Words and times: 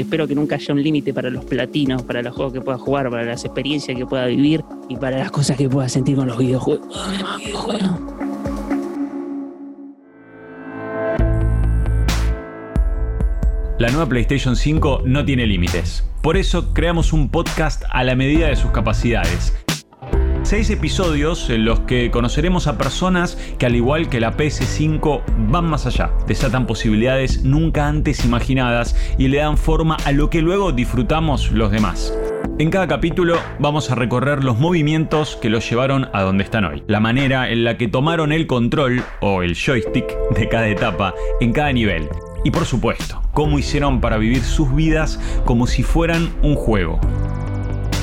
espero 0.00 0.28
que 0.28 0.34
nunca 0.34 0.56
haya 0.56 0.72
un 0.72 0.82
límite 0.82 1.12
para 1.12 1.28
los 1.28 1.44
platinos, 1.44 2.02
para 2.02 2.22
los 2.22 2.34
juegos 2.34 2.52
que 2.52 2.60
pueda 2.60 2.78
jugar, 2.78 3.10
para 3.10 3.24
las 3.24 3.44
experiencias 3.44 3.96
que 3.96 4.06
pueda 4.06 4.26
vivir 4.26 4.64
y 4.88 4.96
para 4.96 5.18
las 5.18 5.30
cosas 5.30 5.56
que 5.56 5.68
pueda 5.68 5.88
sentir 5.88 6.16
con 6.16 6.28
los 6.28 6.38
videojuegos. 6.38 6.86
La 13.78 13.90
nueva 13.90 14.08
PlayStation 14.08 14.56
5 14.56 15.02
no 15.04 15.24
tiene 15.24 15.46
límites. 15.46 16.04
Por 16.22 16.36
eso 16.36 16.72
creamos 16.74 17.12
un 17.12 17.30
podcast 17.30 17.84
a 17.90 18.02
la 18.02 18.16
medida 18.16 18.48
de 18.48 18.56
sus 18.56 18.70
capacidades. 18.72 19.52
Seis 20.48 20.70
episodios 20.70 21.50
en 21.50 21.66
los 21.66 21.80
que 21.80 22.10
conoceremos 22.10 22.68
a 22.68 22.78
personas 22.78 23.36
que 23.58 23.66
al 23.66 23.76
igual 23.76 24.08
que 24.08 24.18
la 24.18 24.34
PS5 24.34 25.20
van 25.50 25.66
más 25.66 25.84
allá, 25.84 26.10
desatan 26.26 26.66
posibilidades 26.66 27.44
nunca 27.44 27.86
antes 27.86 28.24
imaginadas 28.24 28.96
y 29.18 29.28
le 29.28 29.36
dan 29.36 29.58
forma 29.58 29.98
a 30.06 30.12
lo 30.12 30.30
que 30.30 30.40
luego 30.40 30.72
disfrutamos 30.72 31.52
los 31.52 31.70
demás. 31.70 32.16
En 32.58 32.70
cada 32.70 32.88
capítulo 32.88 33.36
vamos 33.58 33.90
a 33.90 33.94
recorrer 33.94 34.42
los 34.42 34.58
movimientos 34.58 35.36
que 35.36 35.50
los 35.50 35.68
llevaron 35.68 36.08
a 36.14 36.22
donde 36.22 36.44
están 36.44 36.64
hoy, 36.64 36.82
la 36.86 37.00
manera 37.00 37.50
en 37.50 37.64
la 37.64 37.76
que 37.76 37.88
tomaron 37.88 38.32
el 38.32 38.46
control 38.46 39.04
o 39.20 39.42
el 39.42 39.54
joystick 39.54 40.16
de 40.30 40.48
cada 40.48 40.68
etapa 40.68 41.12
en 41.42 41.52
cada 41.52 41.74
nivel 41.74 42.08
y 42.42 42.50
por 42.50 42.64
supuesto, 42.64 43.20
cómo 43.34 43.58
hicieron 43.58 44.00
para 44.00 44.16
vivir 44.16 44.40
sus 44.40 44.74
vidas 44.74 45.20
como 45.44 45.66
si 45.66 45.82
fueran 45.82 46.30
un 46.40 46.54
juego. 46.54 46.98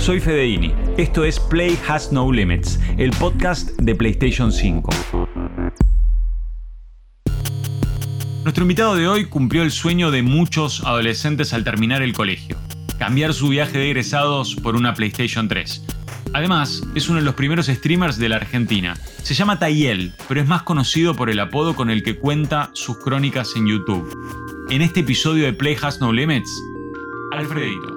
Soy 0.06 0.20
Fedeini, 0.20 0.72
esto 0.98 1.24
es 1.24 1.40
Play 1.40 1.76
Has 1.88 2.12
No 2.12 2.32
Limits, 2.32 2.80
el 3.00 3.10
podcast 3.10 3.72
de 3.82 3.96
PlayStation 3.96 4.52
5. 4.52 4.88
Nuestro 8.44 8.62
invitado 8.62 8.96
de 8.96 9.08
hoy 9.08 9.26
cumplió 9.26 9.64
el 9.64 9.72
sueño 9.72 10.12
de 10.12 10.22
muchos 10.22 10.84
adolescentes 10.84 11.56
al 11.56 11.64
terminar 11.64 12.04
el 12.04 12.14
colegio, 12.14 12.56
cambiar 13.00 13.34
su 13.34 13.50
viaje 13.50 13.80
de 13.80 13.88
egresados 13.88 14.54
por 14.54 14.76
una 14.76 14.94
PlayStation 14.94 15.48
3. 15.48 15.84
Además, 16.34 16.84
es 16.94 17.10
uno 17.10 17.18
de 17.18 17.26
los 17.26 17.34
primeros 17.34 17.66
streamers 17.66 18.20
de 18.20 18.30
la 18.30 18.36
Argentina. 18.36 18.96
Se 19.24 19.34
llama 19.34 19.58
Tayel, 19.58 20.14
pero 20.28 20.40
es 20.40 20.48
más 20.48 20.62
conocido 20.62 21.16
por 21.16 21.32
el 21.32 21.40
apodo 21.40 21.76
con 21.76 21.90
el 21.90 22.04
que 22.04 22.20
cuenta 22.20 22.70
sus 22.74 23.00
crónicas 23.00 23.56
en 23.56 23.66
YouTube. 23.66 24.16
En 24.70 24.84
este 24.84 25.00
episodio 25.00 25.46
de 25.46 25.54
Play 25.54 25.76
Has 25.82 26.00
No 26.00 26.14
Limits, 26.14 26.52
Alfredito. 27.32 27.95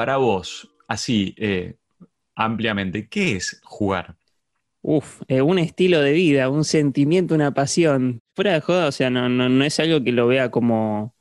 Para 0.00 0.16
vos, 0.16 0.66
así, 0.88 1.34
eh, 1.36 1.76
ampliamente, 2.34 3.06
¿qué 3.06 3.36
es 3.36 3.60
jugar? 3.62 4.16
Uf, 4.80 5.20
eh, 5.28 5.42
un 5.42 5.58
estilo 5.58 6.00
de 6.00 6.12
vida, 6.12 6.48
un 6.48 6.64
sentimiento, 6.64 7.34
una 7.34 7.52
pasión. 7.52 8.22
Fuera 8.34 8.54
de 8.54 8.62
joda, 8.62 8.86
o 8.86 8.92
sea, 8.92 9.10
no, 9.10 9.28
no, 9.28 9.50
no 9.50 9.62
es 9.62 9.78
algo 9.78 10.02
que 10.02 10.12
lo 10.12 10.26
vea 10.26 10.50
como 10.50 11.14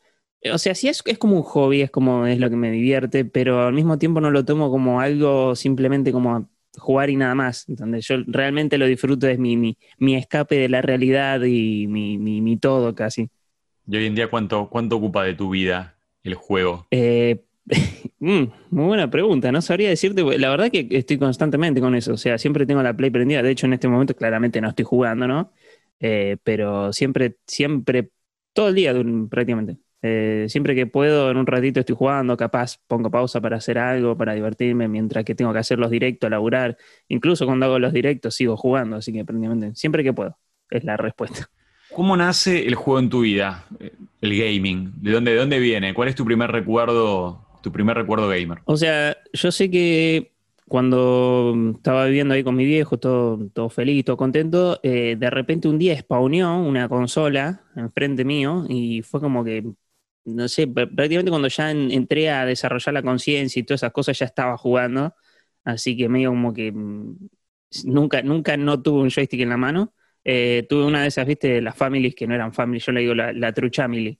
o 0.49 0.57
sea, 0.57 0.75
sí 0.75 0.87
es, 0.87 1.03
es 1.05 1.17
como 1.17 1.35
un 1.35 1.43
hobby, 1.43 1.81
es 1.81 1.91
como 1.91 2.25
es 2.25 2.39
lo 2.39 2.49
que 2.49 2.55
me 2.55 2.71
divierte, 2.71 3.25
pero 3.25 3.63
al 3.63 3.73
mismo 3.73 3.97
tiempo 3.97 4.21
no 4.21 4.31
lo 4.31 4.45
tomo 4.45 4.71
como 4.71 5.01
algo 5.01 5.57
simplemente 5.57 6.13
como 6.13 6.49
jugar 6.77 7.09
y 7.09 7.17
nada 7.17 7.35
más. 7.35 7.65
Donde 7.67 7.99
yo 7.99 8.15
realmente 8.27 8.77
lo 8.77 8.85
disfruto, 8.85 9.27
es 9.27 9.39
mi, 9.39 9.57
mi, 9.57 9.77
mi 9.97 10.15
escape 10.15 10.55
de 10.55 10.69
la 10.69 10.81
realidad 10.81 11.41
y 11.41 11.85
mi, 11.87 12.17
mi, 12.17 12.55
todo 12.55 12.95
casi. 12.95 13.29
¿Y 13.85 13.97
hoy 13.97 14.05
en 14.05 14.15
día 14.15 14.29
cuánto, 14.29 14.69
cuánto 14.69 14.95
ocupa 14.95 15.25
de 15.25 15.33
tu 15.33 15.49
vida 15.49 15.97
el 16.23 16.35
juego? 16.35 16.87
Eh, 16.91 17.43
mm, 18.19 18.43
muy 18.71 18.85
buena 18.85 19.09
pregunta, 19.09 19.51
no 19.51 19.61
sabría 19.61 19.89
decirte, 19.89 20.23
la 20.37 20.49
verdad 20.49 20.71
que 20.71 20.87
estoy 20.91 21.17
constantemente 21.17 21.81
con 21.81 21.95
eso, 21.95 22.13
o 22.13 22.17
sea, 22.17 22.37
siempre 22.37 22.65
tengo 22.65 22.81
la 22.81 22.95
Play 22.95 23.09
prendida, 23.09 23.41
de 23.41 23.51
hecho 23.51 23.67
en 23.67 23.73
este 23.73 23.87
momento 23.87 24.15
claramente 24.15 24.61
no 24.61 24.69
estoy 24.69 24.85
jugando, 24.85 25.27
¿no? 25.27 25.51
Eh, 25.99 26.37
pero 26.43 26.93
siempre, 26.93 27.37
siempre, 27.45 28.11
todo 28.53 28.69
el 28.69 28.75
día 28.75 28.93
prácticamente. 29.29 29.77
Eh, 30.01 30.45
siempre 30.47 30.75
que 30.75 30.87
puedo, 30.87 31.29
en 31.29 31.37
un 31.37 31.45
ratito 31.45 31.81
estoy 31.81 31.95
jugando, 31.95 32.37
capaz 32.37 32.77
pongo 32.87 33.11
pausa 33.11 33.41
para 33.41 33.57
hacer 33.57 33.77
algo, 33.77 34.17
para 34.17 34.33
divertirme, 34.33 34.87
mientras 34.87 35.25
que 35.25 35.35
tengo 35.35 35.51
que 35.51 35.59
hacer 35.59 35.77
los 35.77 35.91
directos, 35.91 36.29
laburar. 36.29 36.77
Incluso 37.09 37.45
cuando 37.45 37.65
hago 37.65 37.79
los 37.79 37.91
directos 37.93 38.35
sigo 38.35 38.55
jugando, 38.55 38.97
así 38.97 39.11
que 39.11 39.25
prácticamente 39.25 39.75
siempre 39.75 40.03
que 40.03 40.13
puedo, 40.13 40.37
es 40.69 40.83
la 40.83 40.95
respuesta. 40.97 41.49
¿Cómo 41.93 42.15
nace 42.15 42.65
el 42.67 42.75
juego 42.75 42.99
en 42.99 43.09
tu 43.09 43.21
vida? 43.21 43.65
El 44.21 44.37
gaming. 44.37 44.93
¿De 45.01 45.11
dónde, 45.11 45.31
de 45.31 45.37
dónde 45.37 45.59
viene? 45.59 45.93
¿Cuál 45.93 46.07
es 46.07 46.15
tu 46.15 46.23
primer 46.23 46.51
recuerdo, 46.51 47.48
tu 47.61 47.71
primer 47.71 47.97
recuerdo 47.97 48.27
gamer? 48.27 48.59
O 48.65 48.77
sea, 48.77 49.17
yo 49.33 49.51
sé 49.51 49.69
que 49.69 50.31
cuando 50.67 51.55
estaba 51.75 52.05
viviendo 52.05 52.33
ahí 52.33 52.43
con 52.43 52.55
mi 52.55 52.65
viejo, 52.65 52.97
todo, 52.99 53.39
todo 53.53 53.69
feliz, 53.69 54.05
todo 54.05 54.17
contento, 54.17 54.79
eh, 54.83 55.15
de 55.17 55.29
repente 55.29 55.67
un 55.67 55.79
día 55.79 55.97
spawneó 55.97 56.59
una 56.59 56.87
consola 56.87 57.63
enfrente 57.75 58.23
mío 58.23 58.65
y 58.69 59.01
fue 59.01 59.19
como 59.19 59.43
que 59.43 59.63
no 60.25 60.47
sé, 60.47 60.67
prácticamente 60.67 61.31
cuando 61.31 61.47
ya 61.47 61.71
entré 61.71 62.29
a 62.29 62.45
desarrollar 62.45 62.93
la 62.93 63.01
conciencia 63.01 63.59
y 63.59 63.63
todas 63.63 63.81
esas 63.81 63.91
cosas 63.91 64.19
ya 64.19 64.25
estaba 64.25 64.57
jugando, 64.57 65.15
así 65.63 65.97
que 65.97 66.09
medio 66.09 66.29
como 66.29 66.53
que 66.53 66.71
mm, 66.71 67.15
nunca, 67.85 68.21
nunca 68.21 68.57
no 68.57 68.81
tuve 68.81 69.01
un 69.01 69.09
joystick 69.09 69.41
en 69.41 69.49
la 69.49 69.57
mano. 69.57 69.93
Eh, 70.23 70.65
tuve 70.69 70.85
una 70.85 71.01
de 71.01 71.07
esas, 71.07 71.25
viste, 71.25 71.61
las 71.61 71.75
families 71.75 72.13
que 72.15 72.27
no 72.27 72.35
eran 72.35 72.53
families, 72.53 72.85
yo 72.85 72.91
le 72.91 73.01
digo 73.01 73.15
la, 73.15 73.33
la 73.33 73.53
true 73.53 73.71
family. 73.73 74.19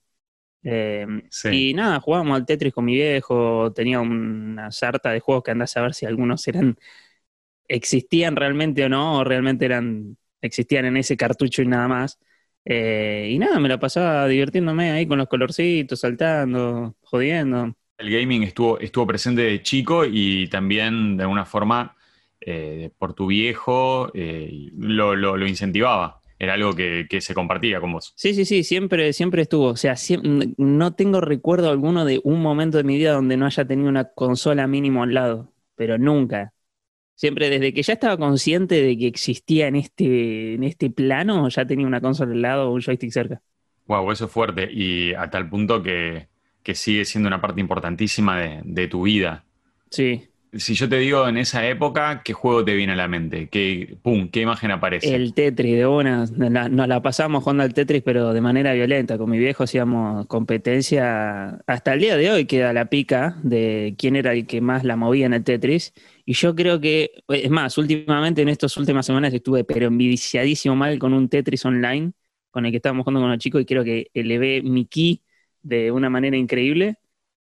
Eh, 0.64 1.08
y 1.52 1.74
nada, 1.74 2.00
jugábamos 2.00 2.36
al 2.36 2.46
Tetris 2.46 2.74
con 2.74 2.86
mi 2.86 2.96
viejo, 2.96 3.72
tenía 3.74 4.00
una 4.02 4.72
sarta 4.72 5.12
de 5.12 5.20
juegos 5.20 5.44
que 5.44 5.52
andás 5.52 5.76
a 5.78 5.82
ver 5.82 5.94
si 5.94 6.06
algunos 6.06 6.48
eran 6.48 6.78
existían 7.68 8.36
realmente 8.36 8.84
o 8.84 8.90
no, 8.90 9.20
o 9.20 9.24
realmente 9.24 9.66
eran 9.66 10.18
existían 10.42 10.86
en 10.86 10.98
ese 10.98 11.18
cartucho 11.18 11.62
y 11.62 11.68
nada 11.68 11.88
más. 11.88 12.20
Eh, 12.66 13.30
y 13.32 13.40
nada, 13.40 13.60
me 13.60 13.70
la 13.70 13.80
pasaba 13.80 14.28
divirtiéndome 14.28 14.92
ahí 14.92 15.08
con 15.08 15.18
los 15.18 15.28
colorcitos, 15.28 16.00
saltando, 16.00 16.96
jodiendo. 17.02 17.74
El 17.98 18.12
gaming 18.12 18.44
estuvo, 18.44 18.80
estuvo 18.80 19.08
presente 19.08 19.42
de 19.42 19.62
chico 19.62 20.06
y 20.06 20.48
también 20.48 21.18
de 21.18 21.24
alguna 21.24 21.46
forma 21.46 21.96
eh, 22.42 22.92
por 22.98 23.14
tu 23.14 23.28
viejo 23.28 24.12
eh, 24.14 24.70
lo, 24.78 25.48
incentivaba. 25.48 26.19
Era 26.42 26.54
algo 26.54 26.74
que, 26.74 27.06
se 27.20 27.34
compartía 27.34 27.82
con 27.82 27.92
vos. 27.92 28.14
Sí, 28.16 28.34
sí, 28.34 28.46
sí, 28.46 28.64
siempre, 28.64 29.12
siempre 29.12 29.42
estuvo. 29.42 29.68
O 29.68 29.76
sea, 29.76 29.96
no 30.58 30.94
tengo 30.94 31.20
recuerdo 31.20 31.70
alguno 31.70 32.06
de 32.06 32.22
un 32.24 32.42
momento 32.42 32.78
de 32.78 32.86
mi 32.86 32.96
vida 32.96 33.12
donde 33.12 33.36
no 33.36 33.46
haya 33.46 33.66
tenido 33.66 33.90
una 33.90 34.06
consola 34.06 34.66
mínimo 34.66 35.04
al 35.04 35.14
lado, 35.14 35.52
pero 35.76 35.98
nunca. 35.98 36.54
Siempre 37.16 37.50
desde 37.50 37.74
que 37.74 37.84
ya 37.84 37.92
estaba 37.92 38.16
consciente 38.16 38.82
de 38.82 38.98
que 38.98 39.08
existía 39.08 39.68
en 39.68 39.76
este, 39.76 40.54
en 40.54 40.64
este 40.64 40.90
plano, 40.90 41.50
ya 41.50 41.66
tenía 41.66 41.86
una 41.86 42.00
consola 42.00 42.32
al 42.32 42.42
lado 42.42 42.70
o 42.70 42.74
un 42.74 42.82
joystick 42.82 43.12
cerca. 43.12 43.42
Wow, 43.88 44.10
eso 44.12 44.26
es 44.26 44.32
fuerte. 44.32 44.70
Y 44.72 45.14
a 45.16 45.30
tal 45.30 45.50
punto 45.50 45.84
que, 45.84 46.30
sigue 46.74 47.04
siendo 47.04 47.28
una 47.28 47.42
parte 47.42 47.60
importantísima 47.60 48.40
de, 48.64 48.88
tu 48.88 49.02
vida. 49.02 49.44
Sí. 49.90 50.29
Si 50.54 50.74
yo 50.74 50.90
te 50.90 50.98
digo 50.98 51.28
en 51.28 51.38
esa 51.38 51.68
época, 51.68 52.22
¿qué 52.24 52.34
juego 52.34 52.66
te 52.66 52.74
viene 52.74 52.94
a 52.94 52.96
la 52.96 53.08
mente? 53.08 53.50
¿Qué, 53.50 53.98
pum, 54.02 54.30
¿qué 54.30 54.42
imagen 54.42 54.72
aparece? 54.72 55.16
El 55.16 55.34
Tetris, 55.36 55.76
de 55.76 55.86
una. 55.86 56.26
Nos 56.26 56.88
la, 56.88 57.02
pasamos 57.02 57.44
jugando 57.44 57.64
al 57.64 57.74
Tetris, 57.74 58.02
pero 58.02 58.34
de 58.34 58.42
manera 58.42 58.74
violenta. 58.74 59.18
Con 59.18 59.30
mi 59.30 59.38
viejo 59.38 59.64
hacíamos 59.64 60.26
competencia. 60.28 61.62
Hasta 61.68 61.94
el 61.94 62.00
día 62.00 62.18
de 62.18 62.32
hoy 62.32 62.46
queda 62.46 62.74
la 62.74 62.90
pica 62.90 63.38
de 63.44 63.96
quién 63.98 64.16
era 64.16 64.34
el 64.34 64.48
que 64.48 64.60
más 64.60 64.84
la 64.84 64.96
movía 64.96 65.28
en 65.28 65.34
el 65.34 65.44
Tetris. 65.44 65.94
Y 66.26 66.34
yo 66.34 66.56
creo 66.56 66.80
que, 66.80 67.12
es 67.28 67.50
más, 67.50 67.78
últimamente 67.78 68.42
en 68.42 68.50
estas 68.50 68.76
últimas 68.78 69.06
semanas 69.06 69.34
estuve 69.34 69.64
pero 69.64 69.88
enviciadísimo 69.88 70.76
mal 70.76 70.98
con 71.00 71.14
un 71.14 71.30
Tetris 71.30 71.66
online 71.66 72.14
con 72.52 72.66
el 72.66 72.72
que 72.72 72.78
estábamos 72.78 73.04
jugando 73.04 73.22
con 73.22 73.30
los 73.30 73.40
chicos 73.40 73.62
y 73.62 73.66
creo 73.66 73.84
que 73.84 74.10
elevé 74.14 74.62
mi 74.64 74.86
ki 74.86 75.24
de 75.62 75.92
una 75.92 76.10
manera 76.10 76.38
increíble. 76.38 76.98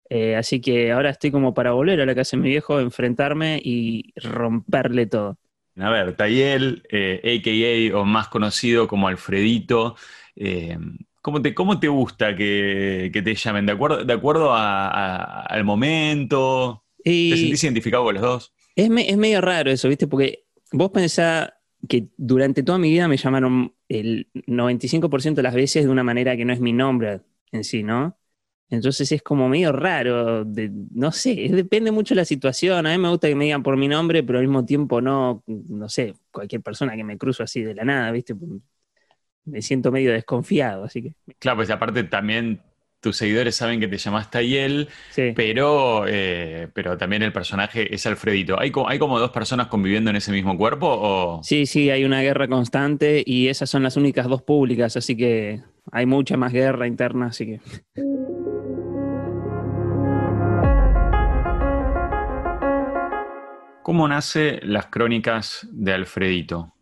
Eh, 0.09 0.35
así 0.35 0.59
que 0.59 0.91
ahora 0.91 1.11
estoy 1.11 1.31
como 1.31 1.53
para 1.53 1.71
volver 1.71 2.01
a 2.01 2.05
la 2.05 2.15
casa 2.15 2.35
de 2.35 2.43
mi 2.43 2.49
viejo, 2.49 2.79
enfrentarme 2.79 3.61
y 3.63 4.11
romperle 4.15 5.05
todo. 5.05 5.37
A 5.77 5.89
ver, 5.91 6.15
Tayel, 6.15 6.83
eh, 6.89 7.39
a.k.a. 7.39 7.97
o 7.97 8.05
más 8.05 8.27
conocido 8.27 8.87
como 8.87 9.07
Alfredito, 9.07 9.95
eh, 10.35 10.77
¿cómo, 11.21 11.41
te, 11.41 11.53
¿cómo 11.53 11.79
te 11.79 11.87
gusta 11.87 12.35
que, 12.35 13.11
te 13.13 13.35
llamen? 13.35 13.65
¿De 13.65 13.71
acuerdo, 13.71 14.03
de 14.03 14.13
acuerdo 14.13 14.51
al 14.53 15.63
momento? 15.63 16.83
¿Te 17.03 17.37
sentís 17.37 17.63
identificado 17.63 18.03
con 18.03 18.15
los 18.15 18.23
dos? 18.23 18.53
Es, 18.75 18.89
medio 18.89 19.41
raro 19.41 19.71
eso, 19.71 19.87
¿viste? 19.87 20.07
Porque 20.07 20.45
vos 20.71 20.91
pensás 20.91 21.51
que 21.87 22.07
durante 22.17 22.63
toda 22.63 22.77
mi 22.77 22.89
vida 22.89 23.07
me 23.07 23.17
llamaron 23.17 23.73
el 23.87 24.27
95% 24.33 25.35
de 25.35 25.43
las 25.43 25.53
veces 25.53 25.85
de 25.85 25.89
una 25.89 26.03
manera 26.03 26.35
que 26.35 26.45
no 26.45 26.51
es 26.51 26.59
mi 26.59 26.73
nombre 26.73 27.21
en 27.51 27.63
sí, 27.63 27.83
¿no? 27.83 28.17
Entonces 28.69 29.11
es 29.11 29.23
como 29.23 29.49
medio 29.49 29.71
raro, 29.71 30.45
no 30.45 31.11
sé, 31.11 31.49
depende 31.49 31.91
mucho 31.91 32.13
de 32.13 32.21
la 32.21 32.25
situación. 32.25 32.85
A 32.85 32.91
mí 32.91 32.97
me 32.99 33.09
gusta 33.09 33.27
que 33.27 33.35
me 33.35 33.45
digan 33.45 33.63
por 33.63 33.77
mi 33.77 33.87
nombre, 33.87 34.21
pero 34.21 34.37
al 34.37 34.45
mismo 34.45 34.63
tiempo 34.63 35.01
no, 35.01 35.43
no 35.47 35.89
sé, 35.89 36.13
cualquier 36.31 36.61
persona 36.61 36.95
que 36.95 37.03
me 37.03 37.17
cruzo 37.17 37.41
así 37.41 37.63
de 37.63 37.73
la 37.73 37.83
nada, 37.83 38.11
¿viste? 38.11 38.35
Me 39.45 39.61
siento 39.63 39.91
medio 39.91 40.11
desconfiado, 40.11 40.83
así 40.83 41.01
que. 41.01 41.13
Claro, 41.39 41.57
pues 41.57 41.71
aparte 41.71 42.03
también 42.03 42.61
tus 42.99 43.17
seguidores 43.17 43.55
saben 43.55 43.79
que 43.79 43.87
te 43.87 43.97
llamas 43.97 44.29
Tayel, 44.29 44.89
pero, 45.35 46.05
eh, 46.07 46.67
pero 46.73 46.97
también 46.97 47.23
el 47.23 47.31
personaje 47.31 47.93
es 47.93 48.05
Alfredito. 48.05 48.59
¿Hay, 48.59 48.71
¿Hay 48.87 48.99
como 48.99 49.19
dos 49.19 49.31
personas 49.31 49.67
conviviendo 49.67 50.09
en 50.09 50.17
ese 50.17 50.31
mismo 50.31 50.57
cuerpo? 50.57 50.87
O? 50.87 51.43
Sí, 51.43 51.65
sí, 51.65 51.89
hay 51.89 52.03
una 52.03 52.21
guerra 52.21 52.47
constante 52.47 53.23
y 53.25 53.47
esas 53.47 53.69
son 53.69 53.83
las 53.83 53.95
únicas 53.95 54.27
dos 54.27 54.41
públicas, 54.41 54.97
así 54.97 55.15
que 55.15 55.61
hay 55.91 56.05
mucha 56.05 56.37
más 56.37 56.53
guerra 56.53 56.87
interna, 56.87 57.27
así 57.27 57.45
que... 57.45 57.61
¿Cómo 63.81 64.07
nace 64.07 64.59
las 64.63 64.87
crónicas 64.87 65.67
de 65.71 65.93
Alfredito? 65.93 66.73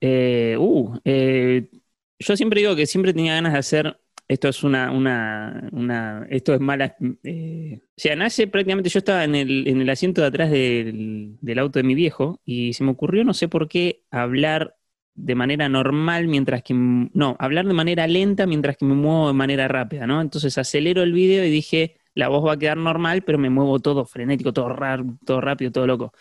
Eh, 0.00 0.56
uh, 0.58 0.98
eh, 1.04 1.70
yo 2.18 2.36
siempre 2.36 2.60
digo 2.60 2.76
que 2.76 2.86
siempre 2.86 3.12
tenía 3.14 3.34
ganas 3.34 3.52
de 3.52 3.58
hacer. 3.58 4.00
Esto 4.28 4.48
es 4.48 4.62
una. 4.64 4.90
una, 4.90 5.68
una 5.72 6.26
esto 6.30 6.54
es 6.54 6.60
mala. 6.60 6.96
eh, 7.22 7.80
o 7.82 7.92
sea, 7.96 8.16
nace 8.16 8.46
prácticamente. 8.48 8.90
Yo 8.90 8.98
estaba 8.98 9.24
en 9.24 9.34
el, 9.34 9.68
en 9.68 9.80
el 9.80 9.88
asiento 9.90 10.20
de 10.20 10.26
atrás 10.28 10.50
del, 10.50 11.36
del 11.40 11.58
auto 11.58 11.78
de 11.78 11.84
mi 11.84 11.94
viejo 11.94 12.40
y 12.44 12.72
se 12.72 12.84
me 12.84 12.90
ocurrió, 12.90 13.24
no 13.24 13.34
sé 13.34 13.48
por 13.48 13.68
qué, 13.68 14.02
hablar 14.10 14.76
de 15.14 15.34
manera 15.34 15.68
normal 15.68 16.26
mientras 16.28 16.62
que. 16.62 16.74
No, 16.74 17.36
hablar 17.38 17.66
de 17.66 17.74
manera 17.74 18.06
lenta 18.06 18.46
mientras 18.46 18.76
que 18.76 18.84
me 18.84 18.94
muevo 18.94 19.28
de 19.28 19.34
manera 19.34 19.68
rápida, 19.68 20.06
¿no? 20.06 20.20
Entonces 20.20 20.58
acelero 20.58 21.02
el 21.02 21.12
video 21.12 21.44
y 21.44 21.50
dije, 21.50 21.96
la 22.14 22.28
voz 22.28 22.44
va 22.46 22.54
a 22.54 22.58
quedar 22.58 22.76
normal, 22.78 23.22
pero 23.22 23.38
me 23.38 23.50
muevo 23.50 23.78
todo 23.80 24.04
frenético, 24.06 24.52
todo 24.52 24.68
raro, 24.70 25.04
todo 25.24 25.40
rápido, 25.40 25.70
todo 25.72 25.86
loco. 25.86 26.12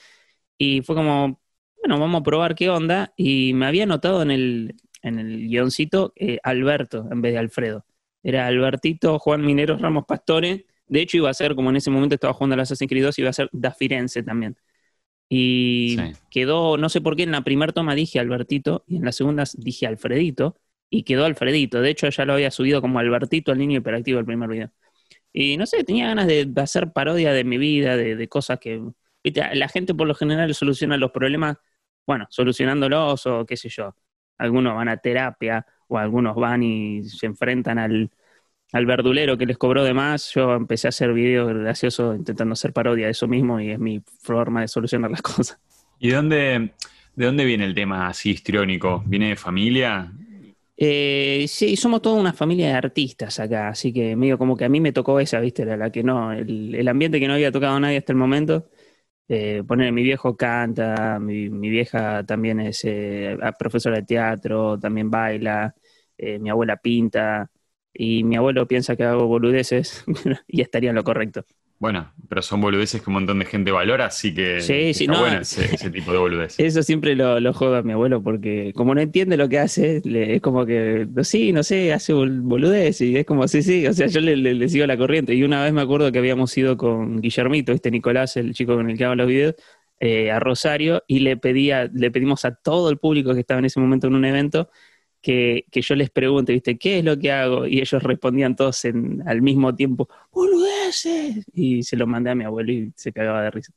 Y 0.57 0.81
fue 0.81 0.95
como, 0.95 1.39
bueno, 1.81 1.99
vamos 1.99 2.21
a 2.21 2.23
probar 2.23 2.55
qué 2.55 2.69
onda. 2.69 3.13
Y 3.17 3.53
me 3.53 3.65
había 3.67 3.85
notado 3.85 4.21
en 4.21 4.31
el, 4.31 4.75
en 5.01 5.19
el 5.19 5.47
guioncito 5.47 6.13
eh, 6.15 6.39
Alberto 6.43 7.07
en 7.11 7.21
vez 7.21 7.33
de 7.33 7.39
Alfredo. 7.39 7.85
Era 8.23 8.47
Albertito 8.47 9.19
Juan 9.19 9.45
Mineros 9.45 9.81
Ramos 9.81 10.05
Pastore. 10.07 10.65
De 10.87 11.01
hecho, 11.01 11.17
iba 11.17 11.29
a 11.29 11.33
ser, 11.33 11.55
como 11.55 11.69
en 11.69 11.75
ese 11.77 11.91
momento 11.91 12.15
estaba 12.15 12.33
jugando 12.33 12.55
a 12.57 12.61
Assassin's 12.63 12.89
Creed 12.89 13.03
2, 13.05 13.19
iba 13.19 13.29
a 13.29 13.33
ser 13.33 13.49
Da 13.51 13.71
Firenze 13.71 14.23
también. 14.23 14.57
Y 15.29 15.95
Sí. 15.97 16.13
quedó, 16.29 16.77
no 16.77 16.89
sé 16.89 17.01
por 17.01 17.15
qué, 17.15 17.23
en 17.23 17.31
la 17.31 17.43
primera 17.43 17.73
toma 17.73 17.95
dije 17.95 18.19
Albertito 18.19 18.83
y 18.87 18.97
en 18.97 19.05
la 19.05 19.11
segunda 19.11 19.43
dije 19.57 19.87
Alfredito 19.87 20.57
y 20.89 21.03
quedó 21.03 21.25
Alfredito. 21.25 21.81
De 21.81 21.89
hecho, 21.89 22.09
ya 22.09 22.25
lo 22.25 22.33
había 22.33 22.51
subido 22.51 22.81
como 22.81 22.99
Albertito 22.99 23.51
al 23.51 23.57
niño 23.57 23.79
hiperactivo 23.79 24.19
el 24.19 24.25
primer 24.25 24.49
video. 24.49 24.71
Y 25.33 25.57
no 25.57 25.65
sé, 25.65 25.83
tenía 25.83 26.07
ganas 26.07 26.27
de, 26.27 26.45
de 26.45 26.61
hacer 26.61 26.91
parodia 26.93 27.33
de 27.33 27.43
mi 27.43 27.57
vida, 27.57 27.97
de, 27.97 28.15
de 28.15 28.27
cosas 28.29 28.59
que. 28.59 28.81
La 29.33 29.67
gente 29.69 29.93
por 29.95 30.07
lo 30.07 30.15
general 30.15 30.53
soluciona 30.53 30.97
los 30.97 31.11
problemas, 31.11 31.57
bueno, 32.05 32.27
solucionándolos 32.29 33.25
o 33.27 33.45
qué 33.45 33.57
sé 33.57 33.69
yo. 33.69 33.95
Algunos 34.37 34.75
van 34.75 34.89
a 34.89 34.97
terapia 34.97 35.65
o 35.87 35.97
algunos 35.97 36.35
van 36.35 36.63
y 36.63 37.03
se 37.03 37.25
enfrentan 37.25 37.79
al, 37.79 38.11
al 38.73 38.85
verdulero 38.85 39.37
que 39.37 39.45
les 39.45 39.57
cobró 39.57 39.83
de 39.83 39.93
más. 39.93 40.31
Yo 40.33 40.53
empecé 40.55 40.87
a 40.87 40.89
hacer 40.89 41.13
videos 41.13 41.53
graciosos 41.53 42.17
intentando 42.17 42.53
hacer 42.53 42.73
parodia 42.73 43.05
de 43.05 43.11
eso 43.11 43.27
mismo 43.27 43.59
y 43.59 43.71
es 43.71 43.79
mi 43.79 44.03
forma 44.21 44.61
de 44.61 44.67
solucionar 44.67 45.11
las 45.11 45.21
cosas. 45.23 45.59
¿Y 45.99 46.09
de 46.09 46.15
dónde, 46.15 46.73
de 47.15 47.25
dónde 47.25 47.45
viene 47.45 47.65
el 47.65 47.75
tema 47.75 48.07
así 48.07 48.31
histriónico? 48.31 49.03
¿Viene 49.05 49.29
de 49.29 49.35
familia? 49.35 50.11
Eh, 50.77 51.45
sí, 51.47 51.77
somos 51.77 52.01
toda 52.01 52.19
una 52.19 52.33
familia 52.33 52.67
de 52.67 52.73
artistas 52.73 53.39
acá, 53.39 53.69
así 53.69 53.93
que 53.93 54.15
medio 54.17 54.37
como 54.37 54.57
que 54.57 54.65
a 54.65 54.69
mí 54.69 54.81
me 54.81 54.91
tocó 54.91 55.19
esa, 55.21 55.39
¿viste? 55.39 55.63
La, 55.65 55.77
la 55.77 55.89
que 55.91 56.03
no, 56.03 56.33
el, 56.33 56.75
el 56.75 56.87
ambiente 56.89 57.19
que 57.19 57.27
no 57.27 57.33
había 57.33 57.51
tocado 57.51 57.79
nadie 57.79 57.97
hasta 57.97 58.11
el 58.11 58.17
momento. 58.17 58.69
Eh, 59.27 59.63
poner, 59.67 59.91
mi 59.91 60.03
viejo 60.03 60.37
canta, 60.37 61.17
mi, 61.19 61.49
mi 61.49 61.69
vieja 61.69 62.23
también 62.25 62.59
es 62.59 62.81
eh, 62.85 63.35
profesora 63.57 63.95
de 63.97 64.03
teatro, 64.03 64.77
también 64.79 65.09
baila, 65.09 65.73
eh, 66.17 66.37
mi 66.39 66.49
abuela 66.51 66.77
pinta, 66.77 67.49
y 67.93 68.23
mi 68.23 68.35
abuelo 68.35 68.67
piensa 68.67 68.95
que 68.95 69.03
hago 69.03 69.25
boludeces 69.27 70.03
y 70.47 70.61
estaría 70.61 70.89
en 70.91 70.95
lo 70.95 71.03
correcto. 71.03 71.43
Bueno, 71.85 72.13
pero 72.29 72.41
son 72.41 72.61
boludeces 72.61 73.01
que 73.01 73.09
un 73.09 73.13
montón 73.15 73.39
de 73.39 73.45
gente 73.45 73.71
valora, 73.71 74.07
así 74.07 74.33
que 74.33 74.61
Sí, 74.61 74.93
sí, 74.93 75.07
no, 75.07 75.19
bueno 75.19 75.39
ese, 75.41 75.65
ese 75.75 75.91
tipo 75.91 76.11
de 76.11 76.17
boludeces. 76.17 76.57
Eso 76.57 76.81
siempre 76.83 77.15
lo, 77.15 77.39
lo 77.39 77.53
jodo 77.53 77.75
a 77.75 77.83
mi 77.83 77.91
abuelo 77.93 78.23
porque 78.23 78.71
como 78.75 78.95
no 78.95 79.01
entiende 79.01 79.35
lo 79.37 79.49
que 79.49 79.59
hace, 79.59 80.01
le- 80.05 80.35
es 80.35 80.41
como 80.41 80.65
que, 80.65 81.07
sí, 81.23 81.51
no 81.51 81.63
sé, 81.63 81.91
hace 81.93 82.13
bol- 82.13 82.41
boludez 82.41 83.01
y 83.01 83.17
es 83.17 83.25
como, 83.25 83.47
sí, 83.47 83.61
sí, 83.61 83.85
o 83.85 83.93
sea, 83.93 84.07
yo 84.07 84.21
le, 84.21 84.35
le- 84.37 84.53
le 84.55 84.69
sigo 84.69 84.85
la 84.87 84.97
corriente. 84.97 85.33
Y 85.35 85.43
una 85.43 85.63
vez 85.63 85.73
me 85.73 85.81
acuerdo 85.81 86.11
que 86.11 86.19
habíamos 86.19 86.57
ido 86.57 86.77
con 86.77 87.21
Guillermito, 87.21 87.73
este 87.73 87.91
Nicolás, 87.91 88.37
el 88.37 88.53
chico 88.53 88.75
con 88.75 88.89
el 88.89 88.97
que 88.97 89.05
hago 89.05 89.15
los 89.15 89.27
videos, 89.27 89.55
eh, 89.99 90.31
a 90.31 90.39
Rosario 90.39 91.03
y 91.07 91.19
le 91.19 91.37
pedía, 91.37 91.89
le 91.93 92.09
pedimos 92.11 92.45
a 92.45 92.55
todo 92.55 92.89
el 92.89 92.97
público 92.97 93.33
que 93.33 93.41
estaba 93.41 93.59
en 93.59 93.65
ese 93.65 93.79
momento 93.79 94.07
en 94.07 94.15
un 94.15 94.25
evento 94.25 94.69
que, 95.25 95.65
que 95.71 95.81
yo 95.81 95.95
les 95.95 96.11
pregunte, 96.11 96.53
¿viste? 96.53 96.77
¿Qué 96.77 96.99
es 96.99 97.03
lo 97.03 97.17
que 97.17 97.31
hago? 97.31 97.65
Y 97.65 97.79
ellos 97.79 98.03
respondían 98.03 98.55
todos 98.55 98.85
en, 98.85 99.23
al 99.25 99.41
mismo 99.41 99.73
tiempo, 99.73 100.07
boludeces. 100.31 101.43
Y 101.51 101.81
se 101.81 101.97
lo 101.97 102.05
mandé 102.05 102.29
a 102.29 102.35
mi 102.35 102.43
abuelo 102.43 102.71
y 102.71 102.93
se 102.95 103.11
cagaba 103.11 103.41
de 103.41 103.49
risa. 103.49 103.73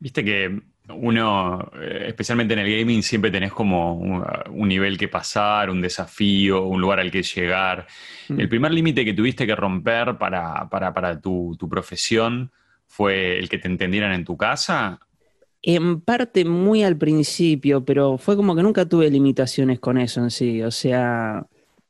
Viste 0.00 0.24
que 0.24 0.60
uno, 0.88 1.70
eh, 1.80 2.06
especialmente 2.08 2.54
en 2.54 2.58
el 2.58 2.76
gaming, 2.76 3.04
siempre 3.04 3.30
tenés 3.30 3.52
como 3.52 3.94
un, 3.94 4.24
un 4.50 4.68
nivel 4.68 4.98
que 4.98 5.06
pasar, 5.06 5.70
un 5.70 5.80
desafío, 5.80 6.64
un 6.64 6.80
lugar 6.80 6.98
al 6.98 7.12
que 7.12 7.22
llegar. 7.22 7.86
Mm. 8.28 8.40
El 8.40 8.48
primer 8.48 8.72
límite 8.72 9.04
que 9.04 9.14
tuviste 9.14 9.46
que 9.46 9.54
romper 9.54 10.18
para, 10.18 10.68
para, 10.68 10.92
para 10.92 11.20
tu, 11.20 11.56
tu 11.56 11.68
profesión 11.68 12.50
fue 12.88 13.38
el 13.38 13.48
que 13.48 13.58
te 13.58 13.68
entendieran 13.68 14.10
en 14.10 14.24
tu 14.24 14.36
casa. 14.36 14.98
En 15.62 16.00
parte 16.00 16.44
muy 16.44 16.82
al 16.84 16.96
principio, 16.96 17.84
pero 17.84 18.16
fue 18.16 18.36
como 18.36 18.56
que 18.56 18.62
nunca 18.62 18.88
tuve 18.88 19.10
limitaciones 19.10 19.78
con 19.78 19.98
eso 19.98 20.22
en 20.22 20.30
sí. 20.30 20.62
O 20.62 20.70
sea, 20.70 21.46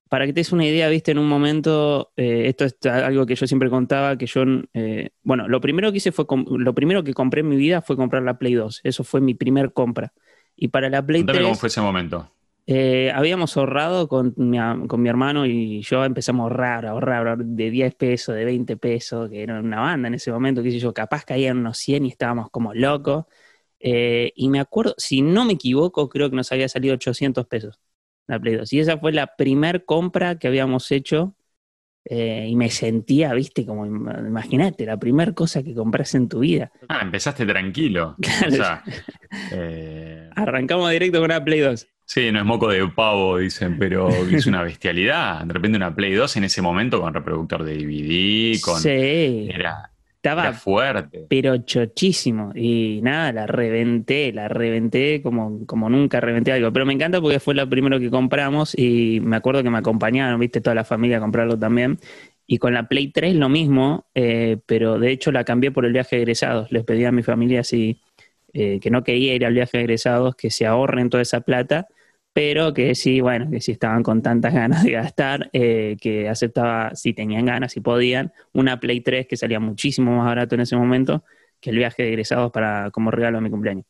para 0.08 0.26
que 0.26 0.32
te 0.32 0.40
des 0.40 0.50
una 0.52 0.66
idea, 0.66 0.88
viste, 0.88 1.12
en 1.12 1.18
un 1.18 1.28
momento, 1.28 2.10
eh, 2.16 2.48
esto 2.48 2.64
es 2.64 2.74
algo 2.86 3.26
que 3.26 3.36
yo 3.36 3.46
siempre 3.46 3.70
contaba, 3.70 4.18
que 4.18 4.26
yo, 4.26 4.42
eh, 4.74 5.10
bueno, 5.22 5.46
lo 5.46 5.60
primero 5.60 5.92
que 5.92 5.98
hice 5.98 6.10
fue, 6.10 6.26
lo 6.48 6.74
primero 6.74 7.04
que 7.04 7.14
compré 7.14 7.42
en 7.42 7.48
mi 7.48 7.56
vida 7.56 7.80
fue 7.80 7.96
comprar 7.96 8.24
la 8.24 8.36
Play 8.38 8.54
2. 8.54 8.80
Eso 8.82 9.04
fue 9.04 9.20
mi 9.20 9.34
primer 9.34 9.72
compra. 9.72 10.12
Y 10.56 10.68
para 10.68 10.90
la 10.90 11.06
Play 11.06 11.20
Contame 11.22 11.38
3, 11.38 11.48
cómo 11.48 11.54
fue 11.56 11.68
ese 11.68 11.80
momento. 11.80 12.28
eh, 12.66 13.12
habíamos 13.14 13.56
ahorrado 13.56 14.08
con 14.08 14.34
mi, 14.36 14.58
con 14.88 15.00
mi 15.02 15.08
hermano 15.08 15.46
y 15.46 15.80
yo 15.82 16.04
empezamos 16.04 16.40
a 16.40 16.44
ahorrar, 16.44 16.86
a 16.86 16.90
ahorrar, 16.90 17.14
a 17.14 17.18
ahorrar 17.18 17.38
de 17.44 17.70
10 17.70 17.94
pesos, 17.94 18.34
de 18.34 18.44
20 18.44 18.76
pesos, 18.76 19.30
que 19.30 19.42
era 19.42 19.60
una 19.60 19.80
banda 19.80 20.08
en 20.08 20.14
ese 20.14 20.32
momento, 20.32 20.62
qué 20.62 20.72
sé 20.72 20.78
yo, 20.80 20.92
capaz 20.92 21.24
caían 21.24 21.58
unos 21.58 21.78
100 21.78 22.04
y 22.06 22.08
estábamos 22.08 22.50
como 22.50 22.74
locos. 22.74 23.26
Eh, 23.80 24.32
y 24.36 24.48
me 24.50 24.60
acuerdo, 24.60 24.94
si 24.98 25.22
no 25.22 25.44
me 25.44 25.54
equivoco, 25.54 26.08
creo 26.08 26.30
que 26.30 26.36
nos 26.36 26.52
había 26.52 26.68
salido 26.68 26.94
800 26.94 27.46
pesos 27.46 27.80
la 28.26 28.38
Play 28.38 28.56
2. 28.56 28.72
Y 28.72 28.80
esa 28.80 28.98
fue 28.98 29.12
la 29.12 29.34
primer 29.36 29.84
compra 29.84 30.38
que 30.38 30.46
habíamos 30.48 30.90
hecho 30.92 31.34
eh, 32.04 32.46
y 32.48 32.56
me 32.56 32.70
sentía, 32.70 33.32
viste, 33.34 33.66
como 33.66 33.86
im- 33.86 34.26
imagínate, 34.26 34.86
la 34.86 34.98
primera 34.98 35.32
cosa 35.32 35.62
que 35.62 35.74
compras 35.74 36.14
en 36.14 36.28
tu 36.28 36.40
vida. 36.40 36.70
Ah, 36.88 37.00
empezaste 37.02 37.44
tranquilo. 37.46 38.16
Claro. 38.20 38.46
O 38.48 38.52
sea, 38.52 38.84
eh, 39.52 40.30
Arrancamos 40.34 40.90
directo 40.90 41.18
con 41.18 41.26
una 41.26 41.44
Play 41.44 41.60
2. 41.60 41.86
sí, 42.04 42.32
no 42.32 42.40
es 42.40 42.44
moco 42.44 42.68
de 42.68 42.86
pavo, 42.88 43.38
dicen, 43.38 43.78
pero 43.78 44.08
es 44.30 44.46
una 44.46 44.62
bestialidad. 44.62 45.44
De 45.44 45.52
repente 45.52 45.76
una 45.76 45.94
Play 45.94 46.12
2 46.14 46.36
en 46.36 46.44
ese 46.44 46.62
momento 46.62 47.00
con 47.00 47.14
reproductor 47.14 47.64
de 47.64 47.74
DVD, 47.76 48.60
con... 48.60 48.80
Sí, 48.80 49.48
Era, 49.52 49.89
estaba 50.22 50.42
era 50.42 50.52
fuerte. 50.52 51.26
pero 51.28 51.56
chochísimo. 51.56 52.52
Y 52.54 53.00
nada, 53.02 53.32
la 53.32 53.46
reventé, 53.46 54.32
la 54.32 54.48
reventé 54.48 55.22
como, 55.22 55.64
como 55.66 55.88
nunca 55.88 56.20
reventé 56.20 56.52
algo. 56.52 56.70
Pero 56.72 56.84
me 56.84 56.92
encanta 56.92 57.20
porque 57.20 57.40
fue 57.40 57.54
lo 57.54 57.68
primero 57.68 57.98
que 57.98 58.10
compramos 58.10 58.78
y 58.78 59.20
me 59.20 59.36
acuerdo 59.36 59.62
que 59.62 59.70
me 59.70 59.78
acompañaron, 59.78 60.38
viste, 60.38 60.60
toda 60.60 60.74
la 60.74 60.84
familia 60.84 61.16
a 61.16 61.20
comprarlo 61.20 61.58
también. 61.58 61.98
Y 62.46 62.58
con 62.58 62.74
la 62.74 62.86
Play 62.86 63.08
3 63.08 63.36
lo 63.36 63.48
mismo, 63.48 64.06
eh, 64.14 64.58
pero 64.66 64.98
de 64.98 65.10
hecho 65.10 65.32
la 65.32 65.44
cambié 65.44 65.70
por 65.70 65.86
el 65.86 65.92
viaje 65.92 66.16
de 66.16 66.22
egresados. 66.22 66.70
Les 66.70 66.84
pedí 66.84 67.04
a 67.04 67.12
mi 67.12 67.22
familia 67.22 67.64
si, 67.64 68.00
eh, 68.52 68.78
que 68.80 68.90
no 68.90 69.02
quería 69.02 69.34
ir 69.34 69.46
al 69.46 69.54
viaje 69.54 69.78
de 69.78 69.84
egresados, 69.84 70.34
que 70.36 70.50
se 70.50 70.66
ahorren 70.66 71.08
toda 71.08 71.22
esa 71.22 71.40
plata, 71.40 71.86
pero 72.32 72.72
que 72.72 72.94
sí, 72.94 73.20
bueno, 73.20 73.50
que 73.50 73.60
si 73.60 73.72
estaban 73.72 74.02
con 74.02 74.22
tantas 74.22 74.54
ganas 74.54 74.84
de 74.84 74.92
gastar, 74.92 75.50
eh, 75.52 75.96
que 76.00 76.28
aceptaba, 76.28 76.94
si 76.94 77.12
tenían 77.12 77.46
ganas, 77.46 77.72
si 77.72 77.80
podían, 77.80 78.32
una 78.52 78.78
Play 78.78 79.00
3 79.00 79.26
que 79.26 79.36
salía 79.36 79.60
muchísimo 79.60 80.16
más 80.16 80.26
barato 80.26 80.54
en 80.54 80.60
ese 80.62 80.76
momento 80.76 81.24
que 81.60 81.70
el 81.70 81.76
viaje 81.76 82.02
de 82.02 82.08
egresados 82.10 82.50
para, 82.52 82.90
como 82.90 83.10
regalo 83.10 83.38
a 83.38 83.40
mi 83.40 83.50
cumpleaños. 83.50 83.84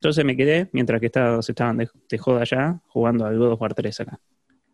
Entonces 0.00 0.24
me 0.24 0.36
quedé, 0.36 0.68
mientras 0.72 1.00
que 1.00 1.06
estaban, 1.06 1.40
estaban 1.40 1.76
de, 1.78 1.88
de 2.08 2.18
joda 2.18 2.42
allá, 2.42 2.80
jugando 2.86 3.24
al 3.24 3.38
God 3.38 3.52
of 3.52 3.60
War 3.60 3.74
3 3.74 4.00
acá. 4.00 4.20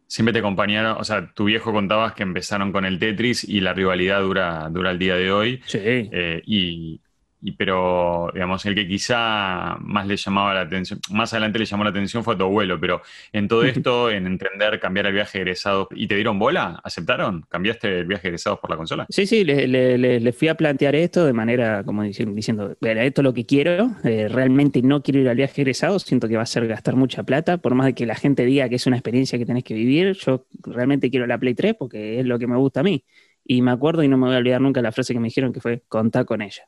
Siempre 0.09 0.33
te 0.33 0.41
acompañaron, 0.41 0.97
o 0.99 1.05
sea, 1.05 1.33
tu 1.33 1.45
viejo 1.45 1.73
contabas 1.73 2.13
que 2.13 2.23
empezaron 2.23 2.73
con 2.73 2.85
el 2.85 2.99
Tetris 2.99 3.45
y 3.45 3.61
la 3.61 3.73
rivalidad 3.73 4.21
dura, 4.21 4.69
dura 4.71 4.91
el 4.91 4.99
día 4.99 5.15
de 5.17 5.33
hoy. 5.33 5.61
Sí. 5.65 5.79
Eh, 5.83 6.43
y, 6.45 7.01
y- 7.43 7.53
pero, 7.53 8.31
digamos, 8.35 8.65
el 8.67 8.75
que 8.75 8.87
quizá 8.89 9.77
más 9.81 10.07
le 10.07 10.17
llamaba 10.17 10.55
la 10.55 10.61
atención, 10.63 11.01
más 11.11 11.33
adelante 11.33 11.59
le 11.59 11.65
llamó 11.67 11.85
la 11.85 11.91
atención 11.91 12.25
fue 12.25 12.35
a 12.35 12.39
tu 12.39 12.45
abuelo, 12.45 12.79
pero 12.81 13.03
en 13.33 13.49
todo 13.49 13.65
esto, 13.65 14.11
en 14.11 14.27
entender, 14.27 14.81
cambiar 14.81 15.07
el 15.07 15.13
viaje 15.15 15.39
de 15.39 15.43
egresados, 15.43 15.89
¿y 15.95 16.07
te 16.09 16.15
dieron 16.15 16.39
bola? 16.39 16.81
¿Aceptaron? 16.85 17.43
¿Cambiaste 17.49 18.01
el 18.01 18.07
viaje 18.07 18.23
de 18.25 18.29
egresados 18.31 18.59
por 18.61 18.71
la 18.71 18.77
consola? 18.77 19.09
Sí, 19.09 19.27
sí, 19.27 19.45
le, 19.45 19.67
le- 19.69 19.99
le- 19.99 20.21
le 20.21 20.33
fui 20.33 20.49
a 20.49 20.55
plantear 20.57 20.95
esto 20.95 21.27
de 21.27 21.35
manera, 21.35 21.85
como 21.85 22.03
diciendo, 22.03 22.35
diciendo 22.35 22.77
"Bueno, 22.81 23.03
esto 23.03 23.21
es 23.21 23.25
lo 23.25 23.35
que 23.35 23.45
quiero, 23.45 23.95
eh, 24.05 24.27
realmente 24.29 24.81
no 24.81 25.03
quiero 25.03 25.21
ir 25.21 25.29
al 25.29 25.37
viaje 25.37 25.61
egresado, 25.61 25.99
siento 25.99 26.29
que 26.29 26.37
va 26.37 26.43
a 26.45 26.47
ser 26.47 26.67
gastar 26.67 26.97
mucha 26.97 27.23
plata, 27.23 27.59
por 27.59 27.75
más 27.75 27.87
de 27.87 27.95
que 27.95 28.07
la 28.07 28.15
gente 28.15 28.45
diga 28.47 28.69
que 28.71 28.77
es 28.77 28.87
una 28.87 28.97
experiencia 28.97 29.39
que 29.39 29.45
tenés 29.45 29.65
que 29.65 29.75
vivir, 29.75 30.15
yo 30.15 30.47
realmente 30.63 31.11
quiero 31.11 31.27
la 31.27 31.39
Play 31.39 31.55
3 31.55 31.75
porque 31.79 32.21
es 32.21 32.27
lo 32.27 32.39
que 32.39 32.47
me 32.47 32.57
gusta 32.57 32.81
a 32.81 32.83
mí. 32.85 33.05
Y 33.45 33.61
me 33.61 33.73
acuerdo 33.73 34.03
y 34.03 34.09
no 34.09 34.17
me 34.17 34.27
voy 34.29 34.35
a 34.37 34.39
olvidar 34.39 34.61
nunca 34.63 34.81
la 34.81 34.93
frase 34.93 35.13
que 35.13 35.21
me 35.21 35.29
dijeron 35.29 35.53
que 35.53 35.61
fue, 35.61 35.83
contá 35.89 36.25
con 36.25 36.41
ella. 36.41 36.63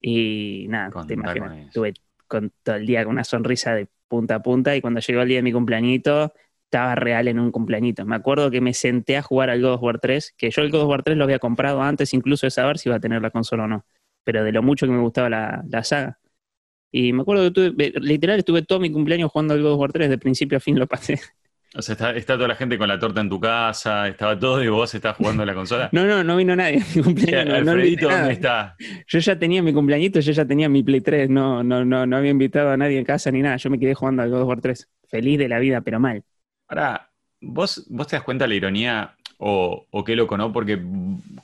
Y 0.00 0.66
nada, 0.68 0.90
te 1.06 1.14
imaginas, 1.14 1.56
estuve 1.66 1.94
con 2.26 2.52
todo 2.62 2.76
el 2.76 2.86
día 2.86 3.04
con 3.04 3.12
una 3.12 3.24
sonrisa 3.24 3.74
de 3.74 3.88
punta 4.08 4.36
a 4.36 4.42
punta 4.42 4.76
y 4.76 4.80
cuando 4.80 5.00
llegó 5.00 5.22
el 5.22 5.28
día 5.28 5.38
de 5.38 5.42
mi 5.42 5.52
cumpleañito 5.52 6.32
estaba 6.64 6.94
real 6.94 7.28
en 7.28 7.38
un 7.38 7.50
cumpleañito. 7.52 8.04
Me 8.04 8.16
acuerdo 8.16 8.50
que 8.50 8.60
me 8.60 8.74
senté 8.74 9.16
a 9.16 9.22
jugar 9.22 9.50
al 9.50 9.62
God 9.62 9.74
of 9.74 9.82
War 9.82 9.98
3, 10.00 10.34
que 10.36 10.50
yo 10.50 10.62
el 10.62 10.70
God 10.70 10.82
of 10.82 10.88
War 10.88 11.02
3 11.02 11.16
lo 11.16 11.24
había 11.24 11.38
comprado 11.38 11.82
antes 11.82 12.12
incluso 12.12 12.46
de 12.46 12.50
saber 12.50 12.78
si 12.78 12.88
iba 12.88 12.96
a 12.96 13.00
tener 13.00 13.22
la 13.22 13.30
consola 13.30 13.64
o 13.64 13.68
no, 13.68 13.86
pero 14.24 14.44
de 14.44 14.52
lo 14.52 14.62
mucho 14.62 14.86
que 14.86 14.92
me 14.92 15.00
gustaba 15.00 15.30
la, 15.30 15.64
la 15.68 15.84
saga. 15.84 16.18
Y 16.90 17.12
me 17.12 17.22
acuerdo 17.22 17.44
que 17.44 17.50
tuve, 17.50 17.92
literal 18.00 18.38
estuve 18.38 18.62
todo 18.62 18.80
mi 18.80 18.90
cumpleaños 18.90 19.30
jugando 19.30 19.54
al 19.54 19.62
God 19.62 19.72
of 19.72 19.80
War 19.80 19.92
3, 19.92 20.08
de 20.10 20.18
principio 20.18 20.58
a 20.58 20.60
fin 20.60 20.78
lo 20.78 20.86
pasé. 20.86 21.20
O 21.74 21.82
sea, 21.82 21.94
está, 22.12 22.34
toda 22.34 22.48
la 22.48 22.54
gente 22.54 22.78
con 22.78 22.88
la 22.88 22.98
torta 22.98 23.20
en 23.20 23.28
tu 23.28 23.38
casa, 23.38 24.08
estaba 24.08 24.38
todo 24.38 24.62
y 24.62 24.68
vos 24.68 24.94
estás 24.94 25.16
jugando 25.16 25.42
a 25.42 25.46
la 25.46 25.54
consola. 25.54 25.90
No, 25.92 26.04
no, 26.06 26.22
no 26.24 26.36
vino 26.36 26.54
nadie 26.56 26.80
a 26.80 26.96
mi 26.96 27.02
cumpleaños. 27.02 27.54
Alfredito, 27.54 28.08
¿dónde 28.08 28.32
está? 28.32 28.76
Yo 29.06 29.18
ya 29.18 29.38
tenía 29.38 29.62
mi 29.62 29.72
cumpleañito, 29.72 30.20
yo 30.20 30.32
ya 30.32 30.44
tenía 30.44 30.68
mi 30.68 30.82
Play 30.82 31.00
3, 31.00 31.28
no, 31.28 31.62
no, 31.62 31.84
no, 31.84 32.06
no 32.06 32.16
había 32.16 32.30
invitado 32.30 32.70
a 32.70 32.76
nadie 32.76 32.98
en 32.98 33.04
casa 33.04 33.30
ni 33.30 33.42
nada. 33.42 33.56
Yo 33.56 33.70
me 33.70 33.78
quedé 33.78 33.94
jugando 33.94 34.22
al 34.22 34.30
God 34.30 34.42
of 34.42 34.48
War 34.48 34.60
3. 34.60 34.88
Feliz 35.08 35.38
de 35.38 35.48
la 35.48 35.58
vida, 35.58 35.80
pero 35.80 36.00
mal. 36.00 36.22
Ahora, 36.68 37.10
vos, 37.40 37.86
vos 37.88 38.06
te 38.06 38.16
das 38.16 38.24
cuenta 38.24 38.44
de 38.44 38.48
la 38.48 38.54
ironía 38.54 39.16
o, 39.38 39.86
o 39.90 40.04
qué 40.04 40.16
loco, 40.16 40.36
¿no? 40.36 40.52
Porque 40.52 40.80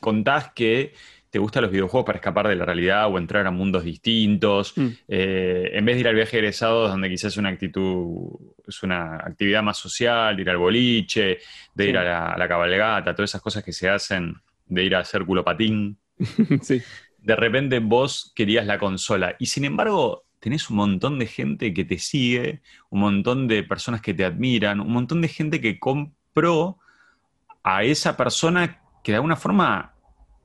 contás 0.00 0.52
que 0.52 0.95
te 1.33 1.39
gustan 1.39 1.62
los 1.62 1.73
videojuegos 1.73 2.05
para 2.05 2.19
escapar 2.19 2.47
de 2.47 2.57
la 2.57 2.67
realidad 2.67 3.11
o 3.11 3.17
entrar 3.17 3.47
a 3.47 3.51
mundos 3.51 3.85
distintos, 3.85 4.77
mm. 4.77 4.89
eh, 5.09 5.71
en 5.73 5.85
vez 5.87 5.97
de 5.97 6.01
ir 6.01 6.09
al 6.09 6.15
viaje 6.15 6.37
egresado, 6.37 6.89
donde 6.89 7.09
quizás 7.09 7.33
es 7.33 7.39
una 7.39 7.49
actitud, 7.49 8.35
es 8.69 8.83
una 8.83 9.17
actividad 9.17 9.62
más 9.62 9.79
social, 9.79 10.37
de 10.37 10.43
ir 10.43 10.51
al 10.51 10.59
boliche, 10.59 11.39
de 11.75 11.89
ir 11.89 11.97
a 11.97 12.37
la, 12.37 12.49
cabalgata, 12.49 13.15
todas 13.15 13.31
esas 13.31 13.41
cosas 13.41 13.65
que 13.65 13.73
se 13.73 13.89
hacen, 13.89 14.35
de 14.67 14.85
ir 14.85 14.95
a 14.95 14.99
hacer 14.99 15.25
culopatín. 15.25 15.97
sí. 16.61 16.83
De 17.17 17.35
repente 17.35 17.79
vos 17.79 18.31
querías 18.37 18.67
la 18.67 18.79
consola 18.79 19.35
y 19.39 19.47
sin 19.47 19.65
embargo 19.65 20.27
tenés 20.39 20.69
un 20.69 20.77
montón 20.77 21.19
de 21.19 21.29
gente 21.29 21.73
que 21.73 21.87
te 21.87 21.99
sigue, 21.99 22.61
un 22.91 23.01
montón 23.01 23.49
de 23.49 23.62
personas 23.62 24.03
que 24.03 24.12
te 24.12 24.27
admiran, 24.27 24.81
un 24.81 24.93
montón 24.93 25.23
de 25.23 25.29
gente 25.29 25.62
que 25.62 25.79
compró 25.79 26.77
a 27.62 27.85
esa 27.85 28.19
persona 28.19 28.83
que 29.03 29.12
de 29.12 29.17
alguna 29.17 29.37
forma 29.37 29.91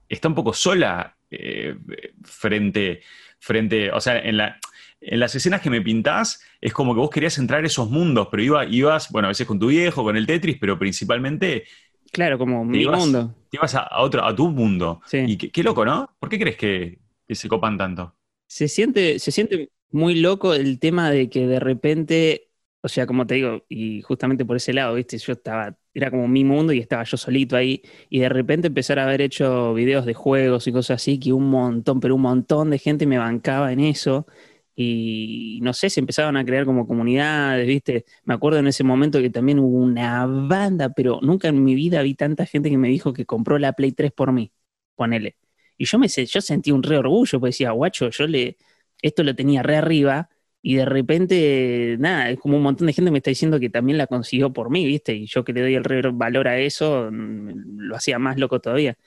está 0.09 0.27
un 0.27 0.35
poco 0.35 0.53
sola 0.53 1.17
eh, 1.29 1.75
frente, 2.23 3.01
frente, 3.39 3.91
o 3.91 3.99
sea, 3.99 4.19
en, 4.19 4.37
la, 4.37 4.59
en 5.01 5.19
las 5.19 5.35
escenas 5.35 5.61
que 5.61 5.69
me 5.69 5.81
pintás 5.81 6.41
es 6.61 6.73
como 6.73 6.93
que 6.93 6.99
vos 6.99 7.09
querías 7.09 7.37
entrar 7.37 7.63
a 7.63 7.67
esos 7.67 7.89
mundos, 7.89 8.27
pero 8.31 8.43
iba, 8.43 8.65
ibas, 8.65 9.11
bueno, 9.11 9.27
a 9.27 9.29
veces 9.29 9.47
con 9.47 9.59
tu 9.59 9.67
viejo, 9.67 10.03
con 10.03 10.17
el 10.17 10.25
Tetris, 10.25 10.57
pero 10.59 10.79
principalmente... 10.79 11.65
Claro, 12.11 12.37
como 12.37 12.63
mi 12.63 12.85
mundo. 12.85 13.35
Te 13.49 13.57
ibas 13.57 13.75
a, 13.75 13.89
otro, 13.99 14.23
a 14.23 14.33
tu 14.33 14.49
mundo. 14.49 15.01
Y 15.11 15.37
qué, 15.37 15.63
loco, 15.63 15.85
¿no? 15.85 16.15
¿Por 16.19 16.29
qué 16.29 16.39
crees 16.39 16.55
que, 16.55 16.99
que, 17.27 17.35
se 17.35 17.49
copan 17.49 17.77
tanto? 17.77 18.15
Se 18.47 18.69
siente, 18.69 19.19
se 19.19 19.31
siente 19.31 19.71
muy 19.91 20.15
loco 20.15 20.53
el 20.53 20.79
tema 20.79 21.11
de 21.11 21.29
que 21.29 21.45
de 21.45 21.59
repente, 21.59 22.49
o 22.81 22.87
sea, 22.87 23.05
como 23.05 23.27
te 23.27 23.35
digo, 23.35 23.65
y 23.67 24.01
justamente 24.01 24.45
por 24.45 24.55
ese 24.55 24.71
lado, 24.71 24.95
viste, 24.95 25.17
yo 25.17 25.33
estaba 25.33 25.75
era 25.97 26.11
como 26.11 26.27
mi 26.27 26.43
mundo 26.43 26.73
y 26.73 26.79
estaba 26.79 27.03
yo 27.03 27.17
solito 27.17 27.55
ahí. 27.55 27.81
Y 28.09 28.19
de 28.19 28.29
repente 28.29 28.67
empezar 28.67 28.99
a 28.99 29.05
haber 29.05 29.21
hecho 29.21 29.73
videos 29.73 30.05
de 30.05 30.13
juegos 30.13 30.67
y 30.67 30.71
cosas 30.71 31.01
así, 31.01 31.19
que 31.19 31.33
un 31.33 31.49
montón, 31.49 31.99
pero 31.99 32.15
un 32.15 32.21
montón 32.21 32.69
de 32.69 32.77
gente 32.77 33.07
me 33.07 33.17
bancaba 33.17 33.71
en 33.73 33.79
eso. 33.79 34.27
Y 34.75 35.59
no 35.63 35.73
sé, 35.73 35.89
se 35.89 35.99
empezaban 35.99 36.37
a 36.37 36.45
crear 36.45 36.65
como 36.65 36.85
comunidades, 36.87 37.65
¿viste? 37.67 38.05
Me 38.25 38.35
acuerdo 38.35 38.59
en 38.59 38.67
ese 38.67 38.83
momento 38.83 39.19
que 39.21 39.31
también 39.31 39.57
hubo 39.59 39.77
una 39.77 40.27
banda, 40.27 40.89
pero 40.89 41.19
nunca 41.23 41.47
en 41.47 41.63
mi 41.63 41.73
vida 41.73 42.03
vi 42.03 42.13
tanta 42.13 42.45
gente 42.45 42.69
que 42.69 42.77
me 42.77 42.89
dijo 42.89 43.11
que 43.13 43.25
compró 43.25 43.57
la 43.57 43.73
Play 43.73 43.91
3 43.93 44.11
por 44.11 44.31
mí. 44.31 44.51
Ponele. 44.95 45.37
Y 45.77 45.85
yo 45.85 45.97
me 45.99 46.07
yo 46.07 46.41
sentí 46.41 46.71
un 46.71 46.83
re 46.83 46.97
orgullo, 46.97 47.39
pues 47.39 47.55
decía, 47.55 47.71
guacho, 47.71 48.09
yo 48.11 48.27
le, 48.27 48.57
esto 49.01 49.23
lo 49.23 49.35
tenía 49.35 49.63
re 49.63 49.77
arriba 49.77 50.29
y 50.61 50.75
de 50.75 50.85
repente, 50.85 51.97
nada, 51.99 52.29
es 52.29 52.39
como 52.39 52.57
un 52.57 52.63
montón 52.63 52.87
de 52.87 52.93
gente 52.93 53.11
me 53.11 53.19
está 53.19 53.29
diciendo 53.29 53.59
que 53.59 53.69
también 53.69 53.97
la 53.97 54.07
consiguió 54.07 54.51
por 54.53 54.69
mí, 54.69 54.85
¿viste? 54.85 55.13
Y 55.15 55.25
yo 55.27 55.43
que 55.43 55.53
le 55.53 55.61
doy 55.61 55.75
el 55.75 56.11
valor 56.13 56.47
a 56.47 56.59
eso, 56.59 57.09
mm, 57.11 57.79
lo 57.79 57.95
hacía 57.95 58.19
más 58.19 58.37
loco 58.37 58.59
todavía. 58.59 58.97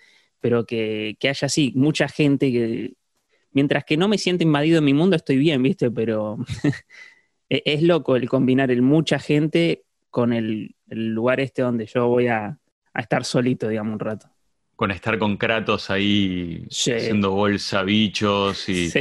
Pero 0.41 0.65
que, 0.67 1.17
haya 1.23 1.47
así, 1.47 1.73
mucha 1.77 2.09
gente 2.09 2.53
que, 2.53 2.95
mientras 3.53 3.85
que 3.85 3.97
no 3.97 4.09
me 4.09 4.19
siente 4.19 4.45
invadido 4.45 4.79
en 4.79 4.85
mi 4.85 4.95
mundo, 4.95 5.17
estoy 5.17 5.39
bien, 5.39 5.63
¿viste? 5.63 5.91
Pero 5.91 6.39
e-, 7.51 7.63
es 7.67 7.83
loco 7.83 8.17
el 8.17 8.29
combinar 8.29 8.71
el 8.71 8.83
mucha 8.83 9.19
gente 9.19 9.85
con 10.11 10.33
el, 10.33 10.77
lugar 10.89 11.41
este 11.41 11.63
donde 11.63 11.87
yo 11.87 12.09
voy 12.09 12.29
a, 12.29 12.59
a 12.95 13.01
estar 13.01 13.25
solito, 13.25 13.69
digamos, 13.69 13.95
un 13.95 14.01
rato 14.01 14.31
con 14.81 14.93
estar 14.93 15.19
con 15.19 15.37
Kratos 15.37 15.91
ahí 15.91 16.67
haciendo 16.71 17.33
bolsa, 17.33 17.83
bichos 17.83 18.67
y. 18.71 18.91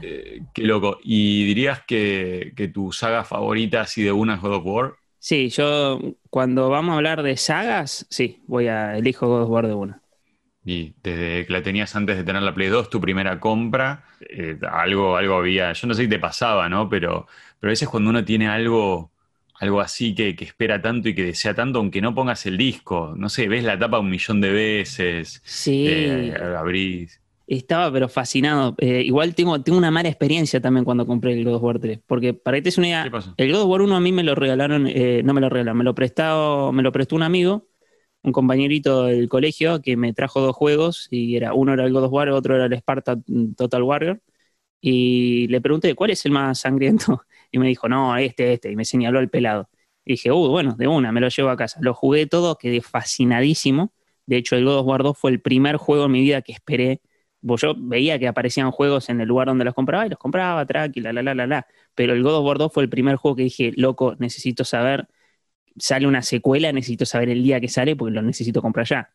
Eh, 0.00 0.40
qué 0.54 0.62
loco. 0.62 0.98
¿Y 1.02 1.44
dirías 1.44 1.82
que, 1.86 2.54
tu 2.72 2.92
saga 2.92 3.24
favorita 3.24 3.82
así 3.82 4.02
de 4.02 4.12
una 4.12 4.36
es 4.36 4.40
God 4.40 4.54
of 4.54 4.62
War? 4.64 4.94
Sí, 5.18 5.50
yo 5.50 6.00
cuando 6.30 6.70
vamos 6.70 6.92
a 6.92 6.96
hablar 6.96 7.22
de 7.22 7.36
sagas, 7.36 8.06
sí, 8.08 8.42
voy 8.46 8.68
a 8.68 8.96
elijo 8.96 9.26
God 9.26 9.42
of 9.42 9.50
War 9.50 9.66
de 9.66 9.74
una. 9.74 10.00
Y 10.64 10.94
desde 11.02 11.44
que 11.44 11.52
la 11.52 11.62
tenías 11.62 11.94
antes 11.94 12.16
de 12.16 12.24
tener 12.24 12.40
la 12.40 12.54
Play 12.54 12.68
2, 12.68 12.88
tu 12.88 13.02
primera 13.02 13.38
compra, 13.40 14.04
eh, 14.20 14.56
algo, 14.70 15.16
algo 15.16 15.34
había, 15.34 15.74
yo 15.74 15.88
no 15.88 15.94
sé 15.94 16.04
si 16.04 16.08
te 16.08 16.18
pasaba, 16.18 16.70
¿no? 16.70 16.88
Pero, 16.88 17.26
pero 17.60 17.68
a 17.68 17.72
veces 17.72 17.88
cuando 17.88 18.08
uno 18.08 18.24
tiene 18.24 18.48
algo 18.48 19.10
algo 19.60 19.80
así 19.80 20.14
que, 20.14 20.36
espera 20.40 20.80
tanto 20.80 21.08
y 21.08 21.14
que 21.14 21.24
desea 21.24 21.54
tanto, 21.54 21.78
aunque 21.78 22.00
no 22.00 22.14
pongas 22.14 22.46
el 22.46 22.56
disco. 22.56 23.14
No 23.16 23.28
sé, 23.28 23.48
ves 23.48 23.64
la 23.64 23.78
tapa 23.78 23.98
un 23.98 24.10
millón 24.10 24.40
de 24.40 24.50
veces. 24.50 25.42
Sí. 25.44 25.86
Eh, 25.88 26.34
abrís. 26.56 27.20
Estaba 27.46 27.90
pero 27.90 28.08
fascinado. 28.08 28.74
Eh, 28.78 29.02
igual 29.04 29.34
tengo, 29.34 29.60
tengo 29.62 29.78
una 29.78 29.90
mala 29.90 30.08
experiencia 30.08 30.60
también 30.60 30.84
cuando 30.84 31.06
compré 31.06 31.32
el 31.32 31.44
God 31.44 31.54
of 31.54 31.62
War 31.62 31.78
3. 31.78 31.98
Porque 32.06 32.34
para 32.34 32.58
que 32.58 32.62
te 32.62 32.66
des 32.66 32.78
una 32.78 32.88
idea, 32.88 33.10
el 33.36 33.52
God 33.52 33.62
of 33.62 33.68
War 33.68 33.82
1 33.82 33.96
a 33.96 34.00
mí 34.00 34.12
me 34.12 34.22
lo 34.22 34.34
regalaron, 34.34 34.86
eh, 34.86 35.22
no 35.24 35.34
me 35.34 35.40
lo 35.40 35.48
regalaron, 35.48 35.78
me 35.78 35.84
lo, 35.84 35.94
prestado, 35.94 36.72
me 36.72 36.82
lo 36.82 36.92
prestó 36.92 37.16
un 37.16 37.22
amigo, 37.22 37.66
un 38.22 38.32
compañerito 38.32 39.04
del 39.04 39.28
colegio 39.28 39.80
que 39.80 39.96
me 39.96 40.12
trajo 40.12 40.40
dos 40.40 40.54
juegos 40.54 41.08
y 41.10 41.36
era 41.36 41.54
uno 41.54 41.72
era 41.72 41.84
el 41.84 41.92
God 41.92 42.04
of 42.04 42.12
War, 42.12 42.28
otro 42.28 42.54
era 42.54 42.66
el 42.66 42.72
Sparta 42.74 43.16
Total 43.56 43.82
Warrior. 43.82 44.20
Y 44.80 45.48
le 45.48 45.60
pregunté, 45.60 45.94
¿cuál 45.94 46.10
es 46.10 46.24
el 46.26 46.32
más 46.32 46.60
sangriento? 46.60 47.22
Y 47.50 47.58
me 47.58 47.68
dijo, 47.68 47.88
no, 47.88 48.16
este, 48.16 48.54
este, 48.54 48.70
y 48.70 48.76
me 48.76 48.84
señaló 48.84 49.20
el 49.20 49.30
pelado. 49.30 49.68
Y 50.04 50.12
dije, 50.12 50.32
uh, 50.32 50.48
bueno, 50.48 50.74
de 50.76 50.88
una, 50.88 51.12
me 51.12 51.20
lo 51.20 51.28
llevo 51.28 51.50
a 51.50 51.56
casa. 51.56 51.78
Lo 51.82 51.94
jugué 51.94 52.26
todo, 52.26 52.56
quedé 52.56 52.80
fascinadísimo. 52.80 53.92
De 54.26 54.36
hecho, 54.36 54.56
el 54.56 54.64
God 54.64 54.78
of 54.78 54.86
War 54.86 55.02
2 55.02 55.18
fue 55.18 55.30
el 55.30 55.40
primer 55.40 55.76
juego 55.76 56.06
en 56.06 56.12
mi 56.12 56.20
vida 56.20 56.42
que 56.42 56.52
esperé. 56.52 57.00
yo 57.42 57.74
veía 57.78 58.18
que 58.18 58.28
aparecían 58.28 58.70
juegos 58.70 59.08
en 59.08 59.20
el 59.20 59.28
lugar 59.28 59.48
donde 59.48 59.64
los 59.64 59.74
compraba 59.74 60.06
y 60.06 60.10
los 60.10 60.18
compraba, 60.18 60.66
tranquila, 60.66 61.12
la, 61.12 61.22
la, 61.22 61.34
la, 61.34 61.46
la. 61.46 61.66
Pero 61.94 62.12
el 62.14 62.22
God 62.22 62.36
of 62.38 62.46
War 62.46 62.58
2 62.58 62.72
fue 62.72 62.82
el 62.82 62.90
primer 62.90 63.16
juego 63.16 63.36
que 63.36 63.44
dije, 63.44 63.72
loco, 63.76 64.16
necesito 64.18 64.64
saber, 64.64 65.08
sale 65.78 66.06
una 66.06 66.22
secuela, 66.22 66.72
necesito 66.72 67.06
saber 67.06 67.30
el 67.30 67.42
día 67.42 67.60
que 67.60 67.68
sale 67.68 67.96
porque 67.96 68.14
lo 68.14 68.22
necesito 68.22 68.62
comprar 68.62 68.86
ya. 68.86 69.14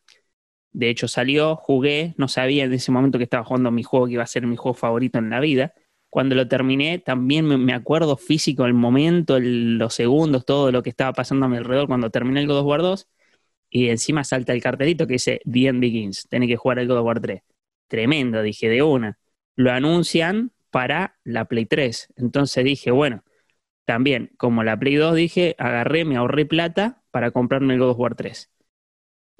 De 0.72 0.90
hecho, 0.90 1.08
salió, 1.08 1.56
jugué, 1.56 2.14
no 2.18 2.28
sabía 2.28 2.64
en 2.64 2.72
ese 2.72 2.92
momento 2.92 3.18
que 3.18 3.24
estaba 3.24 3.44
jugando 3.44 3.70
mi 3.70 3.82
juego 3.84 4.06
que 4.06 4.14
iba 4.14 4.24
a 4.24 4.26
ser 4.26 4.46
mi 4.46 4.56
juego 4.56 4.74
favorito 4.74 5.18
en 5.18 5.30
la 5.30 5.40
vida 5.40 5.74
cuando 6.14 6.36
lo 6.36 6.46
terminé, 6.46 7.00
también 7.00 7.44
me, 7.44 7.72
acuerdo 7.74 8.16
físico 8.16 8.66
el 8.66 8.72
momento, 8.72 9.36
los 9.40 9.94
segundos, 9.94 10.44
todo 10.46 10.70
lo 10.70 10.80
que 10.80 10.90
estaba 10.90 11.12
pasando 11.12 11.46
a 11.46 11.48
mi 11.48 11.56
alrededor 11.56 11.88
cuando 11.88 12.08
terminé 12.08 12.40
el 12.40 12.46
God 12.46 12.58
of 12.58 12.66
War 12.66 12.82
2. 12.82 13.08
Y 13.68 13.88
encima 13.88 14.22
salta 14.22 14.52
el 14.52 14.62
cartelito 14.62 15.08
que 15.08 15.14
dice 15.14 15.40
The 15.50 15.66
End 15.66 15.80
Begins, 15.80 16.28
tenés 16.28 16.48
que 16.48 16.56
jugar 16.56 16.78
el 16.78 16.86
God 16.86 16.98
of 16.98 17.06
War 17.06 17.20
3. 17.20 17.42
Tremendo, 17.88 18.42
dije, 18.42 18.68
de 18.68 18.80
una. 18.84 19.18
Lo 19.56 19.72
anuncian 19.72 20.52
para 20.70 21.18
la 21.24 21.46
Play 21.46 21.66
3. 21.66 22.12
Entonces 22.14 22.64
dije, 22.64 22.92
bueno, 22.92 23.24
también, 23.84 24.30
como 24.36 24.62
la 24.62 24.78
Play 24.78 24.94
2, 24.94 25.16
dije, 25.16 25.56
agarré, 25.58 26.04
me 26.04 26.16
ahorré 26.16 26.46
plata 26.46 27.02
para 27.10 27.32
comprarme 27.32 27.74
el 27.74 27.80
God 27.80 27.90
of 27.90 27.98
War 27.98 28.14
3. 28.14 28.52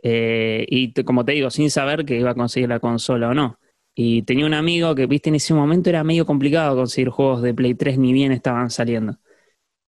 Eh, 0.02 0.66
y 0.69 0.93
como 1.04 1.25
te 1.25 1.33
digo, 1.35 1.50
sin 1.50 1.71
saber 1.71 2.04
que 2.04 2.19
iba 2.19 2.31
a 2.31 2.35
conseguir 2.35 2.69
la 2.69 2.81
consola 2.81 3.28
o 3.28 3.35
no. 3.35 3.61
Y 3.95 4.23
tenía 4.23 4.47
un 4.47 4.55
amigo 4.55 4.95
que, 4.95 5.07
viste, 5.07 5.29
en 5.29 5.37
ese 5.37 5.55
momento 5.55 5.89
era 5.89 6.03
medio 6.03 6.27
complicado 6.27 6.77
conseguir 6.77 7.11
juegos 7.11 7.43
de 7.43 7.55
Play 7.55 7.75
3, 7.75 7.99
ni 7.99 8.13
bien 8.13 8.33
estaban 8.33 8.71
saliendo. 8.71 9.19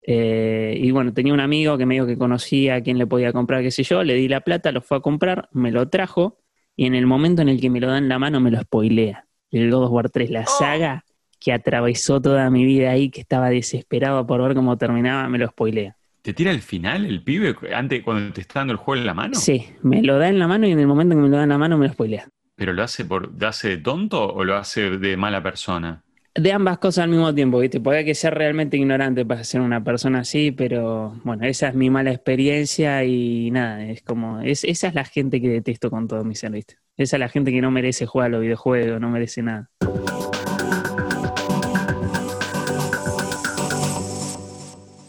Eh, 0.01 0.75
y 0.81 0.89
bueno, 0.89 1.13
tenía 1.13 1.33
un 1.33 1.39
amigo 1.39 1.77
que 1.77 1.85
medio 1.85 2.07
que 2.07 2.17
conocía 2.17 2.75
a 2.75 2.81
quien 2.81 2.97
le 2.97 3.05
podía 3.05 3.31
comprar, 3.31 3.61
qué 3.61 3.69
sé 3.69 3.83
yo, 3.83 4.03
le 4.03 4.15
di 4.15 4.27
la 4.27 4.41
plata, 4.41 4.71
lo 4.71 4.81
fue 4.81 4.97
a 4.97 5.01
comprar, 5.01 5.49
me 5.51 5.71
lo 5.71 5.87
trajo, 5.89 6.39
y 6.75 6.85
en 6.85 6.95
el 6.95 7.05
momento 7.05 7.43
en 7.43 7.49
el 7.49 7.61
que 7.61 7.69
me 7.69 7.79
lo 7.79 7.87
da 7.87 7.99
en 7.99 8.09
la 8.09 8.17
mano 8.17 8.39
me 8.39 8.49
lo 8.49 8.59
spoilea. 8.59 9.27
El 9.51 9.69
God 9.69 9.83
of 9.83 9.91
War 9.91 10.09
3, 10.09 10.31
la 10.31 10.41
oh. 10.41 10.57
saga 10.59 11.05
que 11.39 11.53
atravesó 11.53 12.21
toda 12.21 12.49
mi 12.49 12.65
vida 12.65 12.91
ahí, 12.91 13.09
que 13.09 13.21
estaba 13.21 13.49
desesperado 13.49 14.25
por 14.25 14.41
ver 14.41 14.55
cómo 14.55 14.77
terminaba, 14.77 15.27
me 15.29 15.37
lo 15.37 15.47
spoilea. 15.47 15.95
¿Te 16.21 16.33
tira 16.33 16.51
el 16.51 16.61
final 16.61 17.05
el 17.05 17.23
pibe 17.23 17.55
antes 17.73 18.03
cuando 18.03 18.31
te 18.31 18.41
está 18.41 18.59
dando 18.59 18.73
el 18.73 18.77
juego 18.77 19.01
en 19.01 19.07
la 19.07 19.13
mano? 19.15 19.33
Sí, 19.35 19.65
me 19.81 20.03
lo 20.03 20.19
da 20.19 20.29
en 20.29 20.37
la 20.37 20.47
mano 20.47 20.67
y 20.67 20.71
en 20.71 20.79
el 20.79 20.85
momento 20.85 21.15
que 21.15 21.21
me 21.21 21.29
lo 21.29 21.37
da 21.37 21.43
en 21.43 21.49
la 21.49 21.57
mano 21.57 21.77
me 21.77 21.87
lo 21.87 21.93
spoilea. 21.93 22.29
¿Pero 22.55 22.73
lo 22.73 22.83
hace 22.83 23.05
por, 23.05 23.39
lo 23.39 23.47
hace 23.47 23.69
de 23.69 23.77
tonto 23.77 24.33
o 24.33 24.43
lo 24.43 24.55
hace 24.55 24.97
de 24.97 25.17
mala 25.17 25.41
persona? 25.41 26.03
De 26.33 26.53
ambas 26.53 26.77
cosas 26.77 27.03
al 27.03 27.09
mismo 27.09 27.33
tiempo, 27.35 27.59
¿viste? 27.59 27.81
Puede 27.81 28.05
que 28.05 28.15
sea 28.15 28.29
realmente 28.29 28.77
ignorante 28.77 29.25
para 29.25 29.43
ser 29.43 29.59
una 29.59 29.83
persona 29.83 30.19
así, 30.19 30.51
pero 30.51 31.19
bueno, 31.25 31.45
esa 31.45 31.67
es 31.67 31.75
mi 31.75 31.89
mala 31.89 32.11
experiencia 32.11 33.03
y 33.03 33.51
nada, 33.51 33.83
es 33.83 34.01
como, 34.01 34.39
es, 34.39 34.63
esa 34.63 34.87
es 34.87 34.93
la 34.93 35.03
gente 35.03 35.41
que 35.41 35.49
detesto 35.49 35.89
con 35.89 36.07
todo 36.07 36.23
mi 36.23 36.35
ser, 36.35 36.51
¿viste? 36.51 36.77
Esa 36.95 37.17
es 37.17 37.19
la 37.19 37.29
gente 37.29 37.51
que 37.51 37.61
no 37.61 37.71
merece 37.71 38.05
jugar 38.05 38.27
a 38.27 38.29
los 38.29 38.41
videojuegos, 38.41 39.01
no 39.01 39.09
merece 39.09 39.41
nada. 39.41 39.69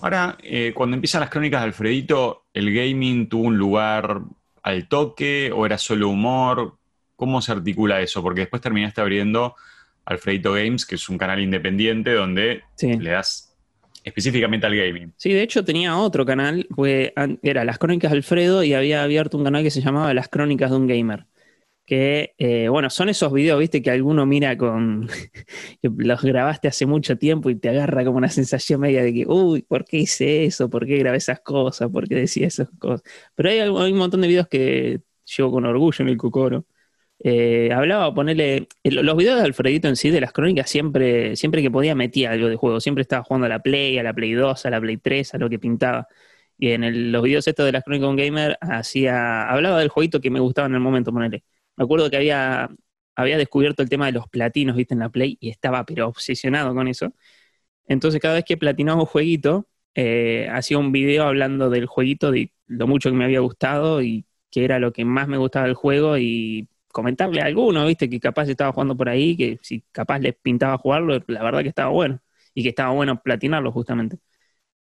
Ahora, 0.00 0.36
eh, 0.42 0.72
cuando 0.74 0.96
empiezan 0.96 1.20
las 1.20 1.30
crónicas 1.30 1.60
de 1.60 1.66
Alfredito, 1.66 2.46
¿el 2.52 2.74
gaming 2.74 3.28
tuvo 3.28 3.44
un 3.44 3.56
lugar 3.56 4.22
al 4.64 4.88
toque 4.88 5.52
o 5.54 5.64
era 5.64 5.78
solo 5.78 6.08
humor? 6.08 6.78
¿Cómo 7.22 7.40
se 7.40 7.52
articula 7.52 8.00
eso? 8.00 8.20
Porque 8.20 8.40
después 8.40 8.60
terminaste 8.60 9.00
abriendo 9.00 9.54
Alfredito 10.04 10.54
Games, 10.54 10.84
que 10.84 10.96
es 10.96 11.08
un 11.08 11.16
canal 11.16 11.38
independiente 11.38 12.14
donde 12.14 12.62
le 12.80 13.10
das 13.10 13.56
específicamente 14.02 14.66
al 14.66 14.74
gaming. 14.74 15.14
Sí, 15.18 15.32
de 15.32 15.44
hecho 15.44 15.64
tenía 15.64 15.96
otro 15.96 16.26
canal, 16.26 16.66
era 17.44 17.64
Las 17.64 17.78
Crónicas 17.78 18.10
de 18.10 18.16
Alfredo 18.16 18.64
y 18.64 18.74
había 18.74 19.04
abierto 19.04 19.38
un 19.38 19.44
canal 19.44 19.62
que 19.62 19.70
se 19.70 19.80
llamaba 19.80 20.12
Las 20.14 20.26
Crónicas 20.26 20.72
de 20.72 20.76
un 20.76 20.88
Gamer. 20.88 21.26
Que, 21.86 22.34
eh, 22.38 22.66
bueno, 22.68 22.90
son 22.90 23.08
esos 23.08 23.32
videos, 23.32 23.60
viste, 23.60 23.82
que 23.82 23.92
alguno 23.92 24.26
mira 24.26 24.58
con. 24.58 25.08
los 25.82 26.22
grabaste 26.22 26.66
hace 26.66 26.86
mucho 26.86 27.18
tiempo 27.18 27.50
y 27.50 27.54
te 27.54 27.68
agarra 27.68 28.04
como 28.04 28.18
una 28.18 28.30
sensación 28.30 28.80
media 28.80 29.04
de 29.04 29.14
que, 29.14 29.26
uy, 29.28 29.62
¿por 29.62 29.84
qué 29.84 29.98
hice 29.98 30.44
eso? 30.44 30.68
¿Por 30.68 30.86
qué 30.86 30.98
grabé 30.98 31.18
esas 31.18 31.38
cosas? 31.38 31.88
¿Por 31.88 32.08
qué 32.08 32.16
decía 32.16 32.48
esas 32.48 32.68
cosas? 32.80 33.02
Pero 33.36 33.48
hay, 33.48 33.60
hay 33.60 33.92
un 33.92 33.98
montón 33.98 34.22
de 34.22 34.26
videos 34.26 34.48
que 34.48 35.02
llevo 35.36 35.52
con 35.52 35.64
orgullo 35.66 36.02
en 36.02 36.08
el 36.08 36.16
Cucoro. 36.16 36.66
Eh, 37.24 37.70
hablaba, 37.72 38.12
ponerle. 38.14 38.68
Los 38.82 39.16
videos 39.16 39.38
de 39.38 39.44
Alfredito 39.44 39.88
en 39.88 39.96
sí, 39.96 40.10
de 40.10 40.20
las 40.20 40.32
crónicas, 40.32 40.68
siempre, 40.68 41.36
siempre 41.36 41.62
que 41.62 41.70
podía 41.70 41.94
metía 41.94 42.32
algo 42.32 42.48
de 42.48 42.56
juego. 42.56 42.80
Siempre 42.80 43.02
estaba 43.02 43.22
jugando 43.22 43.46
a 43.46 43.48
la 43.48 43.60
Play, 43.60 43.98
a 43.98 44.02
la 44.02 44.12
Play 44.12 44.32
2, 44.32 44.66
a 44.66 44.70
la 44.70 44.80
Play 44.80 44.96
3, 44.96 45.34
a 45.34 45.38
lo 45.38 45.48
que 45.48 45.58
pintaba. 45.58 46.08
Y 46.58 46.70
en 46.72 47.12
los 47.12 47.22
videos 47.22 47.46
estos 47.46 47.66
de 47.66 47.72
las 47.72 47.84
crónicas 47.84 48.06
con 48.08 48.16
Gamer, 48.16 48.58
hacía, 48.60 49.48
hablaba 49.48 49.78
del 49.78 49.88
jueguito 49.88 50.20
que 50.20 50.30
me 50.30 50.40
gustaba 50.40 50.66
en 50.68 50.74
el 50.74 50.80
momento, 50.80 51.12
ponerle. 51.12 51.44
Me 51.76 51.84
acuerdo 51.84 52.10
que 52.10 52.16
había, 52.16 52.70
había 53.14 53.38
descubierto 53.38 53.82
el 53.82 53.88
tema 53.88 54.06
de 54.06 54.12
los 54.12 54.28
platinos, 54.28 54.76
viste, 54.76 54.94
en 54.94 55.00
la 55.00 55.08
Play, 55.08 55.38
y 55.40 55.50
estaba 55.50 55.84
pero 55.84 56.08
obsesionado 56.08 56.74
con 56.74 56.88
eso. 56.88 57.14
Entonces, 57.86 58.20
cada 58.20 58.34
vez 58.34 58.44
que 58.44 58.56
platinaba 58.56 59.00
un 59.00 59.06
jueguito, 59.06 59.68
eh, 59.94 60.48
hacía 60.52 60.78
un 60.78 60.92
video 60.92 61.24
hablando 61.24 61.70
del 61.70 61.86
jueguito, 61.86 62.30
de 62.32 62.52
lo 62.66 62.86
mucho 62.86 63.10
que 63.10 63.16
me 63.16 63.24
había 63.24 63.40
gustado 63.40 64.02
y 64.02 64.26
que 64.50 64.64
era 64.64 64.78
lo 64.78 64.92
que 64.92 65.04
más 65.04 65.28
me 65.28 65.38
gustaba 65.38 65.66
del 65.66 65.74
juego 65.74 66.18
y 66.18 66.68
comentarle 66.92 67.40
a 67.40 67.46
alguno, 67.46 67.86
viste, 67.86 68.08
que 68.08 68.20
capaz 68.20 68.48
estaba 68.48 68.72
jugando 68.72 68.96
por 68.96 69.08
ahí, 69.08 69.36
que 69.36 69.58
si 69.62 69.82
capaz 69.92 70.20
les 70.20 70.34
pintaba 70.36 70.78
jugarlo, 70.78 71.18
la 71.26 71.42
verdad 71.42 71.62
que 71.62 71.68
estaba 71.68 71.90
bueno. 71.90 72.20
Y 72.54 72.62
que 72.62 72.68
estaba 72.70 72.90
bueno 72.92 73.20
platinarlo 73.22 73.72
justamente. 73.72 74.18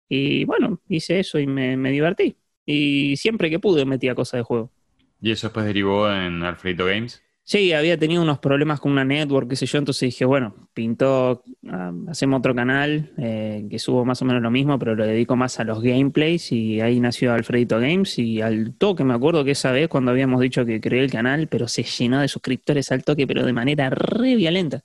Y 0.09 0.45
bueno, 0.45 0.81
hice 0.89 1.21
eso 1.21 1.39
y 1.39 1.47
me, 1.47 1.91
divertí. 1.91 2.39
Y 2.65 3.17
siempre 3.17 3.51
que 3.51 3.59
pude 3.59 3.85
metía 3.85 4.15
cosas 4.15 4.39
de 4.39 4.43
juego. 4.45 4.73
¿Y 5.21 5.33
eso 5.33 5.49
después 5.49 5.67
derivó 5.67 6.11
en 6.11 6.43
Alfredito 6.43 6.87
Games? 6.87 7.23
Sí, 7.49 7.73
había 7.73 7.97
tenido 7.97 8.21
unos 8.21 8.41
problemas 8.41 8.79
con 8.79 8.93
una 8.93 9.07
network, 9.07 9.49
qué 9.49 9.57
sé 9.57 9.65
yo, 9.65 9.79
entonces 9.79 10.11
dije, 10.11 10.27
bueno, 10.27 10.69
pintó, 10.75 11.43
ah, 11.71 11.93
hacemos 12.09 12.41
otro 12.41 12.55
canal 12.55 13.11
eh, 13.17 13.67
que 13.71 13.79
subo 13.79 14.05
más 14.05 14.21
o 14.21 14.27
menos 14.27 14.43
lo 14.43 14.51
mismo, 14.51 14.79
pero 14.79 14.95
lo 14.95 15.07
dedico 15.07 15.35
más 15.35 15.59
a 15.59 15.65
los 15.65 15.81
gameplays 15.81 16.53
y 16.53 16.83
ahí 16.83 17.01
nació 17.01 17.33
Alfredito 17.33 17.81
Games 17.81 18.19
y 18.19 18.43
al 18.43 18.75
toque, 18.75 19.03
me 19.03 19.15
acuerdo 19.15 19.47
que 19.47 19.53
esa 19.53 19.73
vez 19.73 19.89
cuando 19.89 20.11
habíamos 20.11 20.43
dicho 20.43 20.67
que 20.67 20.79
creé 20.79 21.03
el 21.03 21.11
canal, 21.11 21.49
pero 21.49 21.69
se 21.69 21.85
llenó 21.85 22.21
de 22.21 22.29
suscriptores 22.29 22.93
al 22.93 23.03
toque, 23.03 23.27
pero 23.27 23.47
de 23.47 23.55
manera 23.55 23.89
re 23.89 24.37
violenta. 24.37 24.85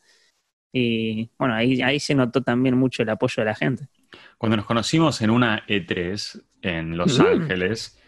Y 0.72 1.32
bueno, 1.38 1.56
ahí, 1.56 1.82
ahí 1.82 2.00
se 2.00 2.16
notó 2.16 2.44
también 2.44 2.78
mucho 2.78 3.04
el 3.04 3.10
apoyo 3.10 3.42
de 3.42 3.46
la 3.46 3.56
gente. 3.56 3.90
Cuando 4.38 4.56
nos 4.56 4.66
conocimos 4.66 5.22
en 5.22 5.32
una 5.32 5.68
E3 5.68 6.42
en 6.62 6.96
Los 6.96 7.20
mm. 7.20 7.26
Ángeles, 7.26 8.00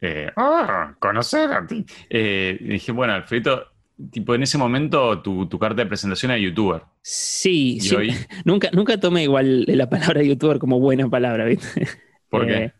eh, 0.00 0.30
ah, 0.36 0.94
conocer 0.98 1.52
a 1.52 1.66
ti. 1.66 1.84
Eh, 2.08 2.56
dije, 2.60 2.92
bueno, 2.92 3.12
Alfredito, 3.12 3.69
tipo, 4.10 4.34
en 4.34 4.42
ese 4.42 4.58
momento 4.58 5.20
tu, 5.22 5.48
carta 5.58 5.82
de 5.82 5.86
presentación 5.86 6.32
era 6.32 6.40
youtuber. 6.40 6.82
Sí, 7.02 7.78
sí. 7.80 7.96
nunca, 8.44 8.70
nunca 8.72 8.98
tomé 8.98 9.24
igual 9.24 9.64
la 9.66 9.88
palabra 9.88 10.22
youtuber 10.22 10.58
como 10.58 10.80
buena 10.80 11.08
palabra, 11.08 11.44
¿viste? 11.44 11.86
¿Por 12.28 12.46
qué? 12.46 12.64
Eh, 12.64 12.72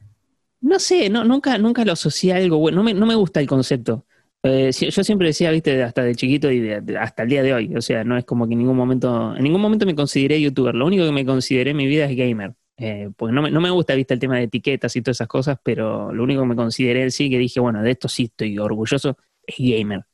no 0.61 0.79
sé, 0.79 1.09
no, 1.09 1.25
nunca, 1.25 1.57
nunca 1.59 1.85
lo 1.85 1.93
asocié 1.93 2.33
a 2.33 2.37
algo 2.37 2.59
bueno. 2.59 2.77
No 2.77 2.83
me, 2.83 2.95
no 2.95 3.07
me 3.07 3.15
gusta 3.15 3.41
el 3.41 3.47
concepto. 3.47 4.07
Eh, 4.43 4.71
yo 4.73 5.05
siempre 5.05 5.29
decía, 5.29 5.51
viste, 5.51 5.83
hasta 5.83 6.03
de 6.03 6.15
chiquito 6.15 6.51
y 6.51 6.71
hasta 6.99 7.25
el 7.25 7.29
día 7.29 7.43
de 7.43 7.53
hoy. 7.53 7.75
O 7.77 7.83
sea, 7.83 8.05
no 8.05 8.17
es 8.17 8.25
como 8.25 8.47
que 8.47 8.55
en 8.55 8.61
ningún 8.61 8.77
momento, 8.77 9.35
en 9.37 9.43
ningún 9.43 9.61
momento 9.61 9.87
me 9.87 9.95
consideré 9.95 10.41
youtuber. 10.41 10.75
Lo 10.75 10.87
único 10.87 11.05
que 11.05 11.13
me 11.13 11.25
consideré 11.25 11.71
en 11.71 11.77
mi 11.77 11.87
vida 11.87 12.07
es 12.07 12.17
gamer. 12.17 12.55
Eh, 12.77 13.11
porque 13.17 13.35
no 13.35 13.43
me, 13.43 13.51
no 13.51 13.61
me, 13.61 13.71
gusta, 13.71 13.95
viste, 13.95 14.15
el 14.15 14.21
tema 14.21 14.37
de 14.37 14.45
etiquetas 14.45 14.97
y 14.97 15.03
todas 15.03 15.19
esas 15.19 15.29
cosas, 15.29 15.59
pero 15.63 16.13
lo 16.15 16.23
único 16.23 16.41
que 16.41 16.49
me 16.49 16.57
consideré 16.57 17.03
en 17.03 17.11
sí, 17.11 17.29
que 17.29 17.37
dije, 17.37 17.61
bueno, 17.61 17.83
de 17.83 17.91
esto 17.91 18.09
sí 18.09 18.25
estoy 18.25 18.59
orgulloso, 18.59 19.19
es 19.47 19.57
gamer. 19.59 20.07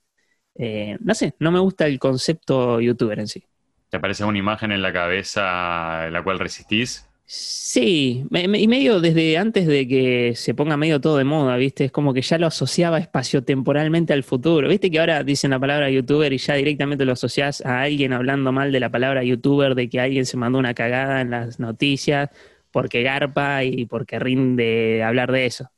Eh, 0.58 0.96
no 1.00 1.14
sé, 1.14 1.34
no 1.38 1.50
me 1.50 1.58
gusta 1.58 1.86
el 1.86 1.98
concepto 1.98 2.80
youtuber 2.80 3.18
en 3.18 3.28
sí. 3.28 3.44
¿Te 3.90 3.98
aparece 3.98 4.24
una 4.24 4.38
imagen 4.38 4.72
en 4.72 4.82
la 4.82 4.92
cabeza 4.92 6.08
la 6.10 6.22
cual 6.22 6.38
resistís? 6.38 7.06
Sí, 7.28 8.24
y 8.32 8.68
medio 8.68 9.00
desde 9.00 9.36
antes 9.36 9.66
de 9.66 9.88
que 9.88 10.34
se 10.36 10.54
ponga 10.54 10.76
medio 10.76 11.00
todo 11.00 11.16
de 11.16 11.24
moda, 11.24 11.56
¿viste? 11.56 11.86
Es 11.86 11.90
como 11.90 12.14
que 12.14 12.22
ya 12.22 12.38
lo 12.38 12.46
asociaba 12.46 12.98
espaciotemporalmente 12.98 14.12
al 14.12 14.22
futuro. 14.22 14.68
¿Viste 14.68 14.92
que 14.92 15.00
ahora 15.00 15.24
dicen 15.24 15.50
la 15.50 15.58
palabra 15.58 15.90
youtuber 15.90 16.32
y 16.32 16.38
ya 16.38 16.54
directamente 16.54 17.04
lo 17.04 17.12
asociás 17.12 17.66
a 17.66 17.82
alguien 17.82 18.12
hablando 18.12 18.52
mal 18.52 18.70
de 18.70 18.78
la 18.78 18.90
palabra 18.90 19.24
youtuber, 19.24 19.74
de 19.74 19.88
que 19.88 19.98
alguien 19.98 20.24
se 20.24 20.36
mandó 20.36 20.60
una 20.60 20.74
cagada 20.74 21.20
en 21.20 21.30
las 21.30 21.58
noticias 21.58 22.30
porque 22.70 23.02
garpa 23.02 23.64
y 23.64 23.86
porque 23.86 24.20
rinde 24.20 25.02
hablar 25.02 25.32
de 25.32 25.46
eso? 25.46 25.68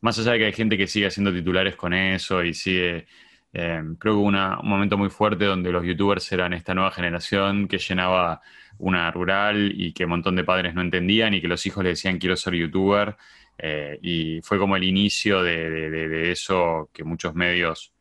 Más 0.00 0.18
allá 0.18 0.32
de 0.32 0.38
que 0.38 0.44
hay 0.46 0.52
gente 0.52 0.78
que 0.78 0.86
sigue 0.86 1.06
haciendo 1.06 1.30
titulares 1.30 1.76
con 1.76 1.92
eso 1.92 2.42
y 2.42 2.54
sigue 2.54 3.06
eh, 3.52 3.82
creo 3.98 4.14
que 4.14 4.18
hubo 4.18 4.26
un 4.26 4.68
momento 4.68 4.98
muy 4.98 5.08
fuerte 5.08 5.44
donde 5.44 5.72
los 5.72 5.84
youtubers 5.84 6.30
eran 6.32 6.52
esta 6.52 6.74
nueva 6.74 6.90
generación 6.90 7.68
que 7.68 7.78
llenaba 7.78 8.42
una 8.78 9.10
rural 9.10 9.72
y 9.74 9.92
que 9.92 10.04
un 10.04 10.10
montón 10.10 10.36
de 10.36 10.44
padres 10.44 10.74
no 10.74 10.82
entendían 10.82 11.34
y 11.34 11.40
que 11.40 11.48
los 11.48 11.64
hijos 11.66 11.82
le 11.82 11.90
decían 11.90 12.18
quiero 12.18 12.36
ser 12.36 12.54
youtuber. 12.54 13.16
Eh, 13.58 13.98
y 14.02 14.40
fue 14.42 14.58
como 14.58 14.76
el 14.76 14.84
inicio 14.84 15.42
de, 15.42 16.30
eso 16.30 16.90
que 16.92 17.04
muchos 17.04 17.34
medios 17.34 17.94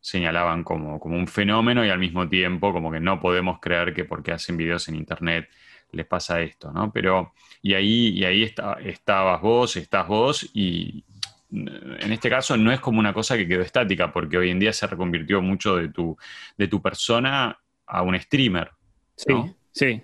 señalaban 0.00 0.64
como, 0.64 0.98
como, 0.98 1.16
un 1.16 1.28
fenómeno 1.28 1.84
y 1.84 1.90
al 1.90 1.98
mismo 1.98 2.28
tiempo 2.28 2.72
como 2.72 2.90
que 2.90 3.00
no 3.00 3.20
podemos 3.20 3.60
creer 3.60 3.94
que 3.94 4.04
porque 4.04 4.32
hacen 4.32 4.56
videos 4.56 4.88
en 4.88 4.96
internet 4.96 5.48
les 5.92 6.06
pasa 6.06 6.40
esto, 6.40 6.72
¿no? 6.72 6.92
Pero, 6.92 7.32
y 7.62 7.74
ahí, 7.74 8.08
y 8.08 8.24
ahí 8.24 8.42
estabas 8.84 9.40
vos, 9.40 9.76
estás 9.76 10.06
vos 10.06 10.50
y, 10.54 11.04
en 11.50 12.12
este 12.12 12.28
caso 12.28 12.56
no 12.56 12.72
es 12.72 12.80
como 12.80 12.98
una 13.00 13.12
cosa 13.12 13.36
que 13.36 13.48
quedó 13.48 13.62
estática, 13.62 14.12
porque 14.12 14.38
hoy 14.38 14.50
en 14.50 14.58
día 14.58 14.72
se 14.72 14.86
reconvirtió 14.86 15.40
mucho 15.40 15.76
de 15.76 15.88
tu, 15.88 16.16
de 16.56 16.68
tu 16.68 16.82
persona 16.82 17.58
a 17.86 18.02
un 18.02 18.18
streamer. 18.18 18.70
Sí, 19.16 19.34
sí. 19.72 20.02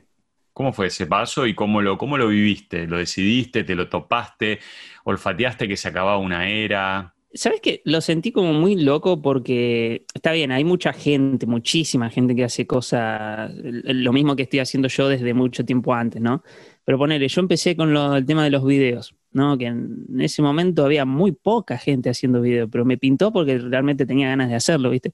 ¿Cómo 0.53 0.73
fue 0.73 0.87
ese 0.87 1.07
paso 1.07 1.47
y 1.47 1.55
cómo 1.55 1.83
lo, 1.83 1.99
cómo 1.99 2.17
lo 2.17 2.29
viviste? 2.29 2.87
¿Lo 2.87 2.99
decidiste? 2.99 3.65
¿Te 3.65 3.75
lo 3.75 3.89
topaste? 3.89 4.61
¿Olfateaste 5.05 5.67
que 5.67 5.77
se 5.77 5.89
acababa 5.89 6.19
una 6.19 6.49
era? 6.49 7.15
¿Sabes 7.33 7.61
qué? 7.61 7.83
Lo 7.85 8.01
sentí 8.01 8.31
como 8.31 8.53
muy 8.53 8.77
loco 8.77 9.21
porque 9.21 10.07
está 10.15 10.31
bien, 10.31 10.53
hay 10.53 10.63
mucha 10.63 10.93
gente, 10.93 11.47
muchísima 11.47 12.09
gente 12.09 12.37
que 12.37 12.45
hace 12.45 12.65
cosas, 12.69 13.51
lo 13.53 14.13
mismo 14.13 14.37
que 14.37 14.45
estoy 14.45 14.61
haciendo 14.61 14.87
yo 14.87 15.09
desde 15.09 15.35
mucho 15.35 15.65
tiempo 15.65 15.93
antes, 15.93 16.23
¿no? 16.23 16.45
Pero 16.85 16.99
ponele, 16.99 17.27
yo 17.27 17.41
empecé 17.41 17.75
con 17.75 17.95
el 17.97 18.25
tema 18.25 18.45
de 18.45 18.51
los 18.51 18.65
videos. 18.65 19.17
¿No? 19.35 19.59
Que 19.59 19.67
en 19.67 20.07
ese 20.21 20.43
momento 20.43 20.85
había 20.87 21.05
muy 21.05 21.33
poca 21.33 21.79
gente 21.79 22.11
haciendo 22.11 22.41
video, 22.43 22.69
pero 22.71 22.85
me 22.87 22.99
pintó 22.99 23.33
porque 23.33 23.59
realmente 23.59 24.07
tenía 24.07 24.29
ganas 24.31 24.49
de 24.51 24.57
hacerlo, 24.57 24.91
¿viste? 24.91 25.13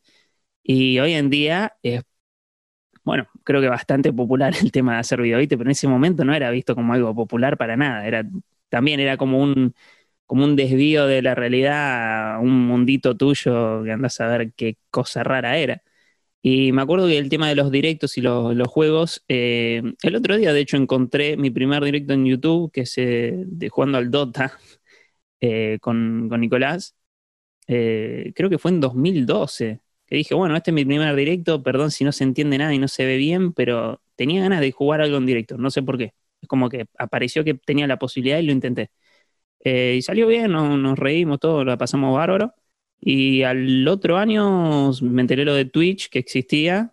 Y 0.64 0.98
hoy 1.00 1.14
en 1.14 1.30
día 1.30 1.74
es, 1.82 2.02
bueno, 3.04 3.26
creo 3.44 3.60
que 3.60 3.68
bastante 3.68 4.12
popular 4.12 4.52
el 4.62 4.72
tema 4.72 4.94
de 4.94 4.98
hacer 5.00 5.20
video, 5.20 5.38
¿viste? 5.38 5.56
Pero 5.56 5.68
en 5.68 5.72
ese 5.72 5.88
momento 5.88 6.24
no 6.24 6.34
era 6.34 6.50
visto 6.50 6.74
como 6.74 6.92
algo 6.92 7.14
popular 7.14 7.56
para 7.56 7.76
nada, 7.76 8.06
era, 8.06 8.24
también 8.68 9.00
era 9.00 9.16
como 9.16 9.42
un, 9.42 9.74
como 10.26 10.44
un 10.44 10.56
desvío 10.56 11.06
de 11.06 11.22
la 11.22 11.34
realidad, 11.34 12.40
un 12.40 12.66
mundito 12.68 13.16
tuyo 13.16 13.82
que 13.84 13.92
andas 13.92 14.20
a 14.20 14.28
ver 14.28 14.52
qué 14.54 14.78
cosa 14.90 15.24
rara 15.24 15.58
era. 15.58 15.82
Y 16.42 16.72
me 16.72 16.82
acuerdo 16.82 17.06
que 17.06 17.18
el 17.18 17.28
tema 17.28 17.48
de 17.48 17.54
los 17.54 17.70
directos 17.70 18.16
y 18.16 18.22
los, 18.22 18.56
juegos, 18.68 19.22
eh, 19.28 19.82
el 20.02 20.16
otro 20.16 20.36
día 20.36 20.52
de 20.54 20.60
hecho 20.60 20.76
encontré 20.78 21.36
mi 21.36 21.50
primer 21.50 21.84
directo 21.84 22.14
en 22.14 22.24
YouTube, 22.24 22.72
que 22.72 22.82
es 22.82 22.96
eh, 22.96 23.34
de 23.46 23.68
jugando 23.68 23.98
al 23.98 24.10
Dota 24.10 24.58
eh, 25.40 25.78
con, 25.80 26.28
Nicolás, 26.28 26.96
creo 27.66 28.50
que 28.50 28.58
fue 28.58 28.70
en 28.72 28.80
2012, 28.80 29.80
que 30.06 30.16
dije, 30.16 30.34
bueno, 30.34 30.56
este 30.56 30.70
es 30.70 30.74
mi 30.74 30.84
primer 30.84 31.14
directo, 31.14 31.62
perdón 31.62 31.90
si 31.90 32.04
no 32.04 32.12
se 32.12 32.24
entiende 32.24 32.58
nada 32.58 32.74
y 32.74 32.78
no 32.78 32.88
se 32.88 33.04
ve 33.04 33.16
bien, 33.16 33.52
pero 33.52 34.00
tenía 34.16 34.42
ganas 34.42 34.60
de 34.60 34.72
jugar 34.72 35.00
algo 35.02 35.18
en 35.18 35.26
directo, 35.26 35.58
no 35.58 35.70
sé 35.70 35.82
por 35.82 35.98
qué. 35.98 36.14
Es 36.40 36.48
como 36.48 36.68
que 36.70 36.86
apareció 36.98 37.44
que 37.44 37.54
tenía 37.54 37.86
la 37.86 37.98
posibilidad 37.98 38.38
y 38.38 38.42
lo 38.44 38.52
intenté. 38.52 38.90
y 39.64 40.02
salió 40.02 40.26
bien, 40.26 40.52
nos, 40.52 40.98
reímos 40.98 41.40
todo, 41.40 41.64
lo 41.64 41.76
pasamos 41.78 42.14
bárbaro. 42.14 42.54
Y 43.00 43.42
al 43.42 43.86
otro 43.88 44.18
año 44.18 44.92
me 45.02 45.22
enteré 45.22 45.44
lo 45.44 45.54
de 45.54 45.64
Twitch 45.64 46.10
que 46.10 46.18
existía, 46.18 46.92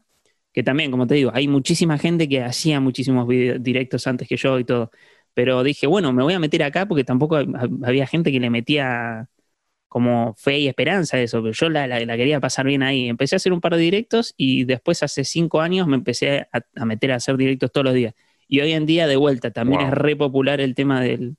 que 0.54 0.64
también, 0.64 0.92
como 0.92 1.08
te 1.08 1.16
digo, 1.16 1.32
hay 1.34 1.48
muchísima 1.48 1.98
gente 1.98 2.30
que 2.30 2.42
hacía 2.44 2.80
muchísimos 2.80 3.28
directos 3.28 4.08
antes 4.08 4.28
que 4.28 4.38
yo 4.38 4.60
y 4.60 4.64
todo. 4.64 4.92
Pero 5.34 5.64
dije, 5.64 5.88
bueno, 5.88 6.14
me 6.14 6.24
voy 6.24 6.34
a 6.34 6.40
meter 6.40 6.64
acá 6.64 6.88
porque 6.88 7.04
tampoco 7.04 7.38
había 7.84 8.08
gente 8.08 8.32
que 8.32 8.40
le 8.40 8.50
metía 8.50 9.30
como 9.88 10.36
fe 10.36 10.60
y 10.60 10.68
esperanza 10.68 11.18
a 11.18 11.22
eso, 11.22 11.42
pero 11.42 11.54
yo 11.54 11.70
la, 11.70 11.88
quería 12.18 12.40
pasar 12.40 12.66
bien 12.66 12.84
ahí. 12.84 13.08
Empecé 13.08 13.36
a 13.36 13.38
hacer 13.38 13.54
un 13.54 13.62
par 13.62 13.76
de 13.76 13.82
directos 13.82 14.34
y 14.38 14.66
después 14.66 15.04
hace 15.04 15.24
cinco 15.24 15.62
años 15.62 15.88
me 15.88 15.96
empecé 15.96 16.48
a, 16.52 16.86
meter 16.86 17.12
a 17.12 17.16
hacer 17.16 17.38
directos 17.38 17.72
todos 17.72 17.86
los 17.86 17.94
días. 17.94 18.14
Y 18.48 18.62
hoy 18.62 18.72
en 18.74 18.86
día, 18.86 19.08
de 19.08 19.16
vuelta, 19.18 19.52
también 19.52 19.82
es 19.82 19.92
re 19.92 20.16
popular 20.16 20.62
el 20.62 20.76
tema 20.76 21.02
del, 21.02 21.38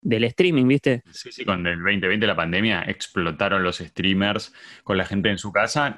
del 0.00 0.24
streaming, 0.24 0.66
¿viste? 0.66 1.02
Sí, 1.10 1.32
sí, 1.32 1.44
con 1.44 1.66
el 1.66 1.78
2020 1.78 2.26
la 2.26 2.36
pandemia 2.36 2.82
explotaron 2.86 3.62
los 3.62 3.78
streamers 3.78 4.52
con 4.84 4.96
la 4.96 5.04
gente 5.04 5.30
en 5.30 5.38
su 5.38 5.52
casa. 5.52 5.96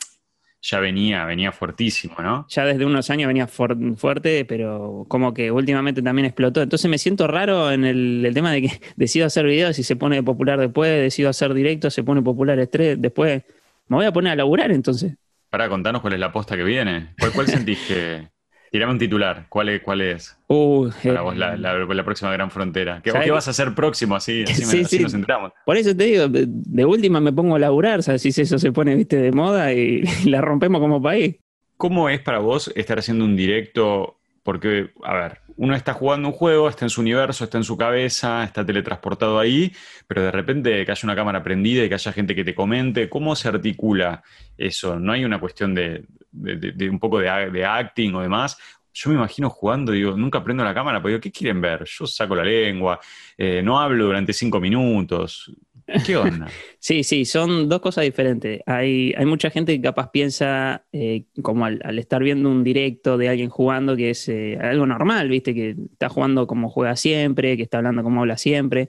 ya 0.63 0.79
venía, 0.79 1.25
venía 1.25 1.53
fuertísimo, 1.53 2.17
¿no? 2.19 2.47
Ya 2.51 2.67
desde 2.67 2.85
unos 2.85 3.09
años 3.09 3.29
venía 3.29 3.47
fuerte, 3.47 4.45
pero 4.45 5.07
como 5.09 5.33
que 5.33 5.51
últimamente 5.51 6.03
también 6.03 6.27
explotó. 6.27 6.61
Entonces 6.61 6.91
me 6.91 6.99
siento 6.99 7.27
raro 7.27 7.71
en 7.71 7.85
el, 7.85 8.31
tema 8.35 8.53
de 8.53 8.63
que 8.63 8.81
decido 8.97 9.27
hacer 9.27 9.47
videos 9.47 9.79
y 9.79 9.83
se 9.83 9.97
pone 9.97 10.23
popular 10.23 10.61
después, 10.61 10.91
decido 11.01 11.31
hacer 11.31 11.55
directos, 11.55 11.95
se 11.95 12.05
pone 12.05 12.21
popular 12.21 12.59
estrés, 12.59 13.01
después 13.01 13.43
me 13.89 13.97
voy 13.97 14.07
a 14.07 14.13
poner 14.13 14.33
a 14.33 14.37
laburar 14.37 14.71
entonces. 14.71 15.15
Para 15.49 15.69
contarnos 15.69 16.03
cuál 16.03 16.13
es 16.13 16.21
la 16.21 16.31
posta 16.31 16.57
que 16.57 16.63
viene. 16.63 17.15
¿Cuál, 17.19 17.33
cuál 17.33 17.47
sentís 17.49 17.79
que, 17.89 18.29
Tirame 18.71 18.93
un 18.93 18.99
titular. 18.99 19.47
¿Cuál 19.49 19.69
es? 19.69 19.83
Cuál 19.83 20.01
es 20.01 20.39
uh, 20.47 20.89
para 21.03 21.23
vos 21.23 21.37
la, 21.37 21.57
la, 21.57 22.05
próxima 22.05 22.31
gran 22.33 22.53
frontera? 22.53 23.01
¿Qué, 23.03 23.13
¿qué 23.13 23.31
vas 23.33 23.49
a 23.49 23.51
hacer 23.51 23.75
próximo? 23.75 24.15
Así, 24.15 24.45
así, 24.49 25.01
nos 25.01 25.13
entramos. 25.13 25.53
Por 25.67 25.77
eso 25.77 25.95
te 25.97 26.05
digo, 26.05 26.29
de, 26.29 26.85
última 26.85 27.21
me 27.21 27.33
pongo 27.33 27.57
a 27.57 27.59
laburar, 27.59 28.05
¿sabes? 28.05 28.23
Si 28.23 28.29
eso 28.29 28.59
se 28.59 28.71
pone 28.71 28.95
viste 28.95 29.17
de 29.17 29.33
moda 29.33 29.73
y, 29.73 30.03
la 30.27 30.41
rompemos 30.41 30.81
como 30.81 31.03
país. 31.03 31.37
¿Cómo 31.77 32.09
es 32.09 32.21
para 32.21 32.39
vos 32.39 32.71
estar 32.77 32.99
haciendo 32.99 33.25
un 33.25 33.35
directo? 33.35 34.20
Porque, 34.51 34.91
a 35.05 35.15
ver, 35.15 35.41
uno 35.59 35.77
está 35.77 35.95
jugando 35.95 36.27
un 36.27 36.35
juego, 36.35 36.69
está 36.69 36.85
en 36.85 36.91
su 36.91 37.03
universo, 37.03 37.45
está 37.45 37.57
en 37.57 37.63
su 37.63 37.77
cabeza, 37.77 38.43
está 38.43 38.67
teletransportado 38.67 39.39
ahí, 39.39 39.73
pero 40.09 40.23
de 40.23 40.33
repente 40.33 40.85
que 40.85 40.91
haya 40.91 41.01
una 41.05 41.15
cámara 41.15 41.41
prendida 41.41 41.85
y 41.85 41.89
que 41.89 41.95
haya 41.95 42.13
gente 42.13 42.35
que 42.35 42.43
te 42.43 42.53
comente, 42.53 43.09
¿cómo 43.09 43.37
se 43.37 43.47
articula 43.47 44.25
eso? 44.59 44.99
¿No 44.99 45.13
hay 45.13 45.25
una 45.25 45.39
cuestión 45.39 45.73
de, 45.73 46.05
un 46.33 46.99
poco 46.99 47.21
de, 47.21 47.65
acting 47.65 48.13
o 48.17 48.23
demás, 48.23 48.59
yo 48.93 49.11
me 49.11 49.15
imagino 49.15 49.49
jugando, 49.49 49.93
digo, 49.93 50.17
nunca 50.17 50.43
prendo 50.43 50.65
la 50.65 50.75
cámara, 50.75 50.99
pero 50.99 51.11
digo, 51.11 51.21
¿qué 51.21 51.31
quieren 51.31 51.61
ver? 51.61 51.85
Yo 51.85 52.09
saco 52.09 52.35
la 52.35 52.43
lengua, 52.43 52.99
eh, 53.39 53.63
no 53.63 53.79
hablo 53.79 54.07
durante 54.07 54.33
cinco 54.33 54.59
minutos. 54.59 55.55
Sí, 56.79 57.05
sí, 57.05 57.25
son 57.25 57.69
dos 57.69 57.81
cosas 57.81 58.05
diferentes. 58.05 58.63
Hay, 58.67 59.13
hay 59.17 59.27
mucha 59.27 59.51
gente 59.51 59.75
que 59.77 59.83
capaz 59.83 60.11
piensa, 60.11 60.87
eh, 60.93 61.27
como 61.43 61.67
al, 61.67 61.99
estar 61.99 62.23
viendo 62.23 62.51
un 62.51 62.65
directo 62.65 63.19
de 63.19 63.29
alguien 63.29 63.51
jugando, 63.51 63.97
que 63.97 64.11
es 64.11 64.29
eh, 64.29 64.59
algo 64.61 64.87
normal, 64.87 65.29
¿viste? 65.29 65.55
Que 65.55 65.77
está 65.93 66.09
jugando 66.09 66.47
como 66.47 66.71
juega 66.71 66.97
siempre, 66.97 67.57
que 67.57 67.65
está 67.65 67.79
hablando 67.79 68.03
como 68.03 68.21
habla 68.21 68.39
siempre, 68.39 68.89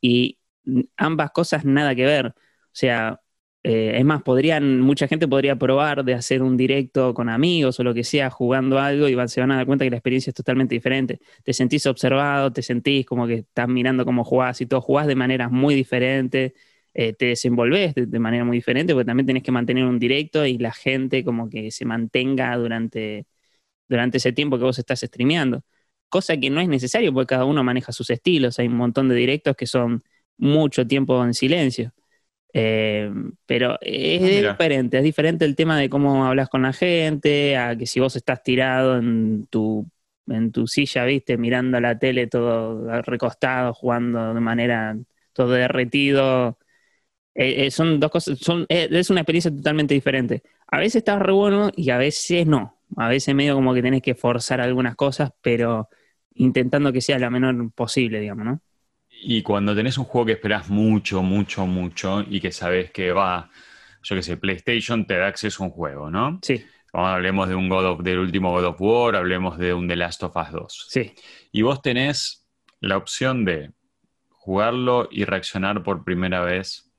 y 0.00 0.38
ambas 0.96 1.30
cosas 1.30 1.64
nada 1.64 1.94
que 1.94 2.04
ver. 2.04 2.26
O 2.26 2.34
sea, 2.72 3.20
eh, 3.62 3.92
es 3.98 4.04
más, 4.06 4.22
podrían, 4.22 4.80
mucha 4.80 5.06
gente 5.06 5.28
podría 5.28 5.56
probar 5.56 6.02
de 6.04 6.14
hacer 6.14 6.42
un 6.42 6.56
directo 6.56 7.12
con 7.12 7.28
amigos 7.28 7.78
o 7.78 7.84
lo 7.84 7.92
que 7.92 8.04
sea, 8.04 8.30
jugando 8.30 8.78
algo 8.78 9.06
y 9.08 9.28
se 9.28 9.40
van 9.40 9.50
a 9.52 9.56
dar 9.56 9.66
cuenta 9.66 9.84
que 9.84 9.90
la 9.90 9.96
experiencia 9.98 10.30
es 10.30 10.34
totalmente 10.34 10.74
diferente. 10.74 11.20
Te 11.44 11.52
sentís 11.52 11.84
observado, 11.86 12.52
te 12.52 12.62
sentís 12.62 13.04
como 13.04 13.26
que 13.26 13.34
estás 13.34 13.68
mirando 13.68 14.04
cómo 14.06 14.24
jugás 14.24 14.60
y 14.62 14.66
todo, 14.66 14.80
jugás 14.80 15.06
de 15.06 15.14
maneras 15.14 15.50
muy 15.50 15.74
diferentes, 15.74 16.52
eh, 16.94 17.12
te 17.12 17.26
desenvolves 17.26 17.94
de, 17.94 18.18
manera 18.18 18.44
muy 18.44 18.56
diferente 18.56 18.94
porque 18.94 19.06
también 19.06 19.26
tenés 19.26 19.42
que 19.42 19.52
mantener 19.52 19.84
un 19.84 19.98
directo 19.98 20.44
y 20.46 20.58
la 20.58 20.72
gente 20.72 21.22
como 21.24 21.48
que 21.48 21.70
se 21.70 21.84
mantenga 21.84 22.56
durante, 22.56 23.26
durante 23.88 24.18
ese 24.18 24.32
tiempo 24.32 24.58
que 24.58 24.64
vos 24.64 24.78
estás 24.78 25.00
streameando. 25.00 25.64
Cosa 26.08 26.36
que 26.38 26.50
no 26.50 26.60
es 26.60 26.68
necesario 26.68 27.12
porque 27.12 27.28
cada 27.28 27.44
uno 27.46 27.64
maneja 27.64 27.92
sus 27.92 28.10
estilos. 28.10 28.58
Hay 28.58 28.68
un 28.68 28.76
montón 28.76 29.08
de 29.08 29.14
directos 29.16 29.56
que 29.56 29.66
son 29.66 30.02
mucho 30.38 30.86
tiempo 30.86 31.24
en 31.24 31.34
silencio. 31.34 31.92
Eh, 32.52 33.12
pero 33.46 33.78
es 33.80 34.44
ah, 34.44 34.50
diferente, 34.50 34.98
es 34.98 35.04
diferente 35.04 35.44
el 35.44 35.54
tema 35.54 35.78
de 35.78 35.88
cómo 35.88 36.26
hablas 36.26 36.48
con 36.48 36.62
la 36.62 36.72
gente, 36.72 37.56
a 37.56 37.76
que 37.76 37.86
si 37.86 38.00
vos 38.00 38.16
estás 38.16 38.42
tirado 38.42 38.96
en 38.98 39.46
tu, 39.46 39.88
en 40.26 40.52
tu 40.52 40.66
silla, 40.66 41.04
viste, 41.04 41.36
mirando 41.36 41.80
la 41.80 41.98
tele 41.98 42.26
todo 42.26 43.02
recostado, 43.02 43.72
jugando 43.74 44.34
de 44.34 44.40
manera 44.40 44.96
todo 45.32 45.50
derretido. 45.52 46.58
Eh, 47.34 47.66
eh, 47.66 47.70
son 47.70 48.00
dos 48.00 48.10
cosas, 48.10 48.38
son, 48.38 48.66
es 48.68 49.10
una 49.10 49.20
experiencia 49.20 49.54
totalmente 49.54 49.94
diferente. 49.94 50.42
A 50.66 50.78
veces 50.78 50.96
estás 50.96 51.20
re 51.20 51.32
bueno 51.32 51.70
y 51.76 51.90
a 51.90 51.98
veces 51.98 52.46
no. 52.46 52.80
A 52.96 53.08
veces 53.08 53.34
medio 53.34 53.54
como 53.54 53.74
que 53.74 53.82
tenés 53.82 54.02
que 54.02 54.14
forzar 54.14 54.60
algunas 54.60 54.96
cosas, 54.96 55.30
pero 55.40 55.88
intentando 56.34 56.92
que 56.92 57.00
sea 57.00 57.18
la 57.18 57.30
menor 57.30 57.72
posible, 57.72 58.20
digamos, 58.20 58.44
¿no? 58.44 58.62
Y 59.22 59.42
cuando 59.42 59.74
tenés 59.74 59.98
un 59.98 60.04
juego 60.04 60.26
que 60.26 60.32
esperás 60.32 60.70
mucho, 60.70 61.22
mucho, 61.22 61.66
mucho 61.66 62.24
y 62.28 62.40
que 62.40 62.52
sabes 62.52 62.90
que 62.90 63.12
va, 63.12 63.50
yo 64.02 64.16
qué 64.16 64.22
sé, 64.22 64.36
PlayStation 64.36 65.06
te 65.06 65.16
da 65.16 65.26
acceso 65.26 65.62
a 65.62 65.66
un 65.66 65.72
juego, 65.72 66.10
¿no? 66.10 66.38
Sí. 66.42 66.64
hablemos 66.92 67.48
de 67.48 67.54
un 67.54 67.68
God 67.68 67.86
of, 67.86 68.00
del 68.00 68.18
último 68.18 68.50
God 68.50 68.64
of 68.64 68.80
War, 68.80 69.16
hablemos 69.16 69.58
de 69.58 69.74
un 69.74 69.86
The 69.88 69.96
Last 69.96 70.22
of 70.22 70.36
Us 70.36 70.50
2. 70.52 70.86
Sí. 70.88 71.14
Y 71.52 71.62
vos 71.62 71.82
tenés 71.82 72.48
la 72.80 72.96
opción 72.96 73.44
de 73.44 73.72
jugarlo 74.30 75.08
y 75.10 75.24
reaccionar 75.24 75.82
por 75.82 76.02
primera 76.02 76.40
vez 76.40 76.90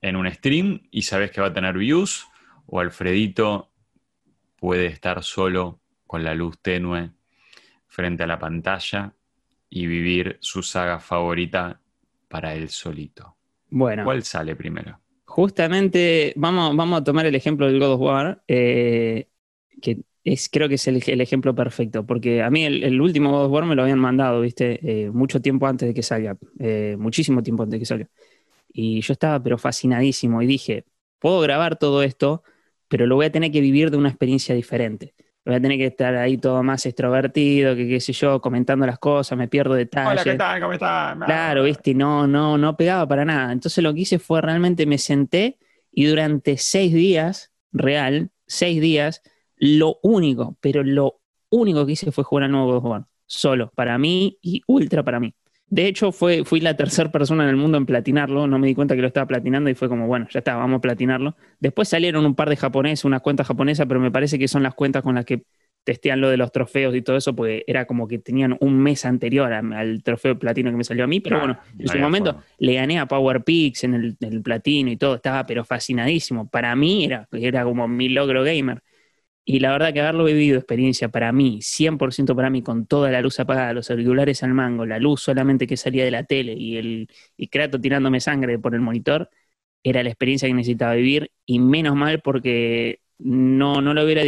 en 0.00 0.16
un 0.16 0.30
stream 0.30 0.88
y 0.90 1.02
sabes 1.02 1.30
que 1.30 1.40
va 1.40 1.48
a 1.48 1.52
tener 1.52 1.78
views, 1.78 2.26
o 2.66 2.80
Alfredito 2.80 3.72
puede 4.56 4.86
estar 4.86 5.22
solo 5.22 5.80
con 6.06 6.24
la 6.24 6.34
luz 6.34 6.58
tenue 6.60 7.12
frente 7.86 8.24
a 8.24 8.26
la 8.26 8.38
pantalla 8.38 9.14
y 9.70 9.86
vivir 9.86 10.38
su 10.40 10.62
saga 10.62 11.00
favorita 11.00 11.80
para 12.28 12.54
él 12.54 12.68
solito. 12.68 13.36
Bueno. 13.70 14.04
¿Cuál 14.04 14.22
sale 14.22 14.56
primero? 14.56 14.98
Justamente, 15.24 16.32
vamos, 16.36 16.74
vamos 16.74 17.00
a 17.00 17.04
tomar 17.04 17.26
el 17.26 17.34
ejemplo 17.34 17.66
del 17.66 17.78
God 17.78 17.92
of 17.92 18.00
War, 18.00 18.42
eh, 18.48 19.28
que 19.80 19.98
es, 20.24 20.48
creo 20.48 20.68
que 20.68 20.76
es 20.76 20.88
el, 20.88 21.20
ejemplo 21.20 21.54
perfecto, 21.54 22.04
porque 22.06 22.42
a 22.42 22.50
mí 22.50 22.64
el, 22.64 23.00
último 23.00 23.30
God 23.30 23.44
of 23.46 23.52
War 23.52 23.64
me 23.66 23.74
lo 23.74 23.82
habían 23.82 23.98
mandado, 23.98 24.40
viste, 24.40 24.80
eh, 24.82 25.10
mucho 25.10 25.40
tiempo 25.40 25.66
antes 25.66 25.88
de 25.88 25.94
que 25.94 26.02
salga, 26.02 26.36
eh, 26.58 26.96
muchísimo 26.98 27.42
tiempo 27.42 27.62
antes 27.62 27.76
de 27.76 27.78
que 27.80 27.86
salga. 27.86 28.08
Y 28.72 29.00
yo 29.00 29.12
estaba 29.12 29.42
pero 29.42 29.58
fascinadísimo 29.58 30.42
y 30.42 30.46
dije, 30.46 30.84
puedo 31.18 31.40
grabar 31.40 31.78
todo 31.78 32.02
esto, 32.02 32.42
pero 32.88 33.06
lo 33.06 33.16
voy 33.16 33.26
a 33.26 33.32
tener 33.32 33.52
que 33.52 33.60
vivir 33.60 33.90
de 33.90 33.96
una 33.98 34.08
experiencia 34.08 34.54
diferente 34.54 35.14
voy 35.48 35.56
a 35.56 35.62
tener 35.62 35.78
que 35.78 35.86
estar 35.86 36.14
ahí 36.14 36.36
todo 36.36 36.62
más 36.62 36.84
extrovertido, 36.84 37.74
que 37.74 37.88
qué 37.88 38.00
sé 38.00 38.12
yo, 38.12 38.38
comentando 38.38 38.84
las 38.84 38.98
cosas, 38.98 39.38
me 39.38 39.48
pierdo 39.48 39.72
detalles. 39.72 40.20
Hola, 40.20 40.24
¿qué 40.24 40.34
tal? 40.34 40.60
¿Cómo 40.60 40.72
estás? 40.74 41.16
Claro, 41.24 41.62
viste, 41.62 41.94
no, 41.94 42.26
no, 42.26 42.58
no 42.58 42.76
pegaba 42.76 43.08
para 43.08 43.24
nada. 43.24 43.50
Entonces 43.50 43.82
lo 43.82 43.94
que 43.94 44.00
hice 44.00 44.18
fue 44.18 44.42
realmente 44.42 44.84
me 44.84 44.98
senté 44.98 45.56
y 45.90 46.04
durante 46.04 46.58
seis 46.58 46.92
días, 46.92 47.50
real, 47.72 48.30
seis 48.46 48.78
días, 48.82 49.22
lo 49.56 49.98
único, 50.02 50.58
pero 50.60 50.82
lo 50.82 51.22
único 51.48 51.86
que 51.86 51.92
hice 51.92 52.12
fue 52.12 52.24
jugar 52.24 52.44
al 52.44 52.52
nuevo 52.52 52.66
God 52.66 52.76
of 52.76 52.84
War. 52.84 53.06
Solo, 53.24 53.72
para 53.74 53.96
mí 53.96 54.36
y 54.42 54.60
ultra 54.66 55.02
para 55.02 55.18
mí. 55.18 55.34
De 55.70 55.86
hecho, 55.86 56.12
fue, 56.12 56.44
fui 56.44 56.60
la 56.60 56.74
tercera 56.74 57.10
persona 57.10 57.44
en 57.44 57.50
el 57.50 57.56
mundo 57.56 57.76
en 57.76 57.84
platinarlo, 57.84 58.46
no 58.46 58.58
me 58.58 58.66
di 58.66 58.74
cuenta 58.74 58.94
que 58.94 59.02
lo 59.02 59.06
estaba 59.06 59.26
platinando 59.26 59.68
y 59.68 59.74
fue 59.74 59.88
como, 59.88 60.06
bueno, 60.06 60.26
ya 60.30 60.38
está, 60.38 60.56
vamos 60.56 60.78
a 60.78 60.80
platinarlo. 60.80 61.36
Después 61.60 61.88
salieron 61.88 62.24
un 62.24 62.34
par 62.34 62.48
de 62.48 62.56
japoneses, 62.56 63.04
unas 63.04 63.20
cuentas 63.20 63.46
japonesas, 63.46 63.86
pero 63.86 64.00
me 64.00 64.10
parece 64.10 64.38
que 64.38 64.48
son 64.48 64.62
las 64.62 64.74
cuentas 64.74 65.02
con 65.02 65.14
las 65.14 65.24
que 65.26 65.42
testean 65.84 66.20
lo 66.20 66.28
de 66.28 66.36
los 66.36 66.52
trofeos 66.52 66.94
y 66.94 67.02
todo 67.02 67.16
eso, 67.16 67.34
porque 67.34 67.64
era 67.66 67.86
como 67.86 68.08
que 68.08 68.18
tenían 68.18 68.56
un 68.60 68.78
mes 68.78 69.04
anterior 69.04 69.52
al 69.52 70.02
trofeo 70.02 70.38
platino 70.38 70.70
que 70.70 70.76
me 70.76 70.84
salió 70.84 71.04
a 71.04 71.06
mí, 71.06 71.20
pero 71.20 71.38
bueno, 71.38 71.58
en 71.78 71.88
su 71.88 71.98
momento 71.98 72.42
le 72.58 72.74
gané 72.74 72.98
a 72.98 73.06
PowerPix 73.06 73.84
en 73.84 73.94
el, 73.94 74.16
en 74.20 74.32
el, 74.34 74.42
platino 74.42 74.90
y 74.90 74.96
todo, 74.96 75.14
estaba 75.14 75.46
pero 75.46 75.64
fascinadísimo. 75.64 76.48
Para 76.48 76.76
mí 76.76 77.06
era, 77.06 77.26
era 77.32 77.64
como 77.64 77.88
mi 77.88 78.10
logro 78.10 78.44
gamer. 78.44 78.82
Y 79.50 79.60
la 79.60 79.72
verdad 79.72 79.94
que 79.94 80.02
haberlo 80.02 80.24
vivido 80.24 80.58
experiencia 80.58 81.08
para 81.08 81.32
mí, 81.32 81.62
100% 81.62 82.36
para 82.36 82.50
mí, 82.50 82.60
con 82.62 82.84
toda 82.84 83.10
la 83.10 83.22
luz 83.22 83.40
apagada, 83.40 83.72
los 83.72 83.90
auriculares 83.90 84.42
al 84.42 84.52
mango, 84.52 84.84
la 84.84 84.98
luz 84.98 85.22
solamente 85.22 85.66
que 85.66 85.78
salía 85.78 86.04
de 86.04 86.10
la 86.10 86.24
tele 86.24 86.52
y 86.52 86.76
el 86.76 87.08
y 87.38 87.48
Kratos 87.48 87.80
tirándome 87.80 88.20
sangre 88.20 88.58
por 88.58 88.74
el 88.74 88.82
monitor, 88.82 89.30
era 89.82 90.02
la 90.02 90.10
experiencia 90.10 90.48
que 90.48 90.52
necesitaba 90.54 90.92
vivir 90.94 91.32
y 91.46 91.60
menos 91.60 91.96
mal 91.96 92.20
porque 92.20 93.00
no, 93.18 93.80
no 93.80 93.94
lo 93.94 94.04
hubiera, 94.04 94.22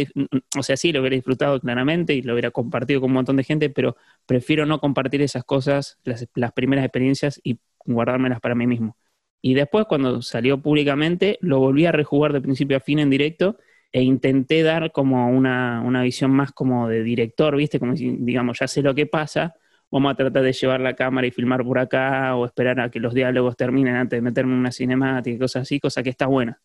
o 0.57 0.63
sea, 0.63 0.75
sí 0.75 0.91
lo 0.91 1.01
hubiera 1.01 1.15
disfrutado 1.17 1.59
claramente 1.59 2.15
y 2.15 2.23
lo 2.23 2.33
hubiera 2.33 2.49
compartido 2.49 2.99
con 2.99 3.11
un 3.11 3.15
montón 3.15 3.37
de 3.37 3.43
gente, 3.43 3.69
pero 3.69 3.97
prefiero 4.25 4.65
no 4.65 4.79
compartir 4.79 5.21
esas 5.21 5.43
cosas, 5.43 5.99
las, 6.03 6.27
las 6.33 6.51
primeras 6.53 6.83
experiencias 6.83 7.39
y 7.43 7.59
guardármelas 7.85 8.39
para 8.39 8.55
mí 8.55 8.65
mismo. 8.65 8.97
Y 9.39 9.53
después 9.53 9.85
cuando 9.85 10.23
salió 10.23 10.59
públicamente, 10.63 11.37
lo 11.41 11.59
volví 11.59 11.85
a 11.85 11.91
rejugar 11.91 12.33
de 12.33 12.41
principio 12.41 12.77
a 12.77 12.79
fin 12.79 12.97
en 12.97 13.11
directo 13.11 13.59
e 13.91 14.01
intenté 14.03 14.63
dar 14.63 14.91
como 14.91 15.27
una, 15.29 16.01
visión 16.03 16.31
más 16.31 16.51
como 16.51 16.87
de 16.87 17.03
director, 17.03 17.55
¿viste? 17.55 17.79
Como 17.79 17.95
si, 17.95 18.15
digamos, 18.19 18.59
ya 18.59 18.67
sé 18.67 18.81
lo 18.81 18.95
que 18.95 19.05
pasa, 19.05 19.53
vamos 19.91 20.13
a 20.13 20.15
tratar 20.15 20.43
de 20.43 20.53
llevar 20.53 20.79
la 20.79 20.95
cámara 20.95 21.27
y 21.27 21.31
filmar 21.31 21.63
por 21.63 21.77
acá 21.77 22.35
o 22.35 22.45
esperar 22.45 22.79
a 22.79 22.89
que 22.89 22.99
los 22.99 23.13
diálogos 23.13 23.57
terminen 23.57 23.95
antes 23.95 24.17
de 24.17 24.21
meterme 24.21 24.53
en 24.53 24.59
una 24.59 24.71
cinemática 24.71 25.35
y 25.35 25.39
cosas 25.39 25.63
así, 25.63 25.79
cosa 25.79 26.01
que 26.03 26.09
está 26.09 26.27
buena. 26.27 26.61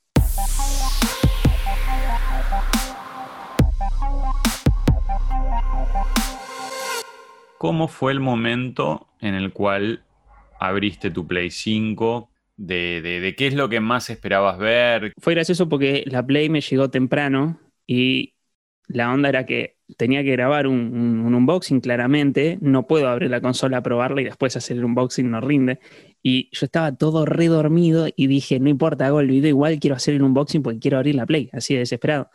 ¿Cómo 7.59 7.89
fue 7.89 8.13
el 8.13 8.21
momento 8.21 9.09
en 9.21 9.35
el 9.35 9.53
cual 9.53 10.05
abriste 10.61 11.11
tu 11.11 11.27
Play 11.27 11.51
5? 11.51 12.29
De, 12.57 13.35
qué 13.37 13.47
es 13.47 13.55
lo 13.55 13.69
que 13.69 13.81
más 13.81 14.11
esperabas 14.11 14.59
ver. 14.59 15.13
Fue 15.19 15.35
gracioso 15.35 15.69
porque 15.69 16.05
la 16.07 16.25
Play 16.25 16.49
me 16.49 16.61
llegó 16.61 16.91
temprano 16.91 17.61
y 17.87 18.35
la 18.89 19.13
onda 19.13 19.29
era 19.29 19.47
que 19.47 19.77
tenía 19.97 20.23
que 20.23 20.33
grabar 20.33 20.67
un, 20.67 21.25
unboxing 21.35 21.81
claramente, 21.81 22.59
no 22.61 22.87
puedo 22.87 23.09
abrir 23.09 23.31
la 23.31 23.41
consola 23.41 23.83
probarla 23.83 24.21
y 24.21 24.25
después 24.25 24.57
hacer 24.57 24.77
el 24.77 24.85
unboxing 24.85 25.31
no 25.31 25.41
rinde. 25.41 25.81
Y 26.23 26.49
yo 26.53 26.67
estaba 26.67 26.97
todo 26.97 27.25
redormido 27.25 28.09
y 28.15 28.27
dije, 28.27 28.59
no 28.59 28.69
importa, 28.69 29.07
hago 29.07 29.21
el 29.21 29.29
video 29.29 29.51
igual, 29.51 29.79
quiero 29.79 29.97
hacer 29.97 30.15
el 30.15 30.23
unboxing 30.23 30.63
porque 30.63 30.81
quiero 30.81 30.97
abrir 30.99 31.15
la 31.15 31.27
Play, 31.27 31.51
así 31.53 31.75
de 31.75 31.81
desesperado. 31.81 32.31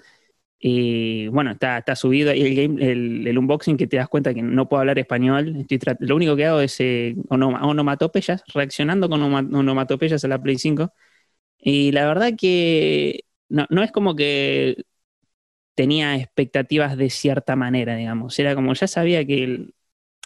Y 0.64 1.28
bueno, 1.30 1.52
está, 1.52 1.80
está 1.80 1.96
subido 1.96 2.30
ahí 2.30 2.42
el, 2.44 2.56
game, 2.56 2.92
el, 3.28 3.38
unboxing 3.38 3.78
que 3.78 3.88
te 3.88 3.98
das 3.98 4.08
cuenta 4.08 4.32
que 4.32 4.44
no 4.44 4.70
puedo 4.70 4.82
hablar 4.82 5.00
español. 5.00 5.56
Estoy 5.58 5.80
lo 6.00 6.16
único 6.16 6.36
que 6.36 6.46
hago 6.46 6.60
es 6.62 6.80
eh, 6.80 7.16
onomatopeyas, 7.30 8.44
reaccionando 8.54 9.10
con 9.10 9.24
onomatopeyas 9.24 10.24
a 10.24 10.28
la 10.28 10.42
Play 10.42 10.60
5. 10.60 10.94
Y 11.58 11.92
la 11.92 12.06
verdad 12.06 12.34
que 12.38 13.26
no, 13.50 13.66
no 13.72 13.82
es 13.82 13.92
como 13.92 14.16
que 14.16 14.84
tenía 15.74 16.16
expectativas 16.16 16.96
de 16.96 17.10
cierta 17.10 17.56
manera, 17.56 17.96
digamos. 17.96 18.38
Era 18.38 18.54
como 18.54 18.74
ya 18.74 18.88
sabía 18.88 19.26
que, 19.26 19.68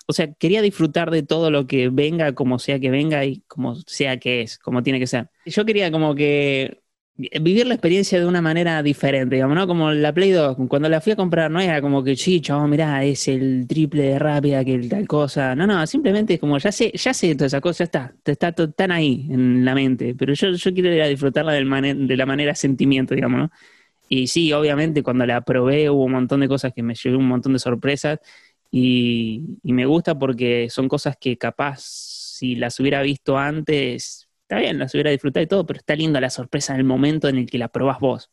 o 0.07 0.13
sea, 0.13 0.33
quería 0.33 0.61
disfrutar 0.61 1.11
de 1.11 1.23
todo 1.23 1.49
lo 1.49 1.65
que 1.65 1.87
venga, 1.89 2.35
como 2.35 2.59
sea 2.59 2.79
que 2.79 2.89
venga 2.89 3.23
y 3.23 3.41
como 3.47 3.75
sea 3.75 4.17
que 4.19 4.41
es, 4.41 4.57
como 4.59 4.83
tiene 4.83 4.99
que 4.99 5.07
ser. 5.07 5.29
Yo 5.45 5.65
quería 5.65 5.91
como 5.91 6.13
que 6.13 6.81
vivir 7.17 7.65
la 7.65 7.75
experiencia 7.75 8.19
de 8.19 8.25
una 8.25 8.41
manera 8.41 8.83
diferente, 8.83 9.35
digamos, 9.35 9.55
¿no? 9.55 9.67
Como 9.67 9.91
la 9.91 10.13
Play 10.13 10.31
2, 10.31 10.57
cuando 10.67 10.89
la 10.89 10.99
fui 10.99 11.13
a 11.13 11.15
comprar 11.15 11.49
no 11.49 11.61
era 11.61 11.81
como 11.81 12.03
que, 12.03 12.15
sí, 12.15 12.41
chavo, 12.41 12.67
mirá, 12.67 13.03
es 13.05 13.27
el 13.29 13.65
triple 13.67 14.03
de 14.03 14.19
rápida 14.19 14.65
que 14.65 14.77
tal 14.89 15.07
cosa. 15.07 15.55
No, 15.55 15.65
no, 15.65 15.85
simplemente 15.87 16.33
es 16.33 16.39
como, 16.39 16.57
ya 16.57 16.71
sé, 16.71 16.91
ya 16.93 17.13
sé 17.13 17.33
toda 17.35 17.47
esa 17.47 17.61
cosa, 17.61 17.85
ya 17.85 17.85
está, 17.85 18.15
está 18.25 18.51
tan 18.51 18.91
ahí 18.91 19.27
en 19.29 19.63
la 19.63 19.73
mente, 19.73 20.13
pero 20.15 20.33
yo, 20.33 20.51
yo 20.51 20.73
quiero 20.73 20.93
ir 20.93 21.01
a 21.01 21.07
disfrutarla 21.07 21.53
de 21.53 22.17
la 22.17 22.25
manera 22.25 22.53
sentimiento, 22.55 23.15
digamos, 23.15 23.39
¿no? 23.39 23.51
Y 24.09 24.27
sí, 24.27 24.53
obviamente 24.53 25.01
cuando 25.01 25.25
la 25.25 25.41
probé 25.41 25.89
hubo 25.89 26.03
un 26.05 26.11
montón 26.11 26.41
de 26.41 26.47
cosas 26.47 26.73
que 26.73 26.83
me 26.83 26.95
llevé 26.95 27.15
un 27.17 27.27
montón 27.27 27.53
de 27.53 27.59
sorpresas 27.59 28.19
y, 28.71 29.57
y 29.63 29.73
me 29.73 29.85
gusta 29.85 30.17
porque 30.17 30.67
son 30.69 30.87
cosas 30.87 31.17
que 31.19 31.37
capaz 31.37 31.81
si 31.81 32.55
las 32.55 32.79
hubiera 32.79 33.01
visto 33.01 33.37
antes 33.37 34.24
está 34.47 34.59
bien, 34.59 34.77
las 34.79 34.93
hubiera 34.93 35.11
disfrutado 35.11 35.43
y 35.43 35.47
todo, 35.47 35.65
pero 35.65 35.79
está 35.79 35.95
lindo 35.95 36.19
la 36.19 36.29
sorpresa 36.29 36.73
en 36.73 36.79
el 36.79 36.85
momento 36.85 37.27
en 37.27 37.37
el 37.37 37.49
que 37.49 37.57
la 37.57 37.67
probás 37.69 37.99
vos. 37.99 38.31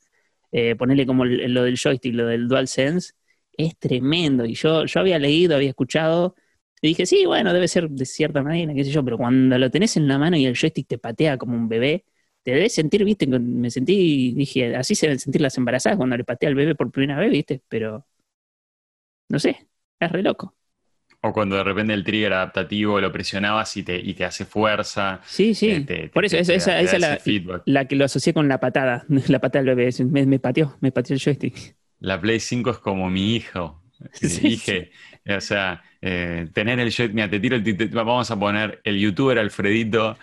Eh, 0.52 0.76
ponerle 0.76 1.06
como 1.06 1.24
lo 1.24 1.64
del 1.64 1.78
joystick, 1.78 2.14
lo 2.14 2.26
del 2.26 2.48
DualSense, 2.48 3.14
es 3.56 3.78
tremendo. 3.78 4.44
Y 4.44 4.54
yo, 4.54 4.84
yo 4.86 5.00
había 5.00 5.18
leído, 5.18 5.56
había 5.56 5.70
escuchado, 5.70 6.34
y 6.80 6.88
dije, 6.88 7.06
sí, 7.06 7.24
bueno, 7.26 7.52
debe 7.54 7.68
ser 7.68 7.88
de 7.90 8.04
cierta 8.06 8.42
manera, 8.42 8.74
qué 8.74 8.84
sé 8.84 8.90
yo, 8.90 9.04
pero 9.04 9.16
cuando 9.16 9.56
lo 9.58 9.70
tenés 9.70 9.96
en 9.96 10.08
la 10.08 10.18
mano 10.18 10.36
y 10.36 10.46
el 10.46 10.56
joystick 10.56 10.88
te 10.88 10.98
patea 10.98 11.38
como 11.38 11.56
un 11.56 11.68
bebé, 11.68 12.04
te 12.42 12.52
debes 12.52 12.74
sentir, 12.74 13.04
viste, 13.04 13.26
me 13.26 13.70
sentí, 13.70 14.34
dije, 14.34 14.74
así 14.76 14.94
se 14.96 15.06
deben 15.06 15.20
sentir 15.20 15.40
las 15.40 15.56
embarazadas 15.58 15.96
cuando 15.96 16.16
le 16.16 16.24
patea 16.24 16.48
al 16.48 16.56
bebé 16.56 16.74
por 16.74 16.90
primera 16.90 17.18
vez, 17.20 17.30
viste, 17.30 17.62
pero 17.68 18.04
no 19.28 19.38
sé, 19.38 19.68
es 20.00 20.12
re 20.12 20.22
loco. 20.22 20.54
O 21.24 21.32
cuando 21.32 21.56
de 21.56 21.62
repente 21.62 21.94
el 21.94 22.02
trigger 22.02 22.32
adaptativo 22.32 23.00
lo 23.00 23.12
presionabas 23.12 23.76
y 23.76 23.84
te, 23.84 23.96
y 23.96 24.12
te 24.14 24.24
hace 24.24 24.44
fuerza. 24.44 25.20
Sí, 25.24 25.54
sí. 25.54 25.84
Eh, 25.88 26.10
Por 26.12 26.24
eso, 26.24 26.36
esa, 26.36 26.80
es 26.80 26.98
la, 26.98 27.20
la, 27.64 27.84
que 27.86 27.94
lo 27.94 28.04
asocié 28.04 28.34
con 28.34 28.48
la 28.48 28.58
patada, 28.58 29.06
la 29.28 29.38
patada 29.38 29.64
del 29.64 29.76
bebé. 29.76 29.92
Me, 30.04 30.26
me, 30.26 30.38
pateó, 30.40 30.76
me 30.80 30.90
pateó 30.90 31.14
el 31.14 31.20
joystick. 31.20 31.76
La 32.00 32.20
Play 32.20 32.40
5 32.40 32.70
es 32.70 32.78
como 32.78 33.08
mi 33.08 33.36
hijo. 33.36 33.80
dije, 34.20 34.90
o 35.28 35.40
sea, 35.40 35.80
eh, 36.00 36.48
tener 36.52 36.80
el 36.80 36.90
joystick, 36.90 37.14
mira, 37.14 37.30
te 37.30 37.38
tiro 37.38 37.54
el, 37.54 37.88
vamos 37.90 38.28
a 38.32 38.38
poner 38.38 38.80
el 38.82 38.98
youtuber 38.98 39.38
Alfredito 39.38 40.18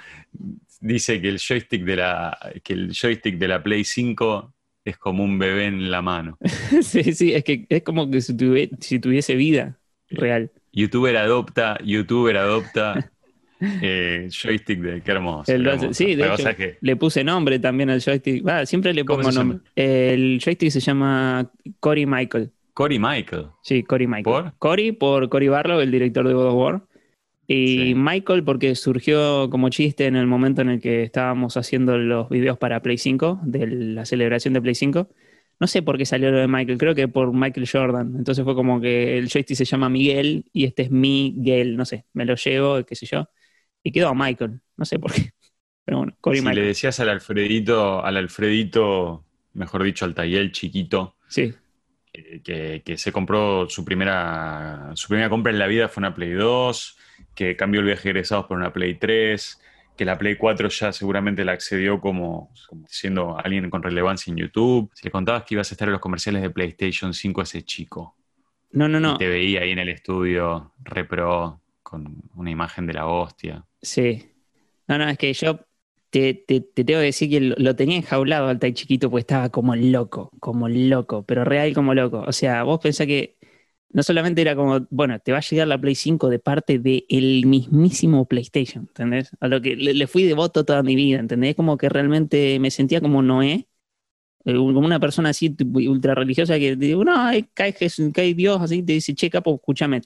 dice 0.81 1.21
que 1.21 1.29
el 1.29 1.39
joystick 1.39 1.83
de 1.83 1.95
la 1.95 2.37
que 2.63 2.73
el 2.73 2.93
joystick 2.93 3.37
de 3.37 3.47
la 3.47 3.61
Play 3.61 3.83
5 3.83 4.53
es 4.85 4.97
como 4.97 5.23
un 5.23 5.37
bebé 5.37 5.67
en 5.67 5.91
la 5.91 6.01
mano. 6.01 6.37
sí, 6.81 7.13
sí, 7.13 7.33
es 7.33 7.43
que 7.43 7.65
es 7.69 7.83
como 7.83 8.09
que 8.09 8.21
si 8.21 8.35
tuviese 8.99 9.35
vida 9.35 9.79
real. 10.09 10.51
YouTuber 10.71 11.17
adopta, 11.17 11.77
YouTuber 11.83 12.37
adopta 12.37 13.11
eh, 13.59 14.27
joystick 14.31 14.79
de 14.79 15.01
qué 15.01 15.11
hermoso. 15.11 15.51
sí, 15.93 16.15
de 16.15 16.33
hecho, 16.33 16.49
le 16.81 16.95
puse 16.95 17.23
nombre 17.23 17.59
también 17.59 17.89
al 17.89 18.01
joystick. 18.01 18.43
siempre 18.65 18.93
le 18.93 19.05
pongo 19.05 19.31
nombre. 19.31 19.59
El 19.75 20.39
joystick 20.43 20.69
se 20.69 20.79
llama 20.79 21.51
Cory 21.79 22.05
Michael. 22.05 22.51
Cory 22.73 22.97
Michael. 22.97 23.47
Sí, 23.61 23.83
Cory 23.83 24.07
Michael. 24.07 24.23
¿Por? 24.23 24.53
Cory 24.57 24.93
por 24.93 25.27
Cory 25.27 25.49
Barlow, 25.49 25.81
el 25.81 25.91
director 25.91 26.25
de 26.25 26.33
God 26.33 26.47
of 26.47 26.53
War. 26.55 26.81
Y 27.45 27.95
Michael 27.95 28.43
porque 28.43 28.75
surgió 28.75 29.49
como 29.49 29.69
chiste 29.69 30.05
en 30.05 30.15
el 30.15 30.27
momento 30.27 30.61
en 30.61 30.69
el 30.69 30.79
que 30.79 31.01
estábamos 31.01 31.57
haciendo 31.57 31.97
los 31.97 32.29
videos 32.29 32.59
para 32.59 32.81
Play 32.83 32.99
5, 32.99 33.39
de 33.43 33.67
la 33.67 34.05
celebración 34.05 34.53
de 34.53 34.61
Play 34.61 34.75
5. 34.75 35.09
No 35.59 35.67
sé 35.67 35.81
por 35.81 35.97
qué 35.97 36.05
salió 36.05 36.31
lo 36.31 36.37
de 36.37 36.47
Michael, 36.47 36.77
creo 36.77 36.95
que 36.95 37.07
por 37.09 37.33
Michael 37.33 37.67
Jordan. 37.69 38.15
Entonces 38.17 38.45
fue 38.45 38.55
como 38.55 38.79
que 38.79 39.17
el 39.17 39.29
joystick 39.29 39.57
se 39.57 39.65
llama 39.65 39.89
Miguel 39.89 40.45
y 40.53 40.65
este 40.65 40.83
es 40.83 40.91
Miguel, 40.91 41.75
no 41.75 41.85
sé, 41.85 42.05
me 42.13 42.25
lo 42.25 42.35
llevo, 42.35 42.83
qué 42.85 42.95
sé 42.95 43.05
yo. 43.05 43.29
Y 43.83 43.91
quedó 43.91 44.15
Michael, 44.15 44.61
no 44.77 44.85
sé 44.85 44.99
por 44.99 45.11
qué. 45.11 45.31
Pero 45.85 45.97
bueno, 45.97 46.15
Corey 46.21 46.41
si 46.41 46.47
le 46.47 46.61
decías 46.61 46.99
al 46.99 47.09
Alfredito, 47.09 48.03
al 48.03 48.15
Alfredito, 48.15 49.25
mejor 49.53 49.83
dicho, 49.83 50.05
al 50.05 50.13
Tayel 50.13 50.51
chiquito, 50.51 51.15
sí. 51.27 51.53
que, 52.43 52.83
que, 52.85 52.97
se 52.97 53.11
compró 53.11 53.67
su 53.67 53.83
primera, 53.83 54.91
su 54.93 55.07
primera 55.07 55.29
compra 55.29 55.51
en 55.51 55.59
la 55.59 55.67
vida 55.67 55.89
fue 55.89 56.01
una 56.01 56.13
Play 56.13 56.31
2, 56.31 56.97
que 57.33 57.55
cambió 57.55 57.81
el 57.81 57.87
viaje 57.87 58.03
de 58.03 58.09
egresados 58.11 58.45
por 58.45 58.57
una 58.57 58.71
Play 58.71 58.95
3, 58.95 59.59
que 59.99 60.05
la 60.05 60.17
Play 60.17 60.37
4 60.37 60.69
ya 60.69 60.93
seguramente 60.93 61.43
la 61.43 61.51
accedió 61.51 61.99
como, 61.99 62.53
siendo 62.87 63.37
alguien 63.37 63.69
con 63.69 63.83
relevancia 63.83 64.31
en 64.31 64.37
YouTube. 64.37 64.89
Si 64.93 65.03
le 65.03 65.11
contabas 65.11 65.43
que 65.43 65.55
ibas 65.55 65.69
a 65.69 65.73
estar 65.73 65.89
en 65.89 65.91
los 65.91 65.99
comerciales 65.99 66.41
de 66.41 66.49
PlayStation 66.49 67.13
5 67.13 67.41
ese 67.41 67.63
chico. 67.63 68.15
No, 68.71 68.87
no, 68.87 69.01
no. 69.01 69.17
te 69.17 69.27
veía 69.27 69.59
ahí 69.59 69.71
en 69.71 69.79
el 69.79 69.89
estudio, 69.89 70.71
repro, 70.85 71.59
con 71.83 72.15
una 72.33 72.49
imagen 72.49 72.87
de 72.87 72.93
la 72.93 73.07
hostia. 73.07 73.65
Sí. 73.81 74.31
No, 74.87 74.97
no, 74.97 75.09
es 75.09 75.17
que 75.17 75.33
yo 75.33 75.59
te, 76.09 76.33
te, 76.33 76.61
tengo 76.61 77.01
que 77.01 77.11
decir 77.11 77.29
que 77.29 77.41
lo, 77.41 77.75
tenía 77.75 77.97
enjaulado 77.97 78.47
al 78.47 78.57
Tai 78.57 78.71
chiquito 78.71 79.09
porque 79.09 79.23
estaba 79.23 79.49
como 79.49 79.75
loco, 79.75 80.31
como 80.39 80.69
loco, 80.69 81.23
pero 81.23 81.43
real 81.43 81.73
como 81.73 81.93
loco. 81.93 82.23
O 82.25 82.31
sea, 82.31 82.63
vos 82.63 82.79
pensás 82.79 83.05
que 83.05 83.35
no 83.91 84.03
solamente 84.03 84.41
era 84.41 84.55
como, 84.55 84.85
bueno, 84.89 85.19
te 85.19 85.31
va 85.31 85.39
a 85.39 85.41
llegar 85.41 85.67
la 85.67 85.79
Play 85.79 85.95
5 85.95 86.29
de 86.29 86.39
parte 86.39 86.79
del 86.79 87.45
mismísimo 87.45 88.25
PlayStation, 88.25 88.85
¿entendés? 88.87 89.31
A 89.39 89.47
lo 89.47 89.61
que 89.61 89.75
le, 89.75 90.07
fui 90.07 90.23
devoto 90.25 90.63
toda 90.63 90.83
mi 90.83 90.95
vida, 90.95 91.19
¿entendés? 91.19 91.55
Como 91.55 91.77
que 91.77 91.89
realmente 91.89 92.59
me 92.59 92.71
sentía 92.71 93.01
como 93.01 93.21
Noé, 93.23 93.67
eh, 94.45 94.55
como 94.55 94.79
una 94.79 94.99
persona 94.99 95.29
así 95.29 95.55
ultra 95.87 96.15
religiosa 96.15 96.59
que 96.59 96.75
digo, 96.75 97.03
no, 97.03 97.13
cae, 97.53 97.73
Jesús, 97.73 98.11
cae 98.13 98.33
Dios, 98.33 98.61
así, 98.61 98.83
te 98.83 98.93
dice, 98.93 99.15
che, 99.15 99.29
capo, 99.29 99.55
escúchame, 99.55 100.01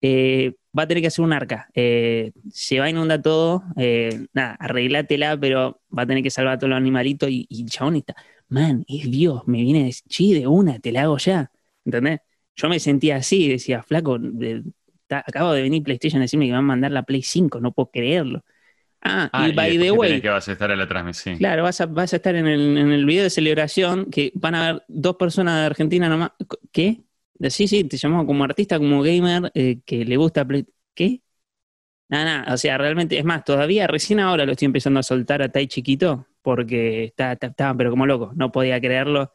eh, 0.00 0.54
va 0.76 0.84
a 0.84 0.88
tener 0.88 1.02
que 1.02 1.08
hacer 1.08 1.24
un 1.24 1.32
arca, 1.32 1.68
eh, 1.74 2.32
se 2.52 2.78
va 2.80 2.86
a 2.86 2.90
inundar 2.90 3.22
todo, 3.22 3.64
nada, 4.32 4.54
arreglátela, 4.58 5.38
pero 5.38 5.80
va 5.96 6.02
a 6.02 6.06
tener 6.06 6.22
que 6.22 6.30
salvar 6.30 6.54
a 6.54 6.58
todos 6.58 6.70
los 6.70 6.76
animalitos 6.76 7.30
y, 7.30 7.46
y 7.48 7.64
chabón 7.66 7.96
está, 7.96 8.14
man, 8.48 8.84
es 8.88 9.10
Dios, 9.10 9.42
me 9.46 9.62
viene 9.62 9.82
a 9.82 9.84
decir, 9.86 10.04
chi, 10.08 10.34
de 10.34 10.46
una, 10.46 10.78
te 10.80 10.92
la 10.92 11.02
hago 11.02 11.16
ya, 11.18 11.50
¿entendés? 11.84 12.20
Yo 12.56 12.68
me 12.68 12.78
sentía 12.78 13.16
así, 13.16 13.48
decía, 13.48 13.82
flaco, 13.82 14.18
acabo 15.10 15.52
de 15.52 15.62
venir 15.62 15.82
PlayStation 15.82 16.20
a 16.20 16.24
decirme 16.24 16.46
que 16.46 16.52
me 16.52 16.56
van 16.56 16.64
a 16.64 16.68
mandar 16.68 16.92
la 16.92 17.02
Play 17.02 17.22
5, 17.22 17.60
no 17.60 17.72
puedo 17.72 17.90
creerlo. 17.90 18.44
Ah, 19.06 19.28
y 19.32 19.50
ah, 19.50 19.52
by 19.54 19.78
the 19.78 19.90
way. 19.90 20.20
Que 20.20 20.30
vas 20.30 20.48
a 20.48 20.52
estar 20.52 20.70
en 20.70 20.78
la 20.78 20.88
transmisión. 20.88 21.36
Claro, 21.36 21.62
vas 21.62 21.78
a, 21.80 21.86
vas 21.86 22.12
a 22.14 22.16
estar 22.16 22.34
en 22.34 22.46
el, 22.46 22.78
en 22.78 22.90
el, 22.90 23.04
video 23.04 23.24
de 23.24 23.30
celebración 23.30 24.06
que 24.06 24.32
van 24.34 24.54
a 24.54 24.68
haber 24.68 24.84
dos 24.88 25.16
personas 25.16 25.60
de 25.60 25.66
Argentina 25.66 26.08
nomás. 26.08 26.30
¿Qué? 26.72 27.02
Sí, 27.50 27.68
sí, 27.68 27.84
te 27.84 27.98
llamamos 27.98 28.26
como 28.26 28.44
artista, 28.44 28.78
como 28.78 29.02
gamer, 29.02 29.50
eh, 29.54 29.80
que 29.84 30.04
le 30.06 30.16
gusta 30.16 30.46
Play. 30.46 30.66
¿Qué? 30.94 31.20
Nada, 32.08 32.24
nada, 32.24 32.54
o 32.54 32.56
sea, 32.56 32.78
realmente, 32.78 33.18
es 33.18 33.24
más, 33.24 33.44
todavía 33.44 33.86
recién 33.86 34.20
ahora 34.20 34.44
lo 34.46 34.52
estoy 34.52 34.66
empezando 34.66 35.00
a 35.00 35.02
soltar 35.02 35.42
a 35.42 35.50
Tai 35.50 35.66
chiquito, 35.66 36.26
porque 36.42 37.04
estaba, 37.04 37.74
pero 37.76 37.90
como 37.90 38.06
loco, 38.06 38.32
no 38.36 38.52
podía 38.52 38.80
creerlo. 38.80 39.32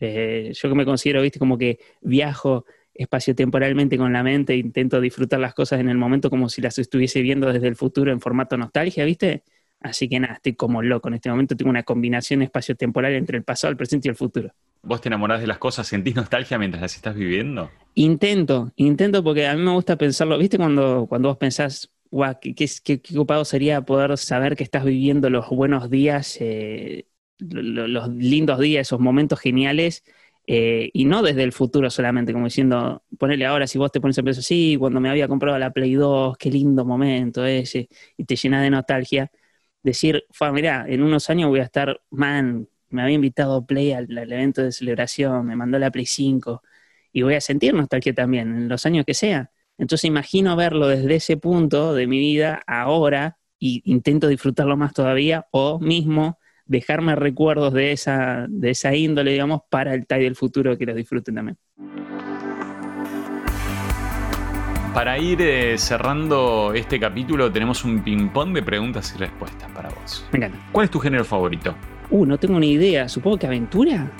Eh, 0.00 0.52
yo 0.54 0.68
que 0.68 0.74
me 0.74 0.84
considero, 0.84 1.22
viste, 1.22 1.38
como 1.38 1.58
que 1.58 1.78
viajo 2.00 2.64
espacio-temporalmente 2.94 3.96
con 3.96 4.12
la 4.12 4.22
mente, 4.22 4.56
intento 4.56 5.00
disfrutar 5.00 5.38
las 5.38 5.54
cosas 5.54 5.80
en 5.80 5.88
el 5.88 5.96
momento 5.96 6.30
como 6.30 6.48
si 6.48 6.60
las 6.60 6.78
estuviese 6.78 7.22
viendo 7.22 7.52
desde 7.52 7.68
el 7.68 7.76
futuro 7.76 8.10
en 8.10 8.20
formato 8.20 8.56
nostalgia, 8.56 9.04
¿viste? 9.04 9.44
Así 9.80 10.08
que 10.08 10.18
nada, 10.18 10.34
estoy 10.34 10.54
como 10.54 10.82
loco. 10.82 11.08
En 11.08 11.14
este 11.14 11.30
momento 11.30 11.56
tengo 11.56 11.70
una 11.70 11.84
combinación 11.84 12.42
espacio-temporal 12.42 13.14
entre 13.14 13.38
el 13.38 13.44
pasado, 13.44 13.70
el 13.70 13.76
presente 13.76 14.08
y 14.08 14.10
el 14.10 14.16
futuro. 14.16 14.52
¿Vos 14.82 15.00
te 15.00 15.08
enamorás 15.08 15.40
de 15.40 15.46
las 15.46 15.58
cosas? 15.58 15.86
¿Sentís 15.86 16.16
nostalgia 16.16 16.58
mientras 16.58 16.82
las 16.82 16.96
estás 16.96 17.14
viviendo? 17.14 17.70
Intento, 17.94 18.72
intento 18.76 19.22
porque 19.22 19.46
a 19.46 19.54
mí 19.54 19.62
me 19.62 19.72
gusta 19.72 19.96
pensarlo. 19.96 20.38
¿Viste 20.38 20.56
cuando, 20.56 21.06
cuando 21.08 21.28
vos 21.28 21.38
pensás, 21.38 21.92
guau, 22.10 22.34
qué, 22.40 22.54
qué, 22.54 23.00
ocupado 23.14 23.44
sería 23.44 23.82
poder 23.82 24.16
saber 24.18 24.56
que 24.56 24.64
estás 24.64 24.84
viviendo 24.84 25.30
los 25.30 25.48
buenos 25.48 25.90
días 25.90 26.38
eh, 26.40 27.06
los 27.38 28.08
lindos 28.08 28.58
días, 28.58 28.88
esos 28.88 29.00
momentos 29.00 29.40
geniales, 29.40 30.04
eh, 30.46 30.90
y 30.94 31.04
no 31.04 31.22
desde 31.22 31.42
el 31.42 31.52
futuro 31.52 31.90
solamente, 31.90 32.32
como 32.32 32.46
diciendo, 32.46 33.04
ponele 33.18 33.44
ahora, 33.46 33.66
si 33.66 33.78
vos 33.78 33.92
te 33.92 34.00
pones 34.00 34.18
a 34.18 34.22
pensar, 34.22 34.42
sí, 34.42 34.76
cuando 34.78 35.00
me 35.00 35.10
había 35.10 35.28
comprado 35.28 35.58
la 35.58 35.72
Play 35.72 35.94
2, 35.94 36.38
qué 36.38 36.50
lindo 36.50 36.84
momento 36.86 37.44
ese, 37.44 37.88
y 38.16 38.24
te 38.24 38.34
llena 38.34 38.62
de 38.62 38.70
nostalgia, 38.70 39.30
decir, 39.82 40.24
fue, 40.30 40.50
mirá, 40.52 40.86
en 40.88 41.02
unos 41.02 41.28
años 41.30 41.50
voy 41.50 41.60
a 41.60 41.64
estar, 41.64 42.00
man, 42.10 42.68
me 42.88 43.02
había 43.02 43.16
invitado 43.16 43.66
Play 43.66 43.92
al, 43.92 44.06
al, 44.16 44.32
evento 44.32 44.62
de 44.62 44.72
celebración, 44.72 45.46
me 45.46 45.54
mandó 45.56 45.78
la 45.78 45.90
Play 45.90 46.06
5, 46.06 46.62
y 47.12 47.22
voy 47.22 47.34
a 47.34 47.40
sentir 47.40 47.74
nostalgia 47.74 48.14
también, 48.14 48.48
en 48.56 48.68
los 48.68 48.86
años 48.86 49.04
que 49.06 49.14
sea. 49.14 49.50
Entonces 49.76 50.04
imagino 50.06 50.56
verlo 50.56 50.88
desde 50.88 51.14
ese 51.16 51.36
punto 51.36 51.94
de 51.94 52.06
mi 52.06 52.18
vida, 52.18 52.62
ahora, 52.66 53.38
y 53.58 53.82
intento 53.90 54.28
disfrutarlo 54.28 54.76
más 54.78 54.94
todavía, 54.94 55.46
o 55.50 55.78
mismo 55.78 56.38
dejarme 56.68 57.16
recuerdos 57.16 57.72
de 57.72 57.92
esa, 57.92 58.46
de 58.48 58.70
esa 58.70 58.94
índole, 58.94 59.32
digamos, 59.32 59.62
para 59.68 59.94
el 59.94 60.06
TAI 60.06 60.22
del 60.22 60.36
futuro 60.36 60.78
que 60.78 60.86
los 60.86 60.94
disfruten 60.94 61.34
también. 61.34 61.56
Para 64.94 65.18
ir 65.18 65.40
eh, 65.40 65.78
cerrando 65.78 66.72
este 66.74 66.98
capítulo, 66.98 67.52
tenemos 67.52 67.84
un 67.84 68.02
ping-pong 68.02 68.52
de 68.52 68.62
preguntas 68.62 69.12
y 69.14 69.18
respuestas 69.18 69.70
para 69.72 69.90
vos. 69.90 70.26
Me 70.32 70.38
encanta. 70.38 70.58
¿Cuál 70.72 70.84
es 70.84 70.90
tu 70.90 70.98
género 70.98 71.24
favorito? 71.24 71.74
Uh, 72.10 72.26
no 72.26 72.38
tengo 72.38 72.58
ni 72.58 72.72
idea. 72.72 73.08
Supongo 73.08 73.38
que 73.38 73.46
aventura. 73.46 74.10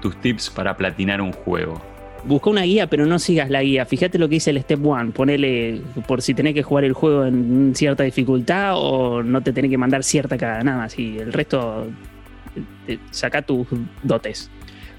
Tus 0.00 0.16
tips 0.20 0.50
para 0.50 0.76
platinar 0.76 1.20
un 1.20 1.32
juego. 1.32 1.80
Busca 2.24 2.50
una 2.50 2.62
guía, 2.62 2.88
pero 2.88 3.06
no 3.06 3.18
sigas 3.18 3.48
la 3.48 3.62
guía. 3.62 3.86
Fíjate 3.86 4.18
lo 4.18 4.28
que 4.28 4.36
dice 4.36 4.50
el 4.50 4.60
Step 4.60 4.84
One. 4.84 5.12
Ponele 5.12 5.80
por 6.06 6.20
si 6.20 6.34
tenés 6.34 6.54
que 6.54 6.62
jugar 6.62 6.84
el 6.84 6.92
juego 6.92 7.24
en 7.24 7.72
cierta 7.74 8.02
dificultad 8.02 8.72
o 8.76 9.22
no 9.22 9.40
te 9.42 9.52
tenés 9.52 9.70
que 9.70 9.78
mandar 9.78 10.02
cierta 10.02 10.36
cada 10.36 10.62
nada 10.62 10.78
más. 10.78 10.98
Y 10.98 11.18
el 11.18 11.32
resto, 11.32 11.86
eh, 12.86 12.98
saca 13.10 13.42
tus 13.42 13.66
dotes. 14.02 14.50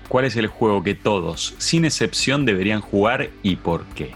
¿Cuál 0.08 0.26
es 0.26 0.36
el 0.38 0.48
juego 0.48 0.82
que 0.82 0.96
todos, 0.96 1.54
sin 1.60 1.86
excepción, 1.86 2.46
deberían 2.46 2.82
jugar 2.82 3.30
y 3.44 3.58
por 3.58 3.86
qué? 3.94 4.12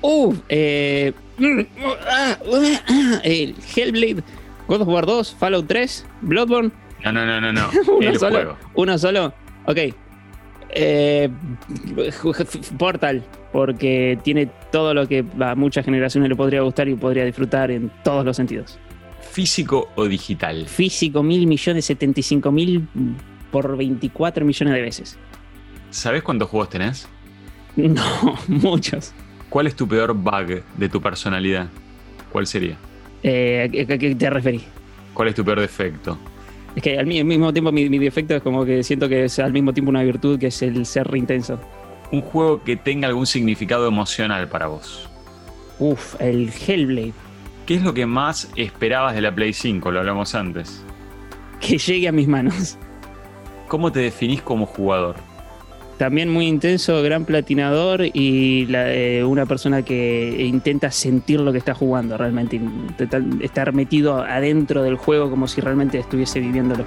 Uh, 0.00 0.34
eh, 0.48 1.12
mm, 1.36 1.60
ah, 2.08 2.38
ah, 2.88 3.20
el 3.22 3.54
Hellblade, 3.76 4.22
God 4.66 4.80
of 4.80 4.88
War 4.88 5.04
2, 5.04 5.36
Fallout 5.38 5.66
3, 5.66 6.06
Bloodborne. 6.22 6.70
No, 7.04 7.12
no, 7.12 7.26
no, 7.26 7.40
no, 7.40 7.52
no. 7.52 7.70
uno 7.98 8.08
el 8.08 8.18
solo. 8.18 8.36
juego. 8.36 8.56
Uno 8.74 8.98
solo. 8.98 9.34
Ok. 9.66 9.78
Eh, 10.72 11.28
Portal, 12.78 13.22
porque 13.52 14.18
tiene 14.22 14.48
todo 14.70 14.94
lo 14.94 15.08
que 15.08 15.24
a 15.40 15.54
muchas 15.54 15.84
generaciones 15.84 16.28
le 16.28 16.36
podría 16.36 16.62
gustar 16.62 16.88
y 16.88 16.94
podría 16.94 17.24
disfrutar 17.24 17.70
en 17.70 17.90
todos 18.04 18.24
los 18.24 18.36
sentidos. 18.36 18.78
¿Físico 19.32 19.90
o 19.96 20.06
digital? 20.06 20.66
Físico, 20.66 21.22
mil 21.22 21.46
millones, 21.46 21.84
75 21.84 22.52
mil 22.52 22.88
por 23.50 23.76
24 23.76 24.44
millones 24.44 24.74
de 24.74 24.82
veces. 24.82 25.18
¿Sabes 25.90 26.22
cuántos 26.22 26.48
juegos 26.48 26.70
tenés? 26.70 27.08
No, 27.76 28.36
muchos. 28.48 29.12
¿Cuál 29.48 29.68
es 29.68 29.76
tu 29.76 29.86
peor 29.86 30.12
bug 30.12 30.62
de 30.76 30.88
tu 30.88 31.00
personalidad? 31.00 31.68
¿Cuál 32.30 32.46
sería? 32.46 32.76
Eh, 33.22 33.86
¿a, 33.88 33.98
qué 33.98 34.14
te 34.14 34.30
referís? 34.30 34.62
¿Cuál 35.14 35.28
es 35.28 35.34
tu 35.34 35.44
peor 35.44 35.60
defecto? 35.60 36.18
Es 36.76 36.82
que 36.82 36.98
al 36.98 37.06
mi- 37.06 37.18
al 37.18 37.24
mismo 37.24 37.52
tiempo 37.52 37.72
mi, 37.72 37.88
mi 37.88 37.98
defecto 37.98 38.34
es 38.36 38.42
como 38.42 38.64
que 38.64 38.82
siento 38.84 39.08
que 39.08 39.24
es 39.24 39.38
al 39.38 39.52
mismo 39.52 39.72
tiempo 39.72 39.90
una 39.90 40.02
virtud 40.02 40.38
que 40.38 40.46
es 40.48 40.62
el 40.62 40.86
ser 40.86 41.10
intenso. 41.16 41.58
Un 42.12 42.22
juego 42.22 42.62
que 42.62 42.76
tenga 42.76 43.08
algún 43.08 43.26
significado 43.26 43.86
emocional 43.86 44.48
para 44.48 44.66
vos. 44.68 45.08
Uf, 45.78 46.20
el 46.20 46.50
Hellblade. 46.66 47.12
¿Qué 47.66 47.74
es 47.74 47.82
lo 47.82 47.94
que 47.94 48.04
más 48.06 48.50
esperabas 48.56 49.14
de 49.14 49.20
la 49.20 49.34
Play 49.34 49.52
5? 49.52 49.90
Lo 49.90 50.00
hablamos 50.00 50.34
antes. 50.34 50.84
Que 51.60 51.78
llegue 51.78 52.08
a 52.08 52.12
mis 52.12 52.26
manos. 52.26 52.76
¿Cómo 53.68 53.92
te 53.92 54.00
definís 54.00 54.42
como 54.42 54.66
jugador? 54.66 55.16
También 56.00 56.30
muy 56.30 56.46
intenso, 56.46 57.02
gran 57.02 57.26
platinador 57.26 58.06
y 58.14 58.66
eh, 58.74 59.22
una 59.22 59.44
persona 59.44 59.82
que 59.82 60.46
intenta 60.46 60.90
sentir 60.90 61.40
lo 61.40 61.52
que 61.52 61.58
está 61.58 61.74
jugando 61.74 62.16
realmente. 62.16 62.56
intentar 62.56 63.22
Estar 63.42 63.74
metido 63.74 64.22
adentro 64.22 64.82
del 64.82 64.96
juego 64.96 65.28
como 65.28 65.46
si 65.46 65.60
realmente 65.60 65.98
estuviese 65.98 66.40
viviéndolo. 66.40 66.86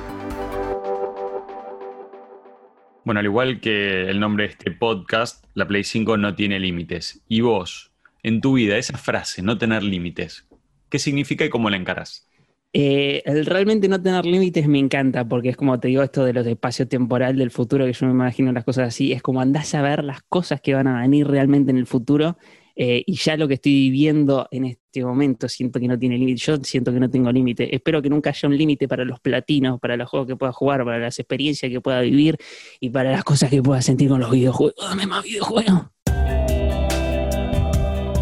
Bueno, 3.06 3.19
al 3.19 3.28
igual 3.28 3.60
que 3.60 4.10
el 4.10 4.19
nombre 4.19 4.45
de 4.45 4.54
este 4.54 4.71
podcast, 4.71 5.45
la 5.54 5.67
Play 5.67 5.84
5 5.84 6.17
no 6.17 6.34
tiene 6.34 6.60
límites. 6.60 7.21
Y 7.28 7.41
vos, 7.41 7.91
en 8.23 8.41
tu 8.41 8.54
vida, 8.54 8.78
esa 8.78 8.97
frase, 8.97 9.43
no 9.43 9.60
tener 9.60 9.84
límites, 9.84 10.47
¿qué 10.89 10.97
significa 10.97 11.45
y 11.45 11.49
cómo 11.49 11.69
la 11.69 11.78
encarás? 11.78 12.28
Eh, 12.75 13.21
el 13.25 13.45
realmente 13.45 13.88
no 13.88 14.01
tener 14.01 14.25
límites 14.25 14.67
me 14.67 14.79
encanta 14.79 15.27
porque 15.27 15.49
es 15.49 15.57
como 15.57 15.79
te 15.79 15.89
digo 15.89 16.01
esto 16.01 16.25
de 16.25 16.33
los 16.33 16.47
espacio 16.47 16.88
temporal 16.88 17.38
del 17.38 17.51
futuro 17.51 17.86
que 17.86 17.93
yo 17.93 18.07
me 18.07 18.13
imagino 18.13 18.51
las 18.51 18.63
cosas 18.63 18.88
así 18.88 19.12
es 19.12 19.21
como 19.21 19.41
andás 19.41 19.75
a 19.75 19.83
ver 19.83 20.03
las 20.03 20.23
cosas 20.23 20.59
que 20.59 20.73
van 20.73 20.88
a 20.88 21.01
venir 21.01 21.27
realmente 21.27 21.69
en 21.69 21.77
el 21.77 21.86
futuro 21.86 22.36
eh, 22.75 23.03
y 23.05 23.13
ya 23.13 23.38
lo 23.38 23.47
que 23.47 23.53
estoy 23.53 23.73
viviendo 23.73 24.47
en 24.49 24.65
este 24.65 25.05
momento 25.05 25.47
siento 25.47 25.79
que 25.79 25.88
no 25.88 25.99
tiene 25.99 26.17
límite 26.17 26.41
yo 26.41 26.57
siento 26.63 26.91
que 26.91 26.99
no 26.99 27.12
tengo 27.12 27.31
límite. 27.31 27.75
Espero 27.75 28.01
que 28.01 28.09
nunca 28.09 28.31
haya 28.31 28.49
un 28.49 28.57
límite 28.57 28.88
para 28.88 29.05
los 29.05 29.19
platinos 29.19 29.79
para 29.79 29.95
los 29.95 30.09
juegos 30.09 30.27
que 30.27 30.36
pueda 30.36 30.51
jugar 30.51 30.83
para 30.83 30.97
las 30.97 31.19
experiencias 31.19 31.71
que 31.71 31.79
pueda 31.79 32.01
vivir 32.01 32.38
y 32.79 32.89
para 32.89 33.12
las 33.12 33.23
cosas 33.23 33.51
que 33.51 33.62
pueda 33.62 33.83
sentir 33.83 34.09
con 34.09 34.19
los 34.19 34.31
videojuegos. 34.31 34.73
Dame 34.83 35.05
más 35.05 35.23
videojuegos 35.23 35.92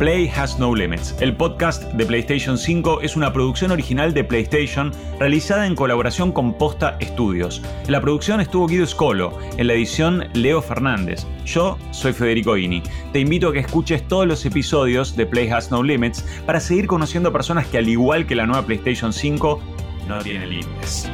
Play 0.02 0.32
Has 0.36 0.58
No 0.58 0.74
Limits. 0.74 1.16
El 1.20 1.36
podcast 1.36 1.84
de 1.94 2.08
PlayStation 2.08 2.58
5 2.58 3.02
es 3.02 3.16
una 3.16 3.32
producción 3.32 3.70
original 3.70 4.16
de 4.16 4.24
PlayStation 4.24 4.92
realizada 5.20 5.68
en 5.68 5.76
colaboración 5.76 6.32
con 6.32 6.58
Posta 6.58 6.98
Studios. 7.04 7.62
La 7.88 8.02
producción 8.02 8.42
estuvo 8.42 8.66
Guido 8.66 8.88
Scolo, 8.88 9.38
en 9.58 9.68
la 9.68 9.74
edición 9.74 10.28
Leo 10.34 10.60
Fernández. 10.64 11.28
Yo 11.46 11.78
soy 11.92 12.14
Federico 12.14 12.58
Ini. 12.58 12.82
Te 13.14 13.20
invito 13.20 13.50
a 13.50 13.54
que 13.54 13.60
escuches 13.60 14.08
todos 14.08 14.26
los 14.26 14.44
episodios 14.44 15.16
de 15.16 15.28
Play 15.28 15.50
Has 15.50 15.70
No 15.70 15.84
Limits 15.84 16.26
para 16.48 16.60
seguir 16.60 16.88
conociendo 16.88 17.32
personas 17.32 17.68
que 17.68 17.78
al 17.78 17.88
igual 17.88 18.26
que 18.26 18.34
la 18.34 18.48
nueva 18.48 18.66
PlayStation 18.66 19.14
5 19.14 19.62
no 20.08 20.18
tienen 20.24 20.50
límites. 20.50 21.12